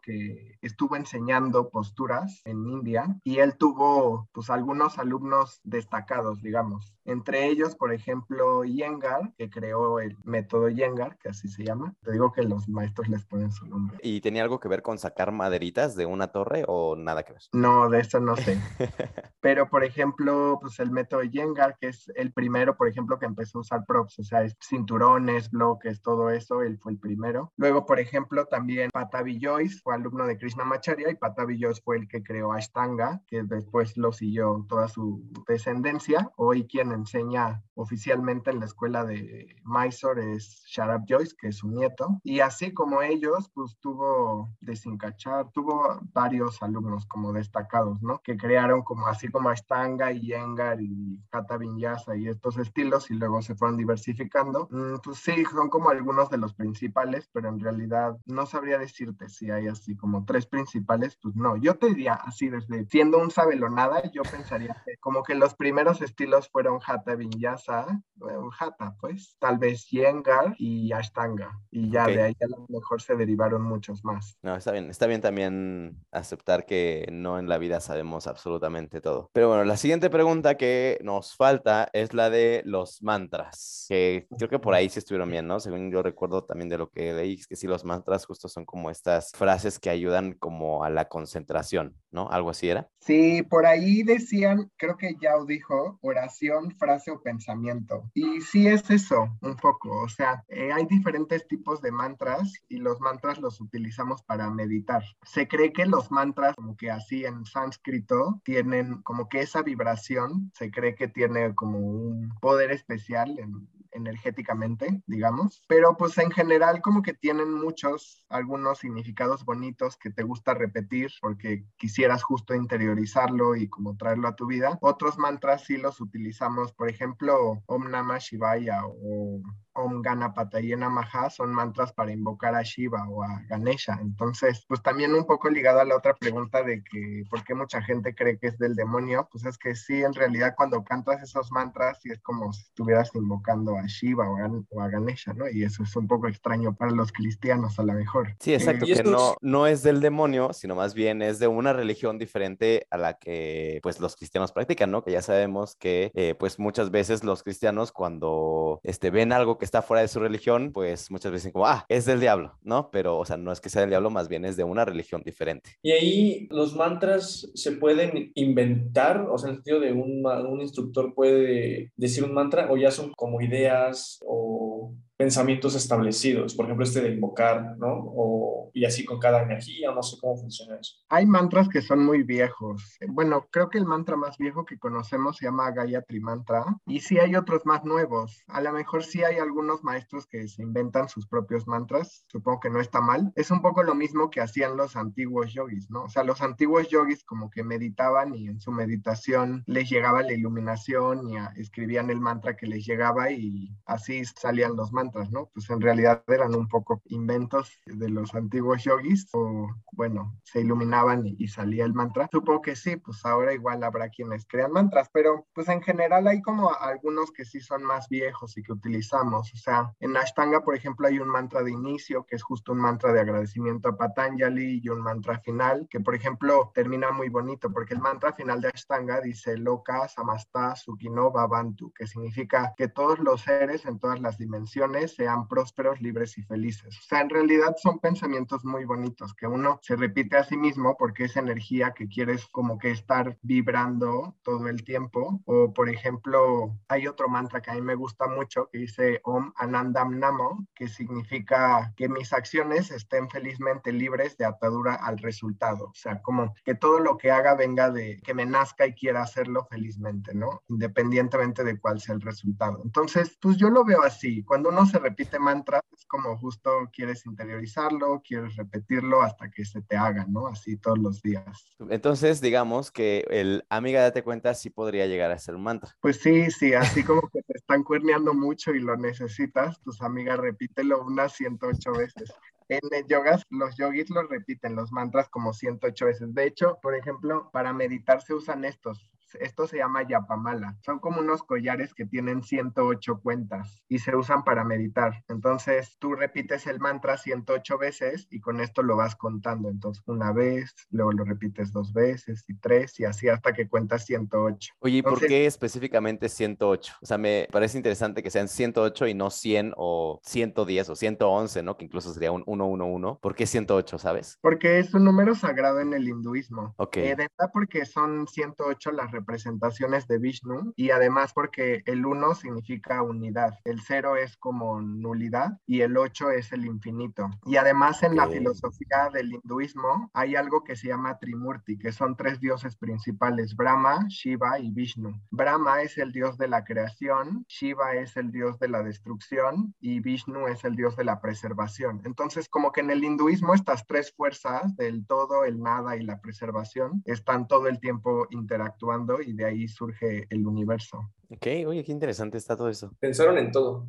que 0.03 0.59
estuvo 0.63 0.97
enseñando 0.97 1.71
posturas 1.71 2.41
en 2.45 2.67
India 2.67 3.17
y 3.25 3.39
él 3.39 3.57
tuvo 3.57 4.29
pues 4.33 4.51
algunos 4.51 4.99
alumnos 4.99 5.61
destacados, 5.65 6.41
digamos. 6.43 6.95
Entre 7.05 7.47
ellos, 7.47 7.75
por 7.75 7.93
ejemplo, 7.93 8.65
Iyengar, 8.65 9.33
que 9.37 9.51
creó 9.51 9.99
el 10.01 10.17
método 10.25 10.69
Iyengar, 10.69 11.19
que 11.19 11.31
así 11.31 11.49
se 11.49 11.65
llama. 11.65 11.95
Te 12.03 12.13
digo 12.13 12.33
que 12.33 12.43
los 12.43 12.69
maestros 12.69 13.09
les 13.09 13.25
ponen 13.25 13.51
su 13.51 13.67
nombre. 13.67 13.99
¿Y 14.03 14.21
tenía 14.21 14.43
algo 14.43 14.61
que 14.61 14.69
ver 14.69 14.83
con 14.83 14.99
sacar 14.99 15.33
maderitas 15.33 15.97
de 15.97 16.07
una 16.07 16.29
torre 16.29 16.65
o 16.69 16.97
nada 16.97 17.25
que 17.25 17.33
ver? 17.33 17.43
No, 17.53 17.89
de 17.91 18.01
eso 18.01 18.21
no 18.21 18.37
sé. 18.37 18.59
Pero, 19.41 19.69
por 19.69 19.85
ejemplo, 19.85 20.59
pues 20.61 20.79
el 20.79 20.91
método 20.93 21.25
Iyengar, 21.25 21.77
que 21.79 21.89
es 21.89 22.11
el 22.15 22.33
primero, 22.33 22.77
por 22.77 22.89
ejemplo, 22.89 23.19
que 23.19 23.27
empezó 23.27 23.59
a 23.59 23.63
usar 23.63 23.85
props, 23.87 24.21
o 24.21 24.25
sea, 24.25 24.43
es 24.43 24.57
cinturones, 24.61 25.51
bloques, 25.51 26.01
todo 26.03 26.31
eso, 26.31 26.63
él 26.63 26.79
fue 26.79 26.93
el 26.93 26.99
primero. 26.99 27.53
Luego, 27.57 27.85
por 27.85 27.99
ejemplo, 27.99 28.47
también 28.47 28.91
Patavi 28.93 29.41
Joyce 29.43 29.81
fue 29.83 29.95
alumno 29.95 30.27
de 30.27 30.39
Krishna 30.39 30.65
Macharya 30.65 31.11
y 31.11 31.17
Patavi 31.17 31.61
Joyce 31.61 31.83
fue 31.85 31.97
el 31.97 32.09
que 32.09 32.23
creó 32.23 32.53
Ashtanga, 32.53 33.21
que 33.27 33.43
después 33.43 33.97
lo 33.97 34.13
siguió 34.13 34.65
toda 34.69 34.89
su 34.89 35.23
descendencia. 35.49 36.31
Hoy 36.37 36.67
quien 36.67 36.92
enseña 36.95 37.63
oficialmente 37.75 38.51
en 38.51 38.61
la 38.61 38.67
escuela 38.67 39.05
de 39.05 39.57
Mysore 39.65 40.35
es 40.35 40.65
Sharab 40.67 41.05
Joyce, 41.09 41.35
que 41.39 41.49
es 41.49 41.57
su 41.57 41.69
nieto. 41.69 42.21
Y 42.23 42.41
así 42.41 42.73
como 42.73 43.03
ellos, 43.03 43.51
pues 43.55 43.79
tuvo 43.81 44.51
Desinkachar, 44.61 45.51
tuvo 45.53 46.01
varios 46.13 46.63
alumnos 46.63 47.07
como 47.07 47.33
destacados, 47.33 48.03
¿no? 48.03 48.21
Que 48.23 48.37
crearon 48.37 48.83
como 48.83 49.07
así 49.07 49.29
como 49.29 49.49
Ashtanga 49.49 50.13
y 50.13 50.21
Yengar 50.27 50.81
y 50.81 51.23
Hatha 51.31 51.57
Vinyasa 51.57 52.17
y 52.17 52.29
estos 52.29 52.59
estilos 52.59 53.11
y 53.11 53.15
luego 53.15 53.43
se 53.43 53.55
fueron 53.55 53.77
diversificando. 53.77 54.69
Mm, 54.71 54.97
pues 55.03 55.19
sí, 55.19 55.45
son 55.51 55.69
como 55.69 55.91
algunos 55.91 56.31
de 56.31 56.39
los 56.39 56.55
principales, 56.55 57.29
pero 57.33 57.49
en 57.49 57.61
realidad 57.61 58.19
no 58.27 58.47
sabría 58.47 58.79
decirte 58.79 59.29
si 59.29 59.51
hay 59.51 59.69
así 59.69 59.97
como 59.97 60.25
tres 60.25 60.47
principales, 60.47 61.17
pues 61.21 61.35
no. 61.37 61.57
Yo 61.57 61.77
te 61.77 61.89
diría 61.89 62.15
así 62.15 62.49
desde 62.49 62.85
siendo 62.87 63.19
un 63.19 63.31
sabelonada, 63.31 64.03
yo 64.13 64.23
pensaría 64.23 64.77
que 64.85 64.97
como 64.99 65.23
que 65.23 65.35
los 65.35 65.55
primeros 65.55 66.03
estilos 66.03 66.49
fueron 66.49 66.81
Hatha 66.87 67.15
Vinyasa, 67.15 68.03
bueno, 68.15 68.51
Hatha 68.59 68.95
pues, 69.01 69.37
tal 69.39 69.59
vez 69.59 69.87
Yengar 69.91 70.55
y 70.59 70.93
Ashtanga 70.93 71.51
y 71.71 71.91
ya 71.91 72.07
de 72.07 72.23
ahí 72.23 72.37
a 72.41 72.47
lo 72.47 72.67
mejor 72.69 73.01
se 73.01 73.17
derivaron 73.17 73.63
muchos 73.63 74.05
más. 74.05 74.39
No, 74.43 74.55
está 74.55 74.73
bien, 74.73 74.91
está 74.91 75.07
bien 75.07 75.21
también 75.21 76.05
aceptar 76.11 76.67
que 76.67 77.09
no 77.11 77.39
en 77.39 77.49
la 77.49 77.59
vida 77.59 77.81
sabemos 77.81 78.27
absolutamente 78.27 79.01
todo. 79.01 79.31
Pero 79.33 79.49
bueno, 79.49 79.65
la 79.65 79.77
siguiente 79.77 80.11
pregunta 80.11 80.57
que 80.57 80.99
nos 81.03 81.35
falta 81.35 81.89
es 81.93 82.15
la 82.15 82.31
de 82.31 82.63
los 82.65 83.03
mantras, 83.03 83.87
que 83.89 84.27
creo 84.37 84.49
que 84.49 84.59
por 84.59 84.75
ahí 84.75 84.89
sí 84.89 84.99
estuvieron 84.99 85.31
bien, 85.31 85.47
¿no? 85.47 85.61
Según 85.61 85.91
yo 85.91 86.03
recuerdo 86.03 86.45
también 86.45 86.69
de 86.69 86.79
lo 86.79 86.91
que 86.91 87.13
leí, 87.13 87.35
es 87.35 87.47
que 87.47 87.57
sí, 87.57 87.67
los 87.67 87.85
mantras 87.85 88.27
justo 88.27 88.49
son 88.49 88.65
como 88.65 88.91
estas 88.91 89.33
frases 89.33 89.79
que 89.79 89.91
ayudan 89.91 90.33
como 90.35 90.85
a 90.85 90.91
la 90.91 91.09
concentración, 91.09 91.97
¿no? 92.13 92.29
Algo 92.29 92.51
así 92.51 92.69
era. 92.69 92.89
Sí, 93.01 93.43
por 93.43 93.67
ahí 93.67 94.03
decían, 94.03 94.71
creo 94.77 94.97
que 94.97 95.17
Yao 95.21 95.45
dijo, 95.45 95.99
oración, 96.03 96.71
frase 96.79 97.11
o 97.11 97.21
pensamiento. 97.21 98.11
Y 98.15 98.41
sí 98.43 98.69
es 98.69 98.89
eso, 98.91 99.37
un 99.41 99.57
poco. 99.57 100.03
O 100.03 100.09
sea, 100.09 100.45
eh, 100.49 100.71
hay 100.73 100.87
diferentes 100.87 101.47
tipos 101.49 101.81
de 101.81 101.91
mantras 101.91 102.53
y 102.69 102.77
los 102.77 103.01
mantras 103.01 103.41
los 103.41 103.61
utilizamos 103.61 104.23
para 104.23 104.51
meditar. 104.51 105.03
Se 105.25 105.49
cree 105.49 105.73
que 105.73 105.87
los 105.87 106.11
mantras, 106.11 106.55
como 106.55 106.77
que 106.77 106.91
así 106.91 107.25
en 107.25 107.45
sánscrito, 107.47 108.41
tienen 108.45 109.03
como 109.03 109.29
que 109.29 109.41
esa 109.41 109.63
vibración, 109.63 110.53
se 110.55 110.71
cree 110.71 110.95
que 110.95 111.09
tiene 111.09 111.55
como 111.55 111.79
un 111.79 112.33
poder 112.41 112.71
especial 112.71 113.39
en, 113.39 113.69
energéticamente, 113.93 115.03
digamos, 115.07 115.63
pero 115.69 115.97
pues 115.97 116.19
en 116.19 116.31
general 116.31 116.81
como 116.81 117.03
que 117.03 117.15
tienen 117.15 117.53
muchos, 117.53 118.25
algunos 118.29 118.79
significados 118.79 119.45
bonitos 119.45 119.97
que 119.97 120.11
te 120.11 120.23
gusta 120.23 120.55
repetir 120.55 121.11
porque 121.21 121.65
quisieras 121.77 122.23
justo 122.23 122.55
interiorizarlo 122.55 123.57
y 123.57 123.69
como 123.69 123.97
traerlo 123.97 124.29
a 124.29 124.37
tu 124.37 124.47
vida. 124.47 124.79
Otros 124.81 125.19
mantras 125.19 125.65
sí 125.65 125.77
los 125.77 126.01
utilizamos, 126.01 126.73
por 126.73 126.89
ejemplo, 126.89 127.63
Om 127.67 127.91
Namah 127.91 128.19
Shivaya 128.19 128.83
o 128.87 129.41
Om 129.75 130.03
Ganapataye 130.03 130.77
Namaha 130.77 131.31
son 131.31 131.53
mantras 131.53 131.93
para 131.93 132.13
invocar 132.13 132.55
a 132.55 132.63
Shiva 132.63 133.09
o 133.09 133.23
a 133.23 133.43
Ganesha. 133.49 133.99
Entonces, 134.01 134.65
pues 134.69 134.83
también 134.83 135.15
un 135.15 135.27
poco 135.27 135.49
ligado 135.49 135.81
a 135.81 135.85
la 135.85 135.97
otra 135.97 136.15
pregunta 136.15 136.63
de 136.63 136.83
que 136.83 137.25
por 137.31 137.45
qué 137.45 137.55
mucha 137.55 137.83
gente 137.83 138.15
cree 138.15 138.39
que 138.39 138.49
es 138.49 138.59
del 138.59 138.75
demonio, 138.75 139.29
pues 139.31 139.45
es 139.45 139.59
que 139.59 139.75
sí, 139.75 140.03
en 140.03 140.15
realidad 140.15 140.55
cuando 140.57 140.85
cantas 140.85 141.23
esos 141.23 141.51
mantras 141.51 142.01
sí 142.03 142.11
es 142.11 142.21
como 142.21 142.53
si 142.53 142.63
estuvieras 142.63 143.11
invocando 143.15 143.77
a 143.77 143.87
Shiva 143.87 144.29
o 144.29 144.81
a, 144.81 144.89
Ganesha, 144.89 145.33
¿no? 145.33 145.49
Y 145.49 145.65
eso 145.65 145.83
es 145.85 145.97
un 145.97 146.07
poco 146.07 146.29
extraño 146.29 146.75
para 146.75 146.91
los 146.91 147.13
cristianos 147.13 147.79
a 147.79 147.83
lo 147.83 147.95
mejor. 147.95 148.35
Sí, 148.41 148.53
exacto, 148.53 148.85
que 148.85 149.03
no, 149.05 149.37
no 149.41 149.67
es 149.67 149.83
del 149.83 150.01
demonio, 150.01 150.53
sino 150.53 150.75
más 150.75 150.95
bien 150.95 151.23
es 151.23 151.39
de 151.39 151.47
una 151.47 151.73
religión 151.73 152.19
diferente 152.19 152.87
a 152.91 152.99
la 152.99 153.15
que 153.15 153.81
pues 153.83 154.01
los 154.01 154.17
cristianos 154.17 154.53
practican, 154.53 154.91
¿no? 154.91 155.03
Que 155.03 155.13
ya 155.13 155.23
sabemos 155.23 155.77
que 155.77 156.11
eh, 156.15 156.35
pues 156.39 156.59
muchas 156.59 156.91
veces 156.91 157.25
los 157.25 157.43
cristianos 157.43 157.93
cuando 157.93 158.81
este, 158.83 159.11
ven 159.11 159.33
algo 159.33 159.59
que 159.63 159.67
está 159.67 159.81
fuera 159.81 160.01
de 160.01 160.09
su 160.09 160.19
religión, 160.19 160.73
pues 160.73 161.09
muchas 161.13 161.31
veces 161.31 161.45
dicen 161.45 161.53
como, 161.53 161.69
ah, 161.69 161.87
es 161.89 162.05
del 162.05 162.19
diablo, 162.19 162.59
¿no? 162.63 162.91
Pero, 162.91 163.17
o 163.17 163.25
sea, 163.25 163.37
no 163.37 163.53
es 163.53 163.61
que 163.61 163.69
sea 163.69 163.83
del 163.83 163.91
diablo, 163.91 164.11
más 164.11 164.27
bien 164.29 164.45
es 164.45 164.57
de 164.57 164.65
una 164.65 164.85
religión 164.85 165.23
diferente. 165.25 165.71
Y 165.85 165.93
ahí 165.93 166.49
los 166.51 166.75
mantras 166.75 167.49
se 167.55 167.71
pueden 167.71 168.33
inventar, 168.35 169.21
o 169.31 169.39
sea, 169.39 169.51
en 169.51 169.53
el 169.53 169.57
sentido 169.59 169.79
de 169.79 169.93
un, 169.93 170.27
un 170.27 170.61
instructor 170.61 171.15
puede 171.15 171.93
decir 171.95 172.25
un 172.25 172.35
mantra 172.35 172.73
o 172.73 172.77
ya 172.77 172.91
son 172.91 173.13
como 173.13 173.41
ideas 173.41 174.19
o 174.27 174.97
pensamientos 175.23 175.77
establecidos, 175.77 176.53
por 176.57 176.65
ejemplo, 176.65 176.85
este 176.85 177.01
de 177.01 177.11
invocar, 177.11 177.77
¿no? 177.79 177.93
O, 177.93 178.71
y 178.75 178.85
así 178.85 179.05
con 179.05 179.21
cada 179.21 179.41
energía, 179.41 179.93
no 179.93 180.03
sé 180.03 180.17
cómo 180.21 180.37
funciona 180.37 180.81
eso. 180.81 180.97
Hay 181.11 181.27
mantras 181.27 181.69
que 181.69 181.81
son 181.81 182.05
muy 182.05 182.25
viejos. 182.25 182.97
Bueno, 183.07 183.47
creo 183.53 183.71
que 183.71 183.79
el 183.79 183.87
mantra 183.87 184.17
más 184.17 184.37
viejo 184.37 184.65
que 184.65 184.81
conocemos 184.81 185.37
se 185.37 185.45
llama 185.45 185.71
Gayatri 185.71 186.19
Mantra, 186.19 186.65
y 186.87 186.99
sí 186.99 187.21
hay 187.21 187.37
otros 187.37 187.65
más 187.65 187.85
nuevos. 187.85 188.43
A 188.49 188.61
lo 188.61 188.73
mejor 188.73 189.05
sí 189.05 189.23
hay 189.23 189.37
algunos 189.37 189.85
maestros 189.85 190.27
que 190.27 190.49
se 190.49 190.61
inventan 190.61 191.09
sus 191.09 191.29
propios 191.29 191.69
mantras, 191.69 192.25
supongo 192.27 192.59
que 192.59 192.71
no 192.71 192.81
está 192.81 193.01
mal. 193.01 193.33
Es 193.37 193.53
un 193.53 193.63
poco 193.63 193.85
lo 193.85 193.95
mismo 193.95 194.29
que 194.29 194.41
hacían 194.41 194.77
los 194.77 194.97
antiguos 194.97 195.53
yogis, 195.53 195.89
¿no? 195.89 196.03
O 196.03 196.09
sea, 196.09 196.25
los 196.25 196.43
antiguos 196.43 196.89
yogis 196.89 197.23
como 197.23 197.49
que 197.49 197.63
meditaban 197.63 198.35
y 198.35 198.49
en 198.49 198.61
su 198.61 198.73
meditación 198.73 199.63
les 199.67 199.89
llegaba 199.89 200.23
la 200.23 200.33
iluminación 200.33 201.29
y 201.29 201.37
escribían 201.61 202.11
el 202.11 202.21
mantra 202.21 202.57
que 202.57 202.67
les 202.67 202.85
llegaba 202.85 203.31
y 203.31 203.73
así 203.87 204.25
salían 204.25 204.75
los 204.75 204.93
mantras. 204.93 205.12
¿No? 205.31 205.51
Pues 205.53 205.69
en 205.71 205.81
realidad 205.81 206.23
eran 206.29 206.55
un 206.55 206.69
poco 206.69 207.03
inventos 207.07 207.81
de 207.87 208.09
los 208.09 208.35
antiguos 208.35 208.85
yogis 208.85 209.29
o, 209.33 209.69
bueno, 209.93 210.39
se 210.43 210.61
iluminaban 210.61 211.27
y, 211.27 211.49
salía 211.49 211.85
el 211.85 211.93
mantra. 211.93 212.29
Supongo 212.33 212.63
que 212.63 212.77
sí, 212.77 212.97
pues 212.97 213.25
ahora 213.27 213.53
igual 213.53 213.85
habrá 213.85 214.09
quienes 214.09 214.47
crean 214.47 214.73
mantras, 214.73 215.11
pero 215.13 215.47
pues 215.55 215.69
en 215.69 215.83
general 215.83 216.27
hay 216.27 216.41
como 216.41 216.73
algunos 216.75 217.31
que 217.31 217.45
sí 217.45 217.61
son 217.61 217.83
más 217.83 218.09
viejos 218.09 218.57
y 218.57 218.63
que 218.63 218.73
utilizamos. 218.73 219.53
O 219.53 219.57
sea, 219.57 219.93
en 220.01 220.17
Ashtanga, 220.17 220.63
por 220.63 220.75
ejemplo, 220.75 221.07
hay 221.09 221.19
un 221.19 221.29
mantra 221.29 221.63
de 221.63 221.73
inicio 221.73 222.25
que 222.25 222.37
es 222.37 222.43
justo 222.43 222.73
un 222.73 222.79
mantra 222.79 223.13
de 223.13 223.21
agradecimiento 223.21 223.91
a 223.91 223.97
Patanjali 223.97 224.81
y 224.83 224.89
un 224.89 225.03
mantra 225.03 225.39
final 225.41 225.87
que, 225.91 226.01
por 226.01 226.15
ejemplo, 226.15 226.71
termina 226.75 227.11
muy 227.11 227.29
bonito 227.29 227.71
porque 227.71 227.95
el 227.95 228.01
mantra 228.01 228.33
final 228.33 228.61
de 228.61 228.69
Ashtanga 228.69 229.21
dice 229.21 229.57
Loka 229.59 230.09
Samasta 230.09 230.75
Sukino 230.77 231.31
Bhavantu, 231.31 231.93
que 231.93 232.07
significa 232.07 232.75
que 232.77 232.89
todos 232.89 233.19
los 233.19 233.43
seres 233.43 233.85
en 233.87 233.99
todas 233.99 234.21
las 234.21 234.39
dimensiones 234.39 235.02
sean 235.09 235.49
prósperos, 235.49 236.01
libres 236.01 236.39
y 236.39 236.43
felices. 236.43 236.97
O 236.99 237.03
sea, 237.09 237.21
en 237.21 237.31
realidad 237.31 237.77
son 237.81 237.99
pensamientos 237.99 238.65
muy 238.65 238.85
bonitos 238.85 239.35
que 239.35 239.47
uno 239.47 239.79
se 239.83 239.97
repite 239.97 240.37
a 240.37 240.45
sí 240.45 240.57
mismo 240.57 240.97
porque 240.99 241.25
es 241.25 241.37
energía 241.37 241.93
que 241.93 242.09
quieres 242.09 242.47
como 242.47 242.79
que 242.79 242.91
estar 242.91 243.39
vibrando 243.43 244.37
todo 244.43 244.69
el 244.69 244.85
tiempo. 244.85 245.41
O, 245.45 245.73
por 245.73 245.89
ejemplo, 245.89 246.77
hay 246.89 247.07
otro 247.07 247.29
mantra 247.29 247.61
que 247.61 247.71
a 247.71 247.75
mí 247.75 247.83
me 247.83 247.95
gusta 247.95 248.27
mucho 248.27 248.69
que 248.71 248.79
dice 248.79 249.21
Om 249.25 249.53
Anandam 249.57 250.19
Namo, 250.19 250.67
que 250.75 250.89
significa 250.89 251.93
que 251.97 252.09
mis 252.09 252.33
acciones 252.33 252.91
estén 252.91 253.29
felizmente 253.31 253.93
libres 253.93 254.37
de 254.37 254.45
atadura 254.45 254.95
al 254.95 255.19
resultado. 255.19 255.87
O 255.87 255.95
sea, 255.95 256.21
como 256.23 256.55
que 256.65 256.75
todo 256.75 256.99
lo 256.99 257.17
que 257.17 257.31
haga 257.31 257.55
venga 257.55 257.91
de 257.91 258.21
que 258.23 258.35
me 258.35 258.47
nazca 258.47 258.87
y 258.87 258.95
quiera 258.95 259.23
hacerlo 259.23 259.67
felizmente, 259.71 260.35
¿no? 260.35 260.63
Independientemente 260.69 261.65
de 261.65 261.79
cuál 261.79 262.01
sea 262.01 262.15
el 262.15 262.21
resultado. 262.21 262.81
Entonces, 262.85 263.37
pues 263.41 263.57
yo 263.57 263.71
lo 263.71 263.85
veo 263.85 264.03
así. 264.03 264.43
Cuando 264.45 264.71
uno 264.71 264.87
se 264.93 264.99
repite 264.99 265.39
mantra, 265.39 265.83
es 265.97 266.05
como 266.05 266.37
justo 266.37 266.71
quieres 266.93 267.25
interiorizarlo, 267.25 268.23
quieres 268.23 268.57
repetirlo 268.57 269.23
hasta 269.23 269.51
que 269.51 269.65
se 269.65 269.81
te 269.81 269.97
haga, 269.97 270.27
¿no? 270.29 270.47
Así 270.47 270.77
todos 270.77 270.99
los 270.99 271.23
días. 271.23 271.75
Entonces, 271.89 272.41
digamos 272.43 272.91
que 272.91 273.25
el 273.31 273.65
amiga, 273.71 274.03
date 274.03 274.23
cuenta, 274.23 274.53
sí 274.55 274.69
podría 274.69 275.07
llegar 275.07 275.31
a 275.31 275.39
ser 275.39 275.55
un 275.55 275.63
mantra. 275.63 275.97
Pues 276.01 276.21
sí, 276.21 276.51
sí, 276.51 276.75
así 276.75 277.03
como 277.03 277.23
que 277.23 277.43
te 277.43 277.57
están 277.57 277.83
cuerneando 277.83 278.35
mucho 278.35 278.73
y 278.73 278.81
lo 278.81 278.97
necesitas, 278.97 279.81
tus 279.81 280.03
amigas 280.03 280.39
repítelo 280.39 281.03
unas 281.03 281.33
108 281.33 281.93
veces. 281.93 282.33
En 282.69 282.81
el 282.93 283.07
yogas, 283.07 283.45
los 283.51 283.77
yogis 283.77 284.11
los 284.11 284.29
repiten, 284.29 284.77
los 284.77 284.93
mantras 284.93 285.29
como 285.29 285.53
108 285.53 286.07
veces. 286.07 286.35
De 286.35 286.47
hecho, 286.47 286.79
por 286.83 286.95
ejemplo, 286.95 287.51
para 287.53 287.73
meditar 287.73 288.23
se 288.23 288.35
usan 288.35 288.65
estos 288.65 289.12
esto 289.41 289.67
se 289.67 289.79
llama 289.79 290.07
yapamala. 290.07 290.77
Son 290.85 290.99
como 290.99 291.21
unos 291.21 291.43
collares 291.43 291.95
que 291.95 292.07
tienen 292.07 292.43
108 292.43 293.21
cuentas 293.21 293.83
y 293.89 293.99
se 293.99 294.15
usan 294.17 294.45
para 294.45 294.65
meditar. 294.65 295.23
Entonces 295.29 295.97
tú 295.99 296.15
repites 296.15 296.67
el 296.67 296.81
mantra 296.81 297.17
108 297.17 297.79
veces 297.79 298.27
y 298.31 298.41
con 298.41 298.61
esto 298.61 298.83
lo 298.83 298.97
vas 298.97 299.17
contando. 299.17 299.69
Entonces 299.69 300.03
una 300.07 300.33
vez, 300.33 300.75
luego 300.91 301.13
lo 301.13 301.25
repites 301.25 301.73
dos 301.73 301.93
veces 301.93 302.45
y 302.49 302.57
tres 302.59 302.99
y 303.01 303.05
así 303.05 303.29
hasta 303.29 303.53
que 303.53 303.69
cuentas 303.69 304.05
108. 304.07 304.75
Oye, 304.81 304.99
¿y 304.99 305.03
por 305.03 305.21
qué 305.21 305.47
específicamente 305.47 306.29
108? 306.29 306.95
O 307.01 307.07
sea, 307.07 307.19
me 307.19 307.49
parece 307.51 307.77
interesante 307.77 308.23
que 308.23 308.31
sean 308.31 308.49
108 308.49 309.07
y 309.07 309.15
no 309.15 309.31
100 309.31 309.75
o 309.77 310.21
110 310.23 310.89
o 310.89 310.97
111, 310.97 311.63
¿no? 311.63 311.77
Que 311.77 311.85
incluso 311.85 312.13
sería 312.13 312.33
un 312.33 312.45
111. 312.45 313.19
¿Por 313.21 313.35
qué 313.35 313.47
108, 313.47 313.99
sabes? 313.99 314.39
Porque 314.41 314.79
es 314.79 314.95
un 314.95 315.05
número 315.05 315.35
sagrado 315.35 315.81
en 315.81 315.93
el 315.95 316.09
hinduismo. 316.09 316.75
Ok. 316.77 316.97
Eh, 316.99 317.17
porque 317.53 317.85
son 317.87 318.27
108 318.27 318.93
las 318.93 319.11
representaciones 319.23 320.07
de 320.09 320.19
Vishnu 320.19 320.73
y 320.77 320.91
además 320.91 321.33
porque 321.33 321.83
el 321.87 322.05
1 322.05 322.35
significa 322.35 323.03
unidad, 323.03 323.55
el 323.65 323.81
0 323.81 324.17
es 324.17 324.37
como 324.37 324.81
nulidad 324.81 325.59
y 325.67 325.81
el 325.81 325.97
8 325.97 326.31
es 326.33 326.53
el 326.53 326.67
infinito. 326.67 327.31
Y 327.47 327.57
además 327.57 328.03
en 328.03 328.17
la 328.17 328.29
filosofía 328.29 329.11
del 329.13 329.33
hinduismo 329.33 330.11
hay 330.13 330.37
algo 330.37 330.65
que 330.65 330.77
se 330.77 330.89
llama 330.89 331.19
Trimurti, 331.19 331.79
que 331.79 331.93
son 331.93 332.17
tres 332.17 332.41
dioses 332.41 332.77
principales, 332.77 333.55
Brahma, 333.55 334.07
Shiva 334.09 334.59
y 334.59 334.71
Vishnu. 334.71 335.13
Brahma 335.31 335.83
es 335.83 335.99
el 335.99 336.13
dios 336.13 336.37
de 336.37 336.49
la 336.49 336.65
creación, 336.65 337.45
Shiva 337.49 337.95
es 337.95 338.17
el 338.17 338.33
dios 338.33 338.59
de 338.59 338.69
la 338.69 338.83
destrucción 338.83 339.75
y 339.81 340.01
Vishnu 340.01 340.49
es 340.49 340.65
el 340.65 340.75
dios 340.75 340.97
de 340.97 341.05
la 341.05 341.21
preservación. 341.21 342.03
Entonces 342.05 342.49
como 342.49 342.73
que 342.73 342.81
en 342.81 342.91
el 342.91 343.05
hinduismo 343.05 343.55
estas 343.55 343.87
tres 343.87 344.13
fuerzas 344.15 344.75
del 344.77 345.07
todo, 345.07 345.45
el 345.45 345.61
nada 345.61 345.97
y 345.97 346.03
la 346.03 346.21
preservación 346.21 347.03
están 347.07 347.47
todo 347.47 347.69
el 347.69 347.79
tiempo 347.79 348.27
interactuando 348.31 349.12
y 349.21 349.33
de 349.33 349.45
ahí 349.45 349.69
surge 349.69 350.27
el 350.31 350.47
universo. 350.47 350.99
Ok, 351.29 351.47
oye, 351.67 351.85
qué 351.85 351.93
interesante 351.93 352.39
está 352.39 352.57
todo 352.57 352.69
eso. 352.69 352.93
Pensaron 353.01 353.39
en 353.39 353.51
todo. 353.51 353.87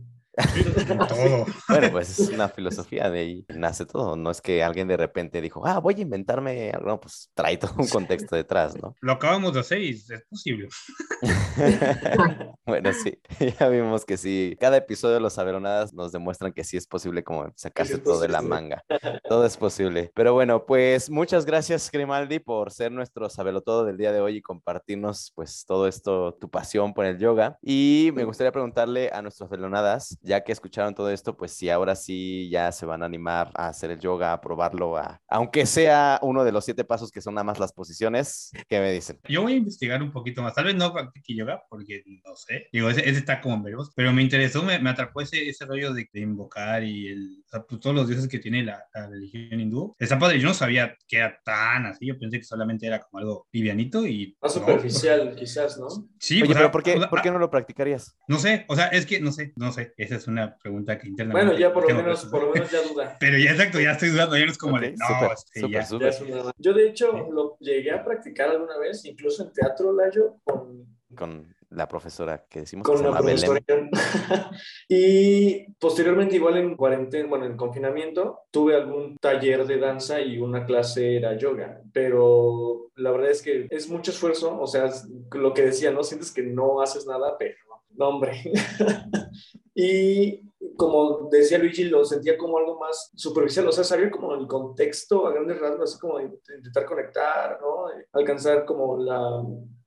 Todo. 1.08 1.46
Bueno, 1.70 1.92
pues 1.92 2.20
es 2.20 2.30
una 2.30 2.50
filosofía 2.50 3.10
de 3.10 3.20
ahí 3.20 3.46
nace 3.50 3.86
todo. 3.86 4.16
No 4.16 4.32
es 4.32 4.42
que 4.42 4.64
alguien 4.64 4.88
de 4.88 4.98
repente 4.98 5.42
dijo, 5.42 5.66
ah, 5.66 5.80
voy 5.80 5.96
a 5.98 6.02
inventarme 6.02 6.72
algo. 6.72 6.88
No, 6.88 7.00
pues 7.00 7.30
trae 7.34 7.58
todo 7.58 7.74
un 7.78 7.88
contexto 7.88 8.36
detrás, 8.36 8.76
¿no? 8.80 8.96
Lo 9.02 9.14
acabamos 9.14 9.54
de 9.54 9.62
hacer 9.62 9.82
y 9.82 9.90
es 9.92 10.24
posible. 10.30 10.68
bueno, 12.66 12.92
sí, 12.94 13.20
ya 13.60 13.70
vimos 13.70 14.06
que 14.06 14.18
sí. 14.18 14.56
Cada 14.60 14.78
episodio 14.78 15.16
de 15.16 15.22
Los 15.22 15.34
Saberonadas 15.34 15.94
nos 15.94 16.12
demuestran 16.12 16.54
que 16.54 16.64
sí 16.64 16.78
es 16.78 16.88
posible 16.88 17.24
como 17.24 17.52
sacarse 17.56 17.98
todo 17.98 18.20
de 18.20 18.30
la 18.30 18.42
manga. 18.42 18.84
Todo 19.28 19.46
es 19.46 19.58
posible. 19.58 20.12
Pero 20.14 20.34
bueno, 20.34 20.66
pues 20.66 21.10
muchas 21.10 21.46
gracias, 21.46 21.90
Grimaldi, 21.92 22.40
por 22.40 22.72
ser 22.72 22.92
nuestro 22.92 23.30
sabelotodo 23.30 23.86
del 23.86 23.98
día 23.98 24.12
de 24.12 24.22
hoy 24.22 24.38
y 24.38 24.42
compartirnos 24.42 25.32
pues 25.36 25.66
todo 25.66 25.88
esto, 25.88 26.36
tu 26.40 26.50
pasión 26.50 26.94
por 26.94 27.06
el 27.06 27.18
yoga. 27.18 27.58
Y 27.62 28.12
me 28.14 28.26
gustaría 28.26 28.52
preguntarle 28.52 29.10
a 29.12 29.22
nuestros 29.22 29.50
saberonadas 29.50 30.18
ya 30.24 30.44
que 30.44 30.52
escucharon 30.52 30.96
todo 30.96 31.10
esto, 31.10 31.36
pues 31.36 31.52
si 31.52 31.70
ahora 31.70 31.96
sí 31.96 32.50
ya 32.50 32.72
se 32.72 32.86
van 32.86 33.04
a 33.04 33.06
animar 33.06 33.52
a 33.54 33.68
hacer 33.68 33.92
el 33.92 34.00
yoga, 34.00 34.34
a 34.34 34.42
probarlo, 34.42 34.98
a, 34.98 35.22
aunque 35.28 35.66
sea 35.66 36.20
uno 36.22 36.44
de 36.44 36.52
los 36.52 36.66
siete 36.66 36.84
pasos 36.84 37.12
que 37.12 37.22
son 37.22 37.36
nada 37.36 37.44
más 37.44 37.60
las 37.60 37.74
posiciones, 37.74 38.52
¿qué 38.68 38.80
me 38.80 38.92
dicen? 38.92 39.20
Yo 39.28 39.42
voy 39.44 39.54
a 39.54 39.58
investigar 39.58 40.02
un 40.02 40.12
poquito 40.12 40.42
más. 40.42 40.56
Tal 40.56 40.66
vez 40.66 40.76
no 40.76 40.94
practique 40.94 41.36
yoga 41.36 41.62
porque 41.70 42.04
no 42.26 42.36
sé. 42.36 42.68
Digo, 42.72 42.90
ese, 42.90 43.08
está 43.10 43.42
como 43.42 43.62
veremos. 43.62 43.92
Pero 43.96 44.14
me 44.14 44.22
interesó, 44.22 44.64
me, 44.64 44.80
me 44.80 44.90
atrapó 44.90 45.22
ese, 45.22 45.48
ese 45.48 45.66
rollo 45.66 45.94
de, 45.94 46.08
invocar 46.14 46.84
y 46.84 47.10
el, 47.10 47.43
sea, 47.54 47.64
pues, 47.64 47.80
todos 47.82 47.96
los 47.96 48.08
dioses 48.08 48.28
que 48.28 48.40
tiene 48.40 48.64
la, 48.64 48.84
la 48.94 49.08
religión 49.08 49.60
hindú. 49.60 49.96
Está 50.00 50.18
padre. 50.20 50.40
Yo 50.40 50.48
no 50.48 50.54
sabía 50.54 50.96
que 51.08 51.18
era 51.18 51.40
tan 51.44 51.86
así. 51.86 52.08
Yo 52.08 52.18
pensé 52.18 52.38
que 52.40 52.44
solamente 52.44 52.88
era 52.88 53.00
como 53.00 53.20
algo 53.20 53.48
livianito 53.52 54.06
y. 54.06 54.36
Más 54.42 54.56
no. 54.56 54.62
superficial, 54.62 55.36
quizás, 55.36 55.78
¿no? 55.78 55.88
Sí, 56.20 56.42
Oye, 56.42 56.44
o 56.44 56.48
sea, 56.48 56.56
pero 56.56 56.72
¿por 56.72 56.84
qué, 56.84 56.96
o 56.96 57.00
sea, 57.00 57.10
¿por 57.10 57.22
qué 57.22 57.30
ah, 57.30 57.34
no 57.34 57.40
lo 57.40 57.50
practicarías? 57.50 58.16
No 58.28 58.40
sé, 58.40 58.66
o 58.68 58.76
sea, 58.76 58.88
es 58.88 59.06
que 59.06 59.20
no 59.20 59.32
sé, 59.32 59.54
no 59.56 59.72
sé. 59.72 59.94
Esa 59.98 60.16
es 60.16 60.28
una 60.28 60.58
pregunta 60.58 60.98
que 60.98 61.08
internamente. 61.08 61.46
Bueno, 61.46 61.60
ya 61.60 61.74
por 61.74 61.90
lo 61.90 61.96
menos, 61.96 62.26
por 62.26 62.44
lo 62.44 62.52
menos 62.52 62.72
ya 62.72 62.82
duda. 62.82 63.18
Pero 63.20 63.38
ya 63.38 63.52
exacto, 63.52 63.80
ya 63.80 63.92
estoy 63.92 64.10
dudando, 64.10 64.38
ya 64.38 64.46
no 64.46 64.52
es 64.52 64.58
como 64.58 64.80
de, 64.80 64.92
no, 64.92 65.08
súper, 65.08 65.38
sí, 65.38 65.60
súper, 65.60 65.72
ya. 65.72 65.80
Ya 65.80 65.86
súper. 65.86 66.08
es 66.08 66.22
una- 66.22 66.52
Yo, 66.58 66.74
de 66.74 66.88
hecho, 66.88 67.12
lo 67.32 67.58
llegué 67.60 67.92
a 67.92 68.04
practicar 68.04 68.50
alguna 68.50 68.78
vez, 68.78 69.06
incluso 69.06 69.44
en 69.44 69.54
teatro, 69.54 69.94
Layo, 69.94 70.38
con, 70.44 70.86
Con 71.16 71.54
la 71.76 71.88
profesora 71.88 72.46
que 72.50 72.62
decimos 72.62 72.86
con 72.86 72.98
que 72.98 73.04
Belén. 73.04 73.90
profesora. 73.90 74.52
y 74.90 75.72
posteriormente, 75.74 76.36
igual 76.36 76.58
en 76.58 76.76
cuarentena, 76.76 77.28
bueno, 77.28 77.46
en 77.46 77.58
confinamiento, 77.58 78.42
tuve 78.52 78.76
algún 78.76 79.18
taller 79.18 79.66
de 79.66 79.80
danza 79.80 80.22
y 80.22 80.38
una 80.40 80.66
clase 80.66 81.18
era 81.18 81.38
yoga, 81.38 81.82
pero 81.92 82.92
la 82.96 83.12
verdad 83.12 83.32
es 83.32 83.42
que 83.42 83.68
es 83.70 83.90
mucho 83.90 84.12
esfuerzo, 84.12 84.60
o 84.60 84.68
sea, 84.68 84.92
lo 85.32 85.54
que 85.54 85.64
decía, 85.64 85.92
¿no? 85.92 86.04
Sientes 86.04 86.32
que 86.32 86.44
no 86.44 86.82
haces 86.82 87.06
nada, 87.06 87.38
pero 87.38 87.56
no, 87.96 88.10
hombre. 88.10 88.42
y 89.76 90.42
como 90.76 91.30
decía 91.30 91.58
Luigi, 91.58 91.86
lo 91.86 92.04
sentía 92.06 92.38
como 92.38 92.58
algo 92.58 92.80
más 92.80 93.12
superficial, 93.16 93.68
o 93.68 93.72
sea, 93.72 93.84
sabía 93.84 94.10
como 94.10 94.34
el 94.36 94.48
contexto 94.48 95.28
a 95.28 95.32
grandes 95.32 95.60
rasgos, 95.60 95.92
así 95.92 96.00
como 96.00 96.20
intentar 96.20 96.86
conectar, 96.86 97.60
¿no? 97.62 97.86
Alcanzar 98.14 98.66
como 98.66 98.98
la, 98.98 99.44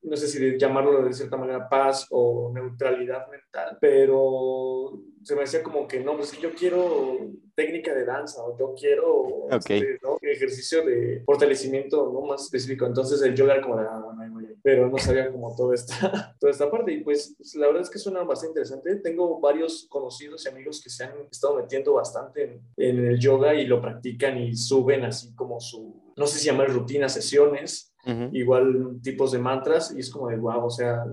no 0.06 0.16
sé 0.16 0.28
si 0.28 0.56
llamarlo 0.56 1.02
de 1.02 1.12
cierta 1.12 1.36
manera 1.36 1.68
paz 1.68 2.06
o 2.10 2.52
neutralidad 2.54 3.28
mental, 3.28 3.76
pero 3.80 5.02
se 5.22 5.34
me 5.34 5.42
hacía 5.42 5.64
como 5.64 5.88
que 5.88 5.98
no, 5.98 6.16
pues 6.16 6.30
que 6.30 6.40
yo 6.40 6.54
quiero 6.54 7.18
técnica 7.56 7.92
de 7.92 8.04
danza 8.04 8.44
o 8.44 8.56
yo 8.56 8.74
quiero 8.78 9.48
este, 9.50 9.98
¿no? 10.00 10.18
ejercicio 10.22 10.84
de 10.84 11.22
fortalecimiento 11.26 12.12
¿no? 12.12 12.20
más 12.20 12.44
específico. 12.44 12.86
Entonces 12.86 13.20
el 13.22 13.34
yoga 13.34 13.54
era 13.54 13.62
como 13.62 13.76
de, 13.78 13.86
ah, 13.90 14.00
bueno, 14.04 14.22
ahí 14.22 14.30
voy. 14.30 14.56
pero 14.62 14.88
no 14.88 14.98
sabía 14.98 15.32
como 15.32 15.56
toda 15.56 15.74
esta, 15.74 16.36
toda 16.38 16.52
esta 16.52 16.70
parte. 16.70 16.92
Y 16.92 17.02
pues 17.02 17.34
la 17.56 17.66
verdad 17.66 17.82
es 17.82 17.90
que 17.90 17.98
suena 17.98 18.22
bastante 18.22 18.60
interesante. 18.60 18.94
Tengo 18.96 19.40
varios 19.40 19.88
conocidos 19.88 20.44
y 20.46 20.50
amigos 20.50 20.80
que 20.80 20.90
se 20.90 21.02
han 21.02 21.14
estado 21.28 21.56
metiendo 21.56 21.94
bastante 21.94 22.44
en, 22.44 22.60
en 22.76 23.06
el 23.06 23.18
yoga 23.18 23.54
y 23.54 23.66
lo 23.66 23.80
practican 23.80 24.38
y 24.38 24.54
suben 24.54 25.04
así 25.04 25.34
como 25.34 25.58
su, 25.58 26.12
no 26.16 26.26
sé 26.28 26.38
si 26.38 26.46
llamar 26.46 26.70
rutina, 26.70 27.08
sesiones 27.08 27.95
Igual 28.32 29.00
tipos 29.02 29.32
de 29.32 29.38
mantras 29.38 29.92
y 29.96 30.00
es 30.00 30.10
como 30.10 30.28
de 30.28 30.36
wow, 30.36 30.64
o 30.64 30.70
sea, 30.70 31.04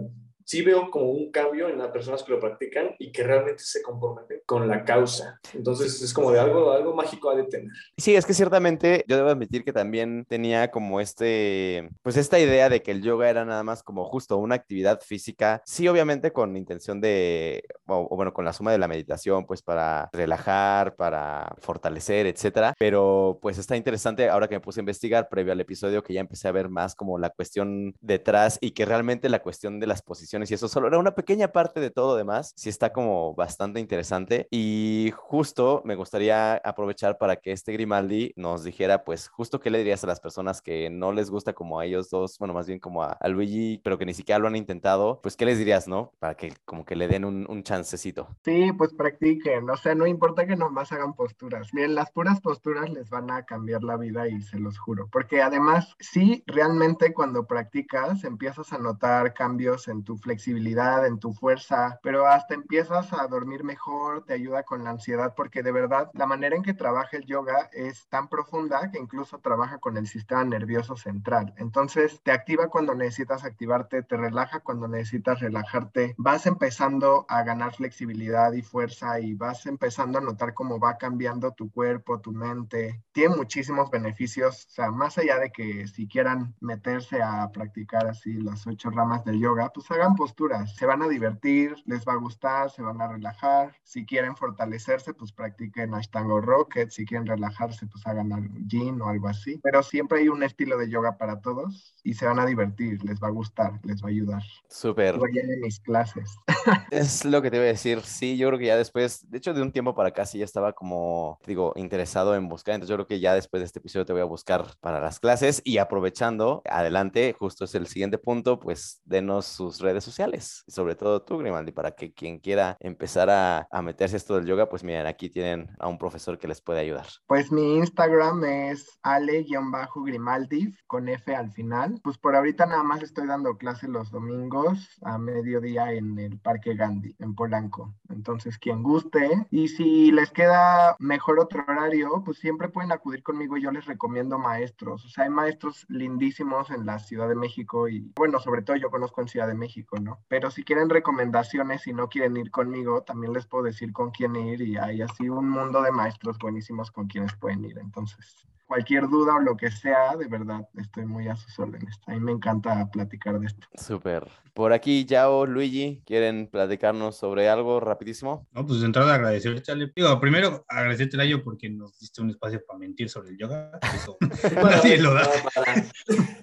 sí 0.46 0.62
veo 0.62 0.89
como 0.89 1.12
un 1.12 1.32
cambio 1.32 1.70
en 1.70 1.78
las 1.78 1.89
personas 1.91 2.24
que 2.24 2.32
lo 2.32 2.39
practican 2.39 2.96
y 3.00 3.12
que 3.12 3.24
realmente 3.24 3.64
se 3.64 3.82
comprometen 3.82 4.41
con 4.46 4.68
la 4.68 4.84
causa. 4.84 5.39
Entonces 5.54 6.02
es 6.02 6.14
como 6.14 6.32
de 6.32 6.39
algo, 6.39 6.72
algo 6.72 6.94
mágico 6.94 7.30
ha 7.30 7.36
de 7.36 7.44
tener. 7.44 7.72
Sí, 7.98 8.16
es 8.16 8.26
que 8.26 8.34
ciertamente 8.34 9.04
yo 9.08 9.18
debo 9.18 9.30
admitir 9.30 9.64
que 9.64 9.74
también 9.74 10.26
tenía 10.28 10.72
como 10.72 11.00
este, 11.00 11.89
pues 12.02 12.18
esta 12.18 12.39
idea 12.39 12.70
de 12.70 12.82
que 12.82 12.91
el 12.91 13.02
yoga 13.02 13.30
era 13.30 13.46
nada 13.46 13.64
más 13.64 13.84
como 13.84 14.06
justo 14.06 14.38
una 14.38 14.56
actividad 14.56 15.02
física, 15.02 15.62
sí, 15.66 15.88
obviamente 15.88 16.32
con 16.32 16.56
intención 16.58 17.02
de, 17.02 17.64
o, 17.88 18.08
o 18.10 18.16
bueno, 18.16 18.34
con 18.34 18.46
la 18.46 18.54
suma 18.54 18.72
de 18.72 18.78
la 18.78 18.88
meditación, 18.88 19.46
pues 19.46 19.62
para 19.62 20.10
relajar, 20.14 20.96
para 20.96 21.56
fortalecer, 21.60 22.28
etcétera, 22.28 22.74
pero 22.78 23.39
pues 23.41 23.58
está 23.58 23.76
interesante 23.76 24.30
ahora 24.30 24.48
que 24.48 24.56
me 24.56 24.62
puse 24.62 24.80
a 24.80 24.82
investigar 24.82 25.30
previo 25.30 25.54
al 25.54 25.62
episodio 25.62 26.04
que 26.04 26.14
ya 26.14 26.22
empecé 26.22 26.48
a 26.48 26.52
ver 26.52 26.70
más 26.70 26.96
como 26.96 27.18
la 27.18 27.30
cuestión 27.30 27.96
detrás 28.02 28.58
y 28.62 28.72
que 28.72 28.86
realmente 28.86 29.30
la 29.30 29.41
cuestión 29.41 29.80
de 29.80 29.88
las 29.88 30.02
posiciones 30.02 30.43
y 30.52 30.54
eso 30.54 30.68
solo 30.68 30.88
era 30.88 30.98
una 30.98 31.16
pequeña 31.16 31.50
parte 31.50 31.80
de 31.80 31.91
todo 31.91 32.16
demás, 32.16 32.54
sí 32.56 32.70
está 32.70 32.94
como 32.94 33.34
bastante 33.36 33.80
interesante 33.80 34.48
y 34.52 35.12
justo 35.16 35.82
me 35.86 35.96
gustaría 35.96 36.56
aprovechar 36.56 37.18
para 37.18 37.38
que 37.38 37.52
este 37.52 37.74
Grimaldi 37.74 38.34
nos 38.36 38.64
dijera 38.64 39.04
pues 39.04 39.28
justo 39.28 39.60
qué 39.60 39.70
le 39.70 39.80
dirías 39.80 40.04
a 40.04 40.08
las 40.08 40.20
personas 40.20 40.62
que 40.62 40.89
no 40.89 41.12
les 41.12 41.30
gusta 41.30 41.54
como 41.54 41.80
a 41.80 41.86
ellos 41.86 42.10
dos, 42.10 42.38
bueno, 42.39 42.54
más 42.54 42.68
bien 42.68 42.80
como 42.80 43.04
a, 43.04 43.14
a 43.14 43.28
Luigi, 43.28 43.80
pero 43.84 43.98
que 43.98 44.06
ni 44.06 44.14
siquiera 44.14 44.39
lo 44.39 44.48
han 44.48 44.56
intentado, 44.56 45.20
pues 45.22 45.36
qué 45.36 45.46
les 45.46 45.58
dirías, 45.58 45.88
¿no? 45.88 46.12
Para 46.20 46.36
que 46.36 46.54
como 46.66 46.86
que 46.86 46.96
le 46.96 47.08
den 47.08 47.26
un, 47.26 47.46
un 47.50 47.64
chancecito. 47.64 48.28
Sí, 48.44 48.72
pues 48.74 48.94
practiquen, 48.94 49.70
o 49.70 49.78
sea, 49.78 49.96
no 49.96 50.08
importa 50.08 50.46
que 50.46 50.56
nomás 50.56 50.91
hagan 50.91 51.14
posturas. 51.14 51.74
Miren, 51.74 51.96
las 51.96 52.12
puras 52.12 52.41
posturas 52.41 52.89
les 52.89 53.10
van 53.10 53.32
a 53.32 53.44
cambiar 53.44 53.84
la 53.84 53.98
vida 53.98 54.28
y 54.28 54.41
se 54.41 54.60
los 54.60 54.78
juro. 54.78 55.08
Porque 55.12 55.41
además, 55.41 55.96
sí, 56.00 56.44
realmente 56.48 57.14
cuando 57.14 57.46
practicas 57.46 58.24
empiezas 58.24 58.74
a 58.74 58.78
notar 58.78 59.34
cambios 59.34 59.88
en 59.88 60.04
tu 60.04 60.18
flexibilidad, 60.24 61.05
en 61.05 61.19
tu 61.19 61.34
fuerza, 61.34 61.99
pero 62.01 62.26
hasta 62.28 62.55
empiezas 62.55 63.13
a 63.13 63.28
dormir 63.28 63.63
mejor, 63.63 64.26
te 64.26 64.34
ayuda 64.34 64.63
con 64.63 64.84
la 64.84 64.91
ansiedad, 64.91 65.34
porque 65.36 65.61
de 65.61 65.71
verdad 65.71 66.09
la 66.13 66.26
manera 66.26 66.55
en 66.55 66.63
que 66.63 66.74
trabaja 66.74 67.17
el 67.17 67.26
yoga 67.26 67.69
es 67.74 68.07
tan 68.07 68.28
profunda 68.28 68.89
que 68.91 68.99
incluso 68.99 69.39
trabaja 69.39 69.78
con 69.78 69.97
el 69.97 70.07
sistema 70.07 70.43
nervioso 70.43 70.95
central. 70.95 71.53
Entonces, 71.57 72.21
te 72.24 72.32
activa 72.32 72.69
cuando 72.69 72.95
necesitas 72.95 73.43
activarte, 73.43 74.03
te 74.03 74.17
relaja 74.17 74.61
cuando 74.61 74.88
necesitas 74.88 75.39
relajarte, 75.39 76.15
vas 76.17 76.45
empezando 76.45 77.26
a 77.28 77.43
ganar 77.43 77.74
flexibilidad 77.74 78.53
y 78.53 78.61
fuerza 78.61 79.19
y 79.19 79.34
vas 79.34 79.65
empezando 79.65 80.17
a 80.17 80.21
notar 80.21 80.53
cómo 80.53 80.80
va 80.80 80.97
cambiando 80.97 81.51
tu 81.51 81.71
cuerpo, 81.71 82.19
tu 82.19 82.32
mente. 82.32 83.01
Tiene 83.11 83.36
muchísimos 83.36 83.89
beneficios, 83.91 84.65
o 84.67 84.69
sea, 84.69 84.91
más 84.91 85.17
allá 85.17 85.38
de 85.39 85.51
que 85.51 85.88
si 85.88 86.07
quieran 86.07 86.55
meterse 86.59 87.21
a 87.21 87.49
practicar 87.51 88.07
así 88.07 88.34
las 88.34 88.65
ocho 88.67 88.89
ramas 88.89 89.24
del 89.26 89.39
yoga, 89.39 89.69
pues 89.74 89.89
hagan 89.91 90.12
posturas, 90.16 90.76
se 90.76 90.86
van 90.86 91.01
a 91.01 91.07
divertir, 91.07 91.76
les 91.86 92.05
va 92.05 92.14
a 92.14 92.18
gustar, 92.18 92.70
se 92.70 92.82
van 92.82 93.01
a 93.01 93.07
relajar. 93.07 93.76
Si 93.84 94.05
quieren 94.05 94.36
fortalecerse, 94.36 95.14
pues 95.14 95.32
practiquen 95.32 95.93
Ashtanga 95.93 96.34
o 96.34 96.41
Rocket, 96.41 96.89
si 96.91 97.05
quieren 97.05 97.28
relajarse, 97.28 97.88
pues 97.88 98.05
hagan 98.07 98.32
Yin 98.68 99.01
o 99.01 99.09
algo 99.09 99.28
así. 99.28 99.59
Pero 99.64 99.84
siempre 99.84 100.20
hay 100.20 100.30
un 100.30 100.43
estilo 100.43 100.78
de 100.78 100.89
yoga 100.89 101.18
para 101.18 101.41
todos 101.41 101.95
y 102.03 102.14
se 102.14 102.26
van 102.26 102.39
a 102.39 102.45
divertir, 102.45 103.03
les 103.03 103.22
va 103.22 103.28
a 103.28 103.32
gustar, 103.32 103.80
les 103.84 104.01
va 104.01 104.07
a 104.07 104.11
ayudar. 104.11 104.43
Súper. 104.70 105.16
A 105.16 105.20
mis 105.61 105.80
clases. 105.80 106.38
Es 106.91 107.26
lo 107.26 107.41
que 107.41 107.51
te 107.51 107.57
iba 107.57 107.66
a 107.66 107.68
decir. 107.68 108.01
Sí, 108.01 108.38
yo 108.38 108.47
creo 108.47 108.59
que 108.59 108.68
ya 108.68 108.78
después, 108.78 109.30
de 109.30 109.38
hecho, 109.38 109.53
de 109.53 109.61
un 109.61 109.72
tiempo 109.72 109.95
para 109.95 110.09
acá 110.09 110.26
sí 110.26 110.39
ya 110.39 110.45
estaba 110.45 110.74
como, 110.74 111.39
digo, 111.45 111.74
interesado 111.76 112.36
en 112.36 112.47
buscar. 112.47 112.76
Entonces 112.76 112.89
yo 112.89 112.95
creo 112.95 113.07
que 113.07 113.20
ya 113.20 113.34
después 113.34 113.61
de 113.61 113.66
este 113.66 113.80
episodio 113.80 114.05
te 114.05 114.14
voy 114.14 114.22
a 114.22 114.26
buscar 114.26 114.66
para 114.80 114.99
las 114.99 115.20
clases 115.20 115.61
y 115.66 115.78
aprovechando, 115.78 116.61
adelante, 116.66 117.36
justo 117.38 117.66
es 117.66 117.76
el 117.76 117.88
siguiente 117.88 118.18
punto, 118.18 118.59
pues 118.59 119.01
denos 119.05 119.45
sus 119.45 119.80
redes 119.80 120.03
sociales, 120.04 120.64
y 120.68 120.72
sobre 120.72 120.95
todo 120.95 121.22
tú, 121.22 121.38
Grimaldi, 121.38 121.72
para 121.72 121.91
que 121.91 122.14
quien 122.14 122.39
quiera 122.39 122.78
empezar 122.80 123.30
a, 123.30 123.68
a 123.72 123.82
meterse 123.82 124.18
esto 124.18 124.36
del 124.36 124.45
yoga, 124.45 124.70
pues 124.70 124.84
miren, 124.84 125.06
aquí 125.06 125.30
tienen 125.30 125.70
a 125.80 125.88
un 125.88 125.97
profesor 125.97 126.38
que 126.38 126.47
les 126.47 126.62
puede 126.62 126.80
ayudar. 126.80 127.06
Pues 127.28 127.51
mi 127.51 127.78
Instagram 127.78 128.43
es 128.43 128.99
ale-grimaldi 129.01 130.76
con 130.88 131.10
F 131.10 131.36
al 131.36 131.51
final. 131.51 131.99
Pues 132.04 132.18
por 132.18 132.36
ahorita 132.36 132.66
nada 132.66 132.84
más 132.84 133.01
estoy 133.01 133.28
dando 133.28 133.58
clase 133.58 133.88
los 133.88 134.12
domingos 134.12 134.89
a 135.01 135.18
mediodía 135.18 135.91
en 135.91 136.18
el 136.20 136.39
Parque 136.39 136.76
Gandhi, 136.76 137.16
en 137.20 137.36
Polanco. 137.36 137.93
Entonces, 138.10 138.58
quien 138.58 138.84
guste. 138.84 139.47
Y 139.49 139.68
si 139.68 140.12
les 140.12 140.32
queda 140.32 140.95
mejor 140.99 141.39
otro 141.39 141.64
horario, 141.68 142.22
pues 142.26 142.38
siempre 142.38 142.70
pueden 142.70 142.91
acudir 142.91 143.24
conmigo 143.24 143.58
yo 143.58 143.72
les 143.72 143.86
recomiendo 143.86 144.38
maestros. 144.38 145.06
O 145.06 145.10
sea, 145.10 145.26
hay 145.26 145.30
maestros 145.30 145.86
lindísimos 145.89 146.70
en 146.70 146.86
la 146.86 146.99
Ciudad 146.99 147.30
de 147.30 147.36
México 147.36 147.88
y 147.88 148.12
bueno, 148.16 148.39
sobre 148.39 148.62
todo 148.62 148.76
yo 148.76 148.89
conozco 148.89 149.22
en 149.22 149.28
Ciudad 149.28 149.47
de 149.47 149.54
México, 149.54 149.93
¿no? 150.00 150.20
Pero 150.28 150.52
si 150.52 150.64
quieren 150.64 150.89
recomendaciones 150.89 151.88
y 151.88 151.94
no 151.94 152.10
quieren 152.10 152.38
ir 152.38 152.52
conmigo, 152.52 153.04
también 153.04 153.34
les 153.34 153.46
puedo 153.46 153.66
decir 153.66 153.91
con 153.94 154.12
quién 154.12 154.36
ir 154.36 154.62
y 154.62 154.78
hay 154.78 155.02
así 155.02 155.30
un 155.30 155.50
mundo 155.50 155.82
de 155.82 155.91
maestros 155.91 156.38
buenísimos 156.38 156.91
con 156.91 157.08
quienes 157.08 157.34
pueden 157.36 157.66
ir. 157.66 157.78
Entonces, 157.80 158.48
cualquier 158.74 159.07
duda 159.07 159.36
o 159.36 159.39
lo 159.39 159.55
que 159.55 159.69
sea, 159.69 160.15
de 160.17 160.28
verdad, 160.28 160.67
estoy 160.78 161.05
muy 161.05 161.28
a 161.28 161.36
sus 161.36 161.59
órdenes. 161.59 161.95
A 162.07 162.13
mí 162.13 162.19
me 162.19 162.32
encanta 162.32 162.89
platicar 162.91 163.39
de 163.39 163.45
esto. 163.45 163.67
Súper. 163.76 164.28
Por 164.55 164.74
aquí, 164.74 165.05
Yao, 165.05 165.45
Luigi, 165.45 166.01
¿quieren 166.07 166.47
platicarnos 166.47 167.15
sobre 167.15 167.49
algo 167.49 167.80
rapidísimo? 167.80 168.47
No, 168.51 168.65
pues 168.65 168.80
de 168.80 168.88
entrada 168.88 169.13
agradecerte, 169.13 169.71
Ale. 169.71 169.91
Digo, 169.95 170.19
primero 170.19 170.65
agradecerte, 170.67 171.17
Layo, 171.17 171.43
porque 171.43 171.69
nos 171.69 171.99
diste 171.99 172.21
un 172.24 172.32
espacio 172.32 172.63
para 172.65 172.80
mentir 172.80 173.09
sobre 173.09 173.30
el 173.30 173.38
yoga. 173.38 173.71
Eso 173.95 174.17
nadie 174.63 174.97
lo 174.97 175.13
da. 175.13 175.28
para- 175.53 175.86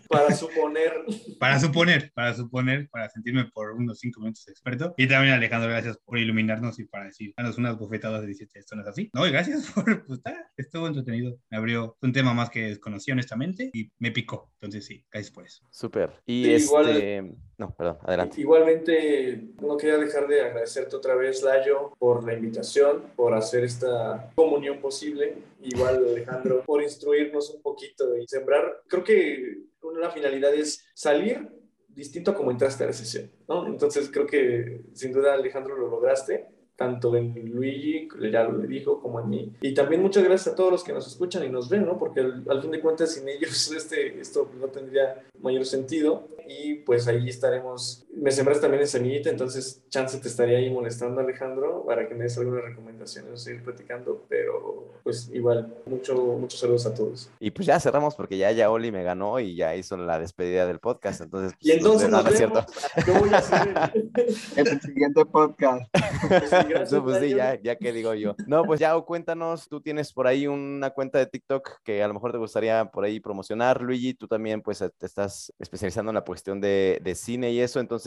Para 0.08 0.34
suponer. 0.34 0.92
Para 1.40 1.58
suponer, 1.60 2.12
para 2.14 2.34
suponer, 2.34 2.88
para 2.90 3.08
sentirme 3.08 3.44
por 3.46 3.72
unos 3.72 3.98
cinco 3.98 4.20
minutos 4.20 4.46
experto. 4.48 4.94
Y 4.96 5.06
también 5.08 5.34
Alejandro, 5.34 5.68
gracias 5.70 5.98
por 6.04 6.18
iluminarnos 6.18 6.78
y 6.78 6.84
para 6.84 7.04
decir, 7.06 7.32
danos 7.36 7.58
unas 7.58 7.76
bofetadas 7.78 8.20
de 8.22 8.26
17, 8.28 8.58
esto 8.58 8.76
no 8.76 8.82
es 8.82 8.88
así. 8.88 9.10
No, 9.14 9.26
y 9.26 9.30
gracias 9.32 9.70
por, 9.74 9.84
pues 10.04 10.18
está, 10.18 10.34
estuvo 10.56 10.86
entretenido. 10.88 11.36
Me 11.48 11.58
abrió 11.58 11.96
un 12.02 12.12
tema 12.20 12.34
más 12.34 12.50
que 12.50 12.60
desconocía 12.68 13.14
honestamente 13.14 13.70
y 13.72 13.90
me 13.98 14.10
picó. 14.12 14.50
Entonces 14.54 14.84
sí, 14.84 15.04
gracias 15.10 15.32
por 15.32 15.44
eso. 15.46 15.64
Súper. 15.70 16.10
Y 16.26 16.44
Sí, 16.44 16.52
este... 16.52 16.66
igual- 16.66 17.34
No, 17.58 17.74
perdón, 17.74 17.98
adelante. 18.02 18.40
Igualmente, 18.40 19.48
no 19.60 19.76
quería 19.76 19.98
dejar 19.98 20.26
de 20.28 20.40
agradecerte 20.42 20.96
otra 20.96 21.14
vez, 21.14 21.42
Layo, 21.42 21.92
por 21.98 22.24
la 22.24 22.34
invitación, 22.34 23.04
por 23.16 23.34
hacer 23.34 23.64
esta 23.64 24.30
comunión 24.34 24.80
posible. 24.80 25.34
Igual, 25.62 25.96
Alejandro, 26.08 26.62
por 26.66 26.82
instruirnos 26.82 27.50
un 27.50 27.62
poquito 27.62 28.16
y 28.16 28.26
sembrar. 28.26 28.82
Creo 28.86 29.02
que 29.04 29.58
una 29.82 30.10
finalidad 30.10 30.54
es 30.54 30.84
salir 30.94 31.48
distinto 31.88 32.30
a 32.30 32.34
como 32.34 32.50
entraste 32.50 32.84
a 32.84 32.86
la 32.88 32.92
sesión, 32.92 33.30
¿no? 33.48 33.66
Entonces, 33.66 34.08
creo 34.12 34.26
que 34.26 34.82
sin 34.94 35.12
duda, 35.12 35.34
Alejandro, 35.34 35.76
lo 35.76 35.88
lograste 35.88 36.46
tanto 36.80 37.14
en 37.14 37.34
Luigi, 37.52 38.08
ya 38.32 38.44
lo 38.44 38.56
dijo, 38.60 39.02
como 39.02 39.20
en 39.20 39.28
mí. 39.28 39.52
Y 39.60 39.74
también 39.74 40.00
muchas 40.00 40.24
gracias 40.24 40.54
a 40.54 40.56
todos 40.56 40.72
los 40.72 40.82
que 40.82 40.94
nos 40.94 41.06
escuchan 41.06 41.44
y 41.44 41.50
nos 41.50 41.68
ven, 41.68 41.84
¿no? 41.84 41.98
Porque 41.98 42.20
al, 42.20 42.42
al 42.48 42.62
fin 42.62 42.70
de 42.70 42.80
cuentas, 42.80 43.12
sin 43.12 43.28
ellos, 43.28 43.70
este, 43.76 44.18
esto 44.18 44.50
no 44.58 44.68
tendría 44.68 45.22
mayor 45.42 45.66
sentido. 45.66 46.26
Y 46.48 46.76
pues 46.76 47.06
ahí 47.06 47.28
estaremos. 47.28 48.06
Me 48.12 48.32
sembras 48.32 48.60
también 48.60 48.82
en 48.82 48.88
semillita, 48.88 49.30
entonces 49.30 49.82
chance 49.88 50.18
te 50.18 50.26
estaría 50.28 50.58
ahí 50.58 50.68
molestando, 50.68 51.20
Alejandro, 51.20 51.84
para 51.86 52.08
que 52.08 52.14
me 52.14 52.24
des 52.24 52.36
algunas 52.36 52.64
recomendaciones, 52.64 53.40
seguir 53.40 53.62
platicando. 53.62 54.24
Pero 54.28 54.88
pues 55.04 55.30
igual, 55.32 55.72
mucho, 55.86 56.14
muchos 56.16 56.58
saludos 56.60 56.86
a 56.86 56.94
todos. 56.94 57.30
Y 57.38 57.50
pues 57.52 57.66
ya 57.66 57.78
cerramos 57.78 58.16
porque 58.16 58.36
ya 58.36 58.50
ya 58.50 58.70
Oli 58.70 58.90
me 58.90 59.04
ganó 59.04 59.38
y 59.40 59.54
ya 59.54 59.76
hizo 59.76 59.96
la 59.96 60.18
despedida 60.18 60.66
del 60.66 60.80
podcast. 60.80 61.20
Entonces, 61.20 61.56
Y 61.60 61.70
entonces 61.70 62.10
no, 62.10 62.16
nos 62.18 62.24
no 62.26 62.30
es 62.32 62.40
vemos. 62.40 62.64
cierto. 62.66 63.06
Yo 63.12 63.18
voy 63.20 63.28
a 63.32 63.38
hacer 63.38 63.68
el- 63.94 64.10
En 64.56 64.66
el 64.66 64.80
siguiente 64.80 65.24
podcast. 65.24 65.82
Pues 66.28 66.92
No, 66.92 67.02
pues 67.02 67.18
sí, 67.20 67.30
ya, 67.34 67.58
ya 67.62 67.76
que 67.76 67.92
digo 67.92 68.12
yo. 68.14 68.34
No, 68.46 68.64
pues 68.64 68.78
ya 68.78 68.94
cuéntanos, 69.00 69.68
tú 69.68 69.80
tienes 69.80 70.12
por 70.12 70.26
ahí 70.26 70.46
una 70.46 70.90
cuenta 70.90 71.18
de 71.18 71.26
TikTok 71.26 71.80
que 71.82 72.02
a 72.02 72.08
lo 72.08 72.14
mejor 72.14 72.30
te 72.32 72.38
gustaría 72.38 72.84
por 72.90 73.04
ahí 73.04 73.20
promocionar, 73.20 73.80
Luigi, 73.80 74.12
tú 74.14 74.28
también 74.28 74.60
pues 74.60 74.78
te 74.98 75.06
estás 75.06 75.50
especializando 75.58 76.10
en 76.10 76.16
la 76.16 76.20
cuestión 76.20 76.60
de, 76.60 77.00
de 77.02 77.14
cine 77.14 77.52
y 77.52 77.60
eso, 77.60 77.80
entonces, 77.80 77.99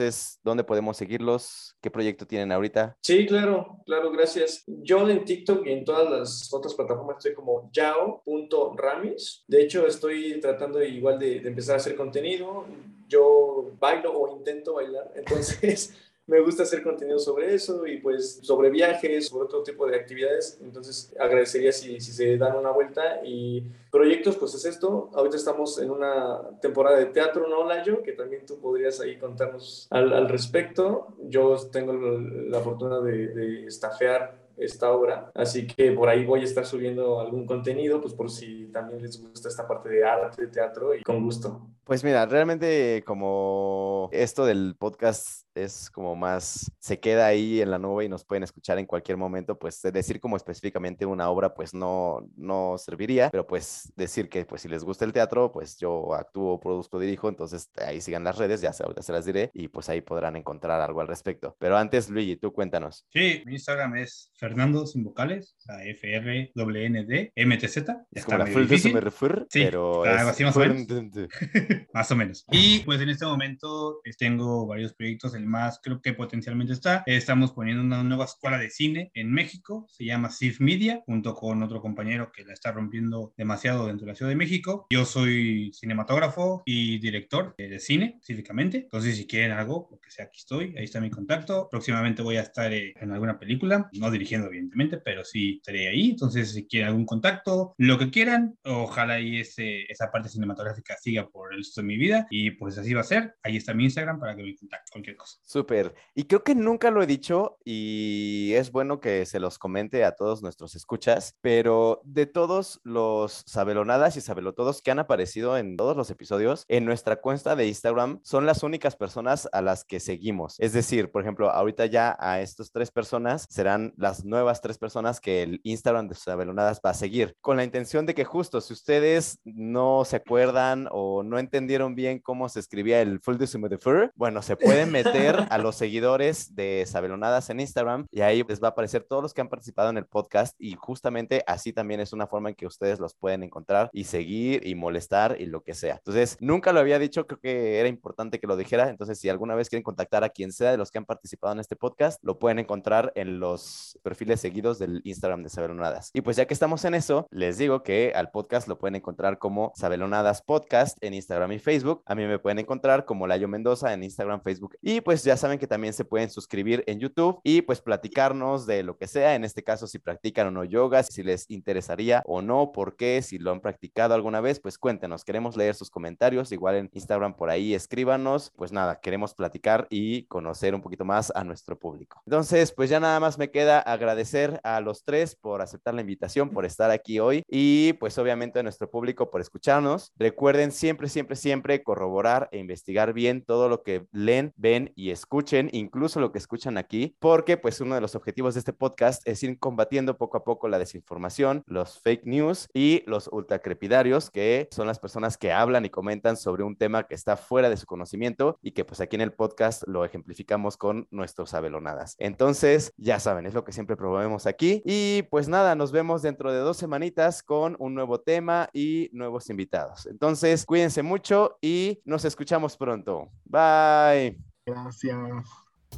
¿dónde 0.43 0.63
podemos 0.63 0.97
seguirlos? 0.97 1.75
¿Qué 1.81 1.91
proyecto 1.91 2.25
tienen 2.25 2.51
ahorita? 2.51 2.97
Sí, 3.01 3.25
claro, 3.25 3.77
claro, 3.85 4.11
gracias. 4.11 4.63
Yo 4.67 5.07
en 5.09 5.25
TikTok 5.25 5.65
y 5.65 5.71
en 5.71 5.85
todas 5.85 6.09
las 6.09 6.53
otras 6.53 6.73
plataformas 6.73 7.17
estoy 7.17 7.33
como 7.33 7.69
yao.ramis. 7.71 9.43
De 9.47 9.61
hecho, 9.61 9.85
estoy 9.85 10.39
tratando 10.39 10.83
igual 10.83 11.19
de, 11.19 11.39
de 11.39 11.49
empezar 11.49 11.75
a 11.75 11.77
hacer 11.77 11.95
contenido. 11.95 12.65
Yo 13.07 13.71
bailo 13.79 14.17
o 14.17 14.35
intento 14.35 14.75
bailar, 14.75 15.11
entonces 15.15 15.95
me 16.25 16.39
gusta 16.39 16.63
hacer 16.63 16.81
contenido 16.81 17.19
sobre 17.19 17.53
eso 17.53 17.85
y 17.85 17.97
pues 17.97 18.39
sobre 18.41 18.69
viajes, 18.69 19.27
sobre 19.27 19.45
otro 19.45 19.61
tipo 19.63 19.85
de 19.85 19.95
actividades. 19.95 20.57
Entonces 20.61 21.13
agradecería 21.19 21.71
si, 21.71 21.99
si 21.99 22.11
se 22.11 22.37
dan 22.37 22.55
una 22.55 22.71
vuelta 22.71 23.21
y 23.25 23.63
proyectos, 23.91 24.37
pues 24.37 24.53
es 24.55 24.65
esto. 24.65 25.09
Ahorita 25.13 25.35
estamos 25.35 25.79
en 25.79 25.91
una 25.91 26.41
temporada 26.61 26.97
de 26.97 27.07
teatro, 27.07 27.47
¿no, 27.47 27.67
Layo? 27.67 28.01
Que 28.03 28.13
también 28.13 28.45
tú 28.45 28.59
podrías 28.59 29.01
ahí 29.01 29.17
contarnos 29.17 29.87
al, 29.89 30.29
respecto. 30.29 31.09
Yo 31.23 31.57
tengo 31.71 31.93
la 31.93 32.59
fortuna 32.61 33.01
de, 33.01 33.27
de 33.27 33.65
estafear 33.67 34.43
esta 34.57 34.91
obra, 34.91 35.31
así 35.33 35.65
que 35.65 35.91
por 35.91 36.09
ahí 36.09 36.25
voy 36.25 36.41
a 36.41 36.43
estar 36.43 36.65
subiendo 36.65 37.19
algún 37.19 37.45
contenido, 37.45 37.99
pues 38.01 38.13
por 38.13 38.29
si 38.29 38.65
también 38.67 39.01
les 39.01 39.21
gusta 39.21 39.49
esta 39.49 39.67
parte 39.67 39.89
de 39.89 40.03
arte, 40.03 40.43
de 40.43 40.47
teatro, 40.47 40.93
y 40.95 41.01
con 41.01 41.23
gusto. 41.23 41.61
Pues 41.83 42.01
mira, 42.03 42.25
realmente 42.25 43.03
como 43.05 44.09
esto 44.13 44.45
del 44.45 44.75
podcast 44.77 45.43
es 45.53 45.89
como 45.91 46.15
más, 46.15 46.71
se 46.79 46.99
queda 46.99 47.27
ahí 47.27 47.61
en 47.61 47.71
la 47.71 47.77
nube 47.77 48.05
y 48.05 48.09
nos 48.09 48.23
pueden 48.23 48.43
escuchar 48.43 48.79
en 48.79 48.85
cualquier 48.85 49.17
momento, 49.17 49.59
pues 49.59 49.81
decir 49.81 50.19
como 50.19 50.37
específicamente 50.37 51.05
una 51.05 51.29
obra 51.29 51.53
pues 51.53 51.73
no, 51.73 52.27
no 52.37 52.77
serviría, 52.77 53.29
pero 53.29 53.45
pues 53.45 53.91
decir 53.95 54.29
que 54.29 54.45
pues 54.45 54.61
si 54.61 54.69
les 54.69 54.83
gusta 54.83 55.05
el 55.05 55.13
teatro, 55.13 55.51
pues 55.51 55.77
yo 55.77 56.13
actúo, 56.13 56.59
produzco, 56.59 56.99
dirijo, 56.99 57.29
entonces 57.29 57.69
ahí 57.85 58.01
sigan 58.01 58.23
las 58.23 58.37
redes, 58.37 58.61
ya 58.61 58.71
se, 58.73 58.83
las 59.11 59.25
diré 59.25 59.51
y 59.53 59.67
pues 59.67 59.89
ahí 59.89 60.01
podrán 60.01 60.35
encontrar 60.35 60.81
algo 60.81 61.01
al 61.01 61.07
respecto. 61.07 61.55
Pero 61.59 61.77
antes, 61.77 62.09
Luigi, 62.09 62.37
tú 62.37 62.53
cuéntanos. 62.53 63.05
Sí, 63.09 63.43
mi 63.45 63.53
Instagram 63.53 63.97
es 63.97 64.31
Fernando 64.35 64.87
sin 64.87 65.03
vocales, 65.03 65.55
o 65.59 65.61
sea, 65.61 65.83
F 65.83 66.15
R 66.15 66.51
W 66.55 66.85
N 66.85 67.05
D 67.05 67.31
M 67.35 67.57
T 67.57 67.67
Z. 67.67 67.93
Ya 67.93 68.05
Es 68.11 68.25
como 68.25 68.37
está 68.37 68.47
la 68.47 68.53
full 68.53 68.67
de 68.67 68.93
me 68.93 69.01
refer, 69.01 69.45
Sí, 69.49 69.65
pero 69.65 70.03
algo 70.03 70.15
es 70.15 70.21
así 70.21 70.43
más 70.43 70.55
o 70.55 70.59
menos. 70.59 70.87
más 71.93 72.11
o 72.11 72.15
menos. 72.15 72.45
Y 72.51 72.79
pues 72.79 73.01
en 73.01 73.09
este 73.09 73.25
momento 73.25 73.99
eh, 74.03 74.11
tengo 74.17 74.65
varios 74.65 74.93
proyectos. 74.93 75.35
El 75.35 75.45
más 75.45 75.79
creo 75.81 76.01
que 76.01 76.13
potencialmente 76.13 76.73
está. 76.73 77.03
Estamos 77.05 77.51
poniendo 77.51 77.83
una 77.83 78.03
nueva 78.03 78.25
escuela 78.25 78.57
de 78.57 78.69
cine 78.69 79.11
en 79.13 79.31
México. 79.31 79.85
Se 79.89 80.05
llama 80.05 80.29
CIF 80.29 80.59
Media, 80.59 81.01
junto 81.05 81.33
con 81.35 81.63
otro 81.63 81.81
compañero 81.81 82.31
que 82.31 82.45
la 82.45 82.53
está 82.53 82.71
rompiendo 82.71 83.33
demasiado 83.37 83.87
dentro 83.87 84.05
de 84.05 84.11
la 84.11 84.15
Ciudad 84.15 84.29
de 84.29 84.35
México. 84.35 84.87
Yo 84.89 85.05
soy 85.05 85.71
cinematógrafo 85.73 86.63
y 86.65 86.99
director 86.99 87.55
de 87.57 87.79
cine, 87.79 88.15
específicamente. 88.19 88.77
Entonces, 88.77 89.17
si 89.17 89.27
quieren 89.27 89.51
algo, 89.51 89.87
lo 89.91 89.99
que 89.99 90.11
sea, 90.11 90.25
aquí 90.25 90.39
estoy. 90.39 90.75
Ahí 90.77 90.85
está 90.85 90.99
mi 91.01 91.09
contacto. 91.09 91.67
Próximamente 91.69 92.21
voy 92.21 92.37
a 92.37 92.41
estar 92.41 92.71
eh, 92.73 92.93
en 92.99 93.11
alguna 93.11 93.39
película, 93.39 93.89
no 93.93 94.11
dirigiendo, 94.11 94.47
evidentemente, 94.47 94.97
pero 94.97 95.23
sí 95.23 95.57
estaré 95.57 95.89
ahí. 95.89 96.11
Entonces, 96.11 96.53
si 96.53 96.67
quieren 96.67 96.89
algún 96.89 97.05
contacto, 97.05 97.73
lo 97.77 97.97
que 97.97 98.09
quieran, 98.09 98.57
ojalá 98.63 99.19
y 99.19 99.39
ese, 99.39 99.83
esa 99.91 100.11
parte 100.11 100.29
cinematográfica 100.29 100.95
siga 100.97 101.27
por 101.29 101.53
el 101.53 101.62
resto 101.63 101.81
de 101.81 101.87
mi 101.87 101.97
vida. 101.97 102.27
Y 102.29 102.51
pues 102.51 102.77
así 102.77 102.93
va 102.93 103.01
a 103.01 103.05
ser. 103.05 103.35
Ahí 103.43 103.57
está 103.57 103.73
mi 103.73 103.85
Instagram 103.85 104.19
para 104.19 104.35
que 104.35 104.43
me 104.43 104.55
contacten 104.55 104.91
cualquier 104.91 105.17
cosa. 105.17 105.39
Súper. 105.43 105.93
Y 106.13 106.25
creo 106.25 106.43
que 106.43 106.55
nunca 106.55 106.91
lo 106.91 107.01
he 107.01 107.07
dicho 107.07 107.57
y 107.65 108.51
es 108.53 108.71
bueno 108.71 108.99
que 108.99 109.25
se 109.25 109.39
los 109.39 109.57
comente 109.57 110.03
a 110.03 110.13
todos 110.13 110.41
nuestros 110.41 110.75
escuchas, 110.75 111.37
pero 111.41 112.01
de 112.03 112.25
todos 112.25 112.79
los 112.83 113.43
sabelonadas 113.47 114.17
y 114.17 114.21
sabelotodos 114.21 114.81
que 114.81 114.91
han 114.91 114.99
aparecido 114.99 115.57
en 115.57 115.77
todos 115.77 115.95
los 115.95 116.09
episodios, 116.09 116.65
en 116.67 116.85
nuestra 116.85 117.17
cuenta 117.17 117.55
de 117.55 117.67
Instagram 117.67 118.19
son 118.23 118.45
las 118.45 118.63
únicas 118.63 118.95
personas 118.95 119.47
a 119.51 119.61
las 119.61 119.83
que 119.85 119.99
seguimos. 119.99 120.59
Es 120.59 120.73
decir, 120.73 121.11
por 121.11 121.21
ejemplo, 121.21 121.49
ahorita 121.49 121.85
ya 121.85 122.15
a 122.19 122.41
estas 122.41 122.71
tres 122.71 122.91
personas 122.91 123.45
serán 123.49 123.93
las 123.97 124.25
nuevas 124.25 124.61
tres 124.61 124.77
personas 124.77 125.19
que 125.19 125.43
el 125.43 125.61
Instagram 125.63 126.07
de 126.07 126.15
sabelonadas 126.15 126.81
va 126.85 126.91
a 126.91 126.93
seguir, 126.93 127.35
con 127.41 127.57
la 127.57 127.63
intención 127.63 128.05
de 128.05 128.13
que 128.13 128.25
justo 128.25 128.61
si 128.61 128.73
ustedes 128.73 129.39
no 129.43 130.03
se 130.05 130.17
acuerdan 130.17 130.87
o 130.91 131.23
no 131.23 131.39
entendieron 131.53 131.93
bien 131.93 132.17
cómo 132.17 132.49
se 132.49 132.59
escribía 132.59 132.99
el 133.01 133.19
full 133.19 133.37
de 133.37 133.77
Fur, 133.77 134.11
bueno, 134.15 134.41
se 134.41 134.55
pueden 134.55 134.91
meter 134.91 135.45
a 135.51 135.59
los 135.59 135.75
seguidores 135.75 136.55
de 136.55 136.83
Sabelonadas 136.87 137.51
en 137.51 137.59
Instagram 137.59 138.07
y 138.09 138.21
ahí 138.21 138.43
les 138.47 138.61
va 138.61 138.69
a 138.69 138.71
aparecer 138.71 139.03
todos 139.03 139.21
los 139.21 139.35
que 139.35 139.41
han 139.41 139.49
participado 139.49 139.91
en 139.91 139.97
el 139.97 140.07
podcast 140.07 140.55
y 140.59 140.73
justamente 140.73 141.43
así 141.45 141.71
también 141.71 141.99
es 141.99 142.11
una 142.11 142.25
forma 142.25 142.49
en 142.49 142.55
que 142.55 142.65
ustedes 142.65 142.99
los 142.99 143.13
pueden 143.13 143.43
encontrar 143.43 143.91
y 143.93 144.05
seguir 144.05 144.65
y 144.65 144.73
molestar 144.73 145.35
y 145.39 145.45
lo 145.45 145.61
que 145.61 145.75
sea. 145.75 145.97
Entonces, 145.97 146.37
nunca 146.39 146.73
lo 146.73 146.79
había 146.79 146.97
dicho, 146.97 147.27
creo 147.27 147.39
que 147.39 147.79
era 147.79 147.87
importante 147.87 148.39
que 148.39 148.47
lo 148.47 148.57
dijera. 148.57 148.89
Entonces, 148.89 149.19
si 149.19 149.29
alguna 149.29 149.53
vez 149.53 149.69
quieren 149.69 149.83
contactar 149.83 150.23
a 150.23 150.29
quien 150.29 150.51
sea 150.51 150.71
de 150.71 150.77
los 150.77 150.89
que 150.89 150.97
han 150.97 151.05
participado 151.05 151.53
en 151.53 151.59
este 151.59 151.75
podcast, 151.75 152.19
lo 152.23 152.39
pueden 152.39 152.57
encontrar 152.57 153.11
en 153.13 153.39
los 153.39 153.99
perfiles 154.01 154.41
seguidos 154.41 154.79
del 154.79 155.01
Instagram 155.03 155.43
de 155.43 155.49
Sabelonadas. 155.49 156.09
Y 156.13 156.21
pues 156.21 156.35
ya 156.35 156.47
que 156.47 156.55
estamos 156.55 156.83
en 156.85 156.95
eso, 156.95 157.27
les 157.29 157.59
digo 157.59 157.83
que 157.83 158.11
al 158.15 158.31
podcast 158.31 158.67
lo 158.67 158.79
pueden 158.79 158.95
encontrar 158.95 159.37
como 159.37 159.71
Sabelonadas 159.75 160.41
Podcast 160.41 160.97
en 161.01 161.13
Instagram 161.13 161.42
y 161.51 161.59
Facebook. 161.59 162.03
A 162.05 162.15
mí 162.15 162.25
me 162.25 162.39
pueden 162.39 162.59
encontrar 162.59 163.05
como 163.05 163.27
Layo 163.27 163.47
Mendoza 163.47 163.93
en 163.93 164.03
Instagram, 164.03 164.41
Facebook. 164.41 164.77
Y 164.81 165.01
pues 165.01 165.23
ya 165.23 165.35
saben 165.37 165.59
que 165.59 165.67
también 165.67 165.93
se 165.93 166.05
pueden 166.05 166.29
suscribir 166.29 166.83
en 166.87 166.99
YouTube 166.99 167.39
y 167.43 167.61
pues 167.61 167.81
platicarnos 167.81 168.65
de 168.65 168.83
lo 168.83 168.97
que 168.97 169.07
sea. 169.07 169.35
En 169.35 169.43
este 169.43 169.63
caso, 169.63 169.87
si 169.87 169.99
practican 169.99 170.47
o 170.47 170.51
no 170.51 170.63
yoga, 170.63 171.03
si 171.03 171.23
les 171.23 171.49
interesaría 171.49 172.23
o 172.25 172.41
no, 172.41 172.71
por 172.71 172.95
qué, 172.95 173.21
si 173.21 173.37
lo 173.37 173.51
han 173.51 173.59
practicado 173.59 174.13
alguna 174.13 174.41
vez, 174.41 174.59
pues 174.59 174.77
cuéntenos. 174.77 175.23
Queremos 175.23 175.57
leer 175.57 175.75
sus 175.75 175.89
comentarios. 175.89 176.51
Igual 176.51 176.75
en 176.75 176.89
Instagram 176.93 177.35
por 177.35 177.49
ahí 177.49 177.73
escríbanos. 177.73 178.51
Pues 178.55 178.71
nada, 178.71 178.99
queremos 178.99 179.33
platicar 179.33 179.87
y 179.89 180.23
conocer 180.23 180.75
un 180.75 180.81
poquito 180.81 181.05
más 181.05 181.31
a 181.35 181.43
nuestro 181.43 181.77
público. 181.77 182.21
Entonces, 182.25 182.71
pues 182.71 182.89
ya 182.89 182.99
nada 182.99 183.19
más 183.19 183.37
me 183.37 183.51
queda 183.51 183.79
agradecer 183.79 184.59
a 184.63 184.81
los 184.81 185.03
tres 185.03 185.35
por 185.35 185.61
aceptar 185.61 185.93
la 185.93 186.01
invitación, 186.01 186.49
por 186.49 186.65
estar 186.65 186.91
aquí 186.91 187.19
hoy 187.19 187.43
y 187.47 187.93
pues 187.93 188.17
obviamente 188.17 188.59
a 188.59 188.63
nuestro 188.63 188.89
público 188.89 189.29
por 189.29 189.41
escucharnos. 189.41 190.11
Recuerden 190.17 190.71
siempre, 190.71 191.07
siempre, 191.35 191.53
siempre 191.53 191.83
corroborar 191.83 192.49
e 192.51 192.57
investigar 192.57 193.13
bien 193.13 193.43
todo 193.45 193.69
lo 193.69 193.83
que 193.83 194.07
leen, 194.11 194.53
ven 194.57 194.91
y 194.95 195.11
escuchen, 195.11 195.69
incluso 195.71 196.19
lo 196.19 196.31
que 196.31 196.39
escuchan 196.39 196.79
aquí, 196.79 197.15
porque 197.19 197.57
pues 197.57 197.79
uno 197.79 197.93
de 197.93 198.01
los 198.01 198.15
objetivos 198.15 198.55
de 198.55 198.59
este 198.59 198.73
podcast 198.73 199.21
es 199.27 199.43
ir 199.43 199.59
combatiendo 199.59 200.17
poco 200.17 200.37
a 200.37 200.43
poco 200.43 200.67
la 200.67 200.79
desinformación, 200.79 201.63
los 201.67 201.99
fake 202.01 202.25
news 202.25 202.69
y 202.73 203.03
los 203.05 203.29
ultracrepidarios, 203.31 204.31
que 204.31 204.67
son 204.71 204.87
las 204.87 204.97
personas 204.97 205.37
que 205.37 205.51
hablan 205.51 205.85
y 205.85 205.91
comentan 205.91 206.35
sobre 206.35 206.63
un 206.63 206.75
tema 206.75 207.03
que 207.03 207.13
está 207.13 207.37
fuera 207.37 207.69
de 207.69 207.77
su 207.77 207.85
conocimiento 207.85 208.57
y 208.63 208.71
que 208.71 208.83
pues 208.83 208.99
aquí 208.99 209.15
en 209.15 209.21
el 209.21 209.33
podcast 209.33 209.83
lo 209.87 210.05
ejemplificamos 210.05 210.75
con 210.75 211.07
nuestros 211.11 211.53
abelonadas. 211.53 212.15
Entonces, 212.17 212.93
ya 212.97 213.19
saben, 213.19 213.45
es 213.45 213.53
lo 213.53 213.63
que 213.63 213.73
siempre 213.73 213.95
promovemos 213.95 214.47
aquí. 214.47 214.81
Y 214.85 215.21
pues 215.29 215.47
nada, 215.47 215.75
nos 215.75 215.91
vemos 215.91 216.23
dentro 216.23 216.51
de 216.51 216.59
dos 216.59 216.77
semanitas 216.77 217.43
con 217.43 217.75
un 217.77 217.93
nuevo 217.93 218.19
tema 218.19 218.69
y 218.73 219.09
nuevos 219.13 219.49
invitados. 219.51 220.07
Entonces, 220.07 220.65
cuídense 220.65 221.03
mucho. 221.03 221.22
Mucho 221.23 221.57
y 221.61 222.01
nos 222.03 222.25
escuchamos 222.25 222.75
pronto. 222.75 223.29
Bye. 223.45 224.37
Gracias. 224.65 225.47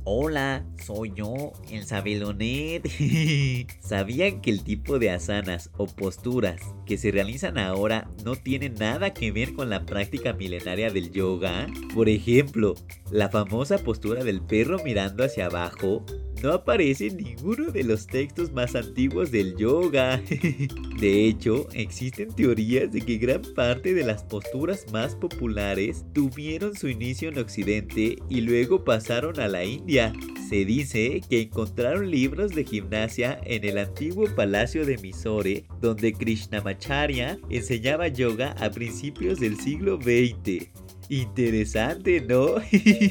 Hola, 0.03 0.63
soy 0.83 1.13
yo, 1.15 1.51
el 1.71 1.83
Sabelonet. 1.83 2.87
¿Sabían 3.81 4.41
que 4.41 4.51
el 4.51 4.63
tipo 4.63 4.99
de 4.99 5.09
asanas 5.09 5.71
o 5.77 5.87
posturas 5.87 6.61
que 6.85 6.99
se 6.99 7.09
realizan 7.09 7.57
ahora 7.57 8.07
no 8.23 8.35
tienen 8.35 8.75
nada 8.75 9.15
que 9.15 9.31
ver 9.31 9.53
con 9.55 9.71
la 9.71 9.83
práctica 9.87 10.33
milenaria 10.33 10.91
del 10.91 11.09
yoga? 11.11 11.65
Por 11.95 12.07
ejemplo, 12.07 12.75
la 13.09 13.29
famosa 13.29 13.79
postura 13.79 14.23
del 14.23 14.41
perro 14.41 14.77
mirando 14.83 15.23
hacia 15.23 15.47
abajo 15.47 16.05
no 16.41 16.53
aparece 16.53 17.07
en 17.07 17.17
ninguno 17.17 17.71
de 17.71 17.83
los 17.83 18.07
textos 18.07 18.51
más 18.51 18.75
antiguos 18.75 19.31
del 19.31 19.55
yoga. 19.57 20.21
De 20.99 21.25
hecho, 21.25 21.67
existen 21.73 22.33
teorías 22.33 22.91
de 22.91 23.01
que 23.01 23.17
gran 23.17 23.41
parte 23.55 23.93
de 23.93 24.05
las 24.05 24.23
posturas 24.23 24.85
más 24.91 25.15
populares 25.15 26.05
tuvieron 26.13 26.75
su 26.75 26.87
inicio 26.87 27.29
en 27.29 27.39
Occidente 27.39 28.17
y 28.29 28.41
luego 28.41 28.83
pasaron 28.83 29.39
a 29.39 29.47
la 29.47 29.63
India. 29.63 30.13
Se 30.49 30.63
dice 30.63 31.21
que 31.29 31.41
encontraron 31.41 32.09
libros 32.09 32.51
de 32.51 32.63
gimnasia 32.63 33.39
en 33.43 33.65
el 33.65 33.77
antiguo 33.77 34.25
palacio 34.35 34.85
de 34.85 34.97
Mysore, 34.99 35.65
donde 35.81 36.13
Krishnamacharya 36.13 37.39
enseñaba 37.49 38.07
yoga 38.07 38.51
a 38.59 38.69
principios 38.69 39.39
del 39.39 39.59
siglo 39.59 39.99
XX. 40.01 40.69
Interesante, 41.09 42.21
¿no? 42.21 42.55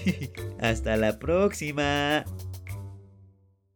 Hasta 0.61 0.97
la 0.97 1.19
próxima. 1.19 2.25